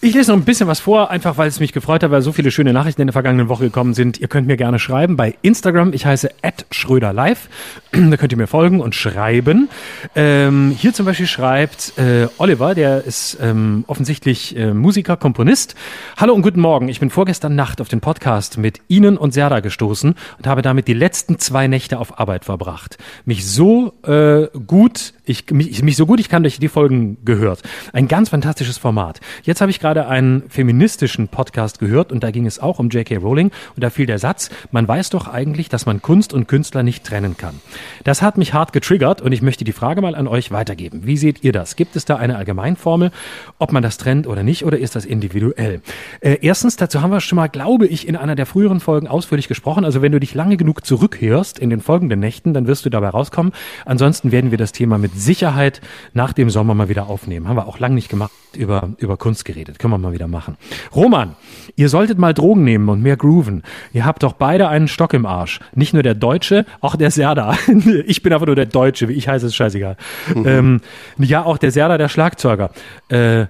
[0.02, 2.34] Ich lese noch ein bisschen was vor, einfach weil es mich gefreut hat, weil so
[2.34, 4.20] viele schöne Nachrichten in der vergangenen Woche gekommen sind.
[4.20, 5.94] Ihr könnt mir gerne schreiben bei Instagram.
[5.94, 6.30] Ich heiße
[6.70, 7.38] @schröderlive.
[7.92, 9.70] da könnt ihr mir folgen und schreiben.
[10.14, 15.76] Ähm, hier zum Beispiel schreibt äh, Oliver, der ist ähm, offensichtlich äh, Musiker, Komponist.
[16.18, 16.90] Hallo und guten Morgen.
[16.90, 20.90] Ich bin vorgestern Nacht auf den Podcast mit Ihnen und Serda gestoßen und habe damit
[20.90, 22.98] die letzten zwei Nächte auf Arbeit verbracht.
[23.24, 27.62] Mich so äh, gut, ich mich, mich so gut ich kann durch die Folgen gehört.
[27.94, 29.20] Ein ganz fantastisches Format.
[29.44, 33.18] Jetzt habe ich gerade einen feministischen Podcast gehört und da ging es auch um J.K.
[33.18, 36.84] Rowling und da fiel der Satz, man weiß doch eigentlich, dass man Kunst und Künstler
[36.84, 37.60] nicht trennen kann.
[38.04, 41.02] Das hat mich hart getriggert und ich möchte die Frage mal an euch weitergeben.
[41.06, 41.76] Wie seht ihr das?
[41.76, 43.12] Gibt es da eine Allgemeinformel,
[43.60, 45.82] ob man das trennt oder nicht oder ist das individuell?
[46.22, 49.48] Äh, erstens, dazu haben wir schon mal, glaube ich, in einer der früheren Folgen ausführlich
[49.48, 49.86] gesprochen.
[49.86, 53.10] Also wenn du dich lange genug zurückhörst in den folgenden Nächten, dann wirst du dabei
[53.10, 53.54] rauskommen.
[53.86, 55.82] Ansonsten werden wir das Thema mit Sicherheit
[56.14, 57.48] nach dem Sommer mal wieder aufnehmen.
[57.48, 59.80] Haben wir auch lange nicht gemacht über, über Kunst geredet.
[59.80, 60.58] Können wir mal wieder machen.
[60.96, 61.36] Roman,
[61.76, 63.64] ihr solltet mal Drogen nehmen und mehr grooven.
[63.94, 65.60] Ihr habt doch beide einen Stock im Arsch.
[65.74, 67.58] Nicht nur der Deutsche, auch der Serda.
[68.06, 69.98] ich bin einfach nur der Deutsche, wie ich heiße, ist scheißegal.
[70.34, 70.48] Mhm.
[70.48, 70.82] Ähm,
[71.18, 72.72] ja, auch der Serda, der Schlagzeuger.
[73.10, 73.46] Äh,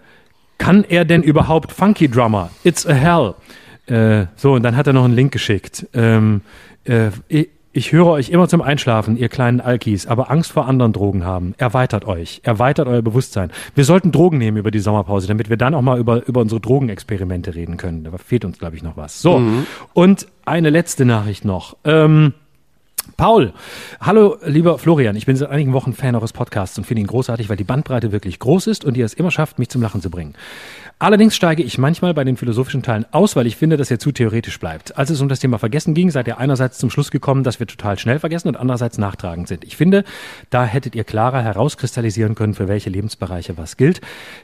[0.57, 2.49] kann er denn überhaupt Funky Drummer?
[2.63, 3.35] It's a hell.
[3.87, 5.87] Äh, so, und dann hat er noch einen Link geschickt.
[5.93, 6.41] Ähm,
[6.85, 7.09] äh,
[7.75, 11.53] ich höre euch immer zum Einschlafen, ihr kleinen Alkis, aber Angst vor anderen Drogen haben.
[11.57, 13.51] Erweitert euch, erweitert euer Bewusstsein.
[13.75, 16.61] Wir sollten Drogen nehmen über die Sommerpause, damit wir dann auch mal über, über unsere
[16.61, 18.05] Drogenexperimente reden können.
[18.05, 19.21] Da fehlt uns, glaube ich, noch was.
[19.21, 19.65] So, mhm.
[19.93, 21.75] und eine letzte Nachricht noch.
[21.83, 22.33] Ähm,
[23.17, 23.53] Paul,
[24.01, 27.47] hallo lieber Florian, ich bin seit einigen Wochen Fan eures Podcasts und finde ihn großartig,
[27.47, 30.09] weil die Bandbreite wirklich groß ist und ihr es immer schafft, mich zum Lachen zu
[30.09, 30.33] bringen.
[30.97, 34.13] Allerdings steige ich manchmal bei den philosophischen Teilen aus, weil ich finde, dass er zu
[34.13, 34.97] theoretisch bleibt.
[34.97, 37.67] Als es um das Thema Vergessen ging, seid ihr einerseits zum Schluss gekommen, dass wir
[37.67, 39.65] total schnell vergessen und andererseits nachtragend sind.
[39.65, 40.05] Ich finde,
[40.51, 43.99] da hättet ihr klarer herauskristallisieren können, für welche Lebensbereiche was gilt.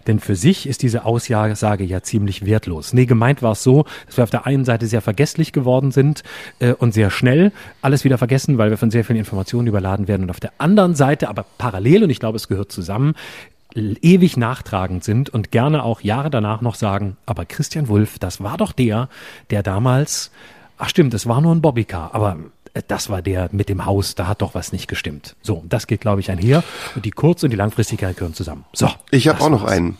[0.07, 2.91] Denn für sich ist diese Aussage ja ziemlich wertlos.
[2.91, 6.23] Nee, gemeint war es so, dass wir auf der einen Seite sehr vergesslich geworden sind
[6.60, 10.21] äh, und sehr schnell alles wieder vergessen, weil wir von sehr vielen Informationen überladen werden.
[10.21, 13.15] Und auf der anderen Seite, aber parallel, und ich glaube, es gehört zusammen,
[13.73, 18.57] ewig nachtragend sind und gerne auch Jahre danach noch sagen, aber Christian Wulff, das war
[18.57, 19.09] doch der,
[19.49, 20.29] der damals,
[20.77, 22.38] ach stimmt, es war nur ein Bobbycar, aber
[22.75, 25.35] äh, das war der mit dem Haus, da hat doch was nicht gestimmt.
[25.41, 26.63] So, das geht, glaube ich, einher.
[26.93, 28.65] Und die Kurz- und die Langfristigkeit gehören zusammen.
[28.73, 28.91] So.
[29.09, 29.97] Ich habe auch noch einen.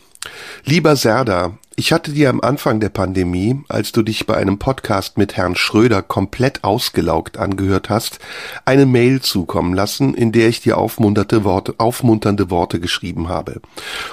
[0.64, 5.16] Lieber Serda, ich hatte dir am Anfang der Pandemie, als du dich bei einem Podcast
[5.16, 8.18] mit Herrn Schröder komplett ausgelaugt angehört hast,
[8.64, 13.60] eine Mail zukommen lassen, in der ich dir aufmunternde Worte, aufmunternde Worte geschrieben habe.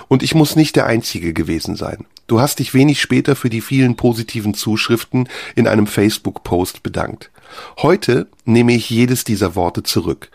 [0.07, 2.05] Und ich muss nicht der Einzige gewesen sein.
[2.27, 7.31] Du hast dich wenig später für die vielen positiven Zuschriften in einem Facebook-Post bedankt.
[7.79, 10.29] Heute nehme ich jedes dieser Worte zurück.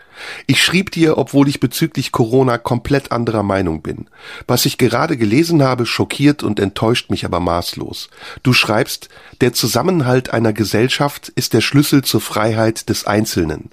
[0.47, 4.07] Ich schrieb dir, obwohl ich bezüglich Corona komplett anderer Meinung bin.
[4.47, 8.09] Was ich gerade gelesen habe, schockiert und enttäuscht mich aber maßlos.
[8.43, 9.09] Du schreibst,
[9.41, 13.69] der Zusammenhalt einer Gesellschaft ist der Schlüssel zur Freiheit des Einzelnen.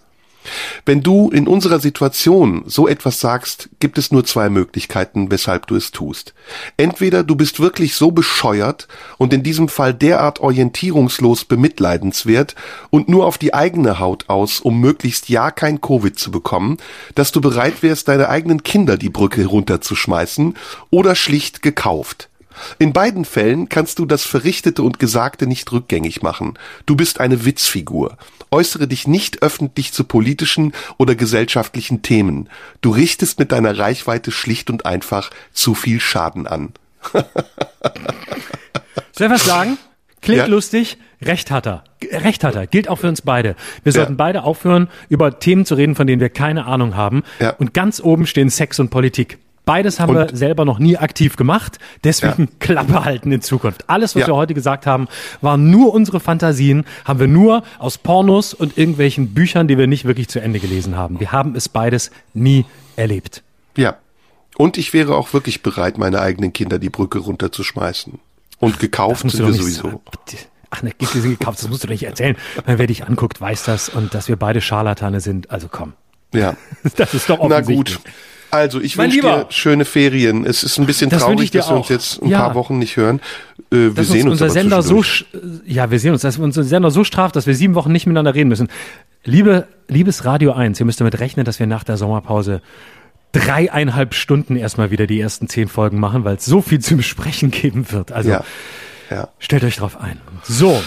[0.85, 5.77] Wenn du in unserer Situation so etwas sagst, gibt es nur zwei Möglichkeiten, weshalb du
[5.77, 6.35] es tust.
[6.77, 8.89] Entweder du bist wirklich so bescheuert
[9.19, 12.55] und in diesem Fall derart orientierungslos bemitleidenswert
[12.91, 16.79] und nur auf die eigene Haut aus, um möglichst ja kein Covid zu bekommen,
[17.15, 20.57] dass du bereit wärst, deine eigenen Kinder die Brücke runterzuschmeißen
[20.91, 22.29] oder schlicht gekauft.
[22.79, 26.59] In beiden Fällen kannst du das Verrichtete und Gesagte nicht rückgängig machen.
[26.87, 28.17] Du bist eine Witzfigur.
[28.51, 32.49] Äußere dich nicht öffentlich zu politischen oder gesellschaftlichen Themen.
[32.81, 36.73] Du richtest mit deiner Reichweite schlicht und einfach zu viel Schaden an.
[39.13, 39.79] Soll ich was sagen?
[40.21, 40.47] Klingt ja.
[40.47, 41.85] lustig, Recht hat er.
[42.11, 42.67] Recht hat er.
[42.67, 43.55] Gilt auch für uns beide.
[43.85, 44.17] Wir sollten ja.
[44.17, 47.23] beide aufhören, über Themen zu reden, von denen wir keine Ahnung haben.
[47.39, 47.51] Ja.
[47.51, 49.39] Und ganz oben stehen Sex und Politik.
[49.65, 51.79] Beides haben und, wir selber noch nie aktiv gemacht.
[52.03, 52.51] Deswegen ja.
[52.59, 53.89] Klappe halten in Zukunft.
[53.89, 54.27] Alles, was ja.
[54.27, 55.07] wir heute gesagt haben,
[55.41, 60.05] waren nur unsere Fantasien, haben wir nur aus Pornos und irgendwelchen Büchern, die wir nicht
[60.05, 61.21] wirklich zu Ende gelesen haben.
[61.21, 62.65] Wir haben es beides nie
[62.97, 63.43] erlebt.
[63.77, 63.97] Ja.
[64.57, 68.19] Und ich wäre auch wirklich bereit, meine eigenen Kinder die Brücke runterzuschmeißen.
[68.59, 70.03] Und gekauft sind wir sowieso.
[70.71, 72.37] Ach ne, sind gekauft, das musst du doch nicht erzählen.
[72.65, 75.51] Wer dich anguckt, weiß das und dass wir beide Scharlatane sind.
[75.51, 75.93] Also komm.
[76.35, 76.57] Ja.
[76.97, 77.97] Das ist doch offensichtlich.
[78.05, 78.11] Na gut.
[78.53, 80.45] Also, ich wünsche dir schöne Ferien.
[80.45, 82.41] Es ist ein bisschen das traurig, dass wir uns jetzt ein ja.
[82.41, 83.19] paar Wochen nicht hören.
[83.71, 85.03] Äh, wir dass sehen uns, unser Sender so,
[85.65, 88.35] ja, wir sehen uns, dass unser Sender so straft, dass wir sieben Wochen nicht miteinander
[88.35, 88.69] reden müssen.
[89.25, 92.61] Liebe, liebes Radio 1, ihr müsst damit rechnen, dass wir nach der Sommerpause
[93.33, 97.51] dreieinhalb Stunden erstmal wieder die ersten zehn Folgen machen, weil es so viel zu besprechen
[97.51, 98.13] geben wird.
[98.13, 98.45] Also, ja.
[99.09, 99.29] Ja.
[99.39, 100.21] stellt euch drauf ein.
[100.43, 100.79] So.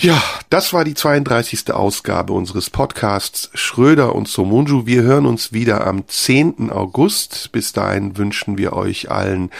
[0.00, 1.74] Ja, das war die 32.
[1.74, 4.86] Ausgabe unseres Podcasts Schröder und Somunju.
[4.86, 6.70] Wir hören uns wieder am 10.
[6.70, 7.50] August.
[7.52, 9.50] Bis dahin wünschen wir euch allen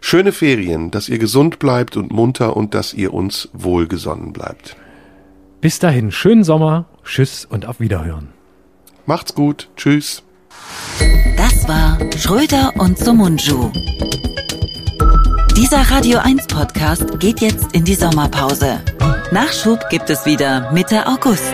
[0.00, 4.74] schöne Ferien, dass ihr gesund bleibt und munter und dass ihr uns wohlgesonnen bleibt.
[5.60, 8.28] Bis dahin, schönen Sommer, tschüss und auf Wiederhören.
[9.04, 10.22] Macht's gut, tschüss.
[11.36, 13.70] Das war Schröder und Somunju.
[15.60, 18.80] Dieser Radio 1 Podcast geht jetzt in die Sommerpause.
[19.30, 21.52] Nachschub gibt es wieder Mitte August.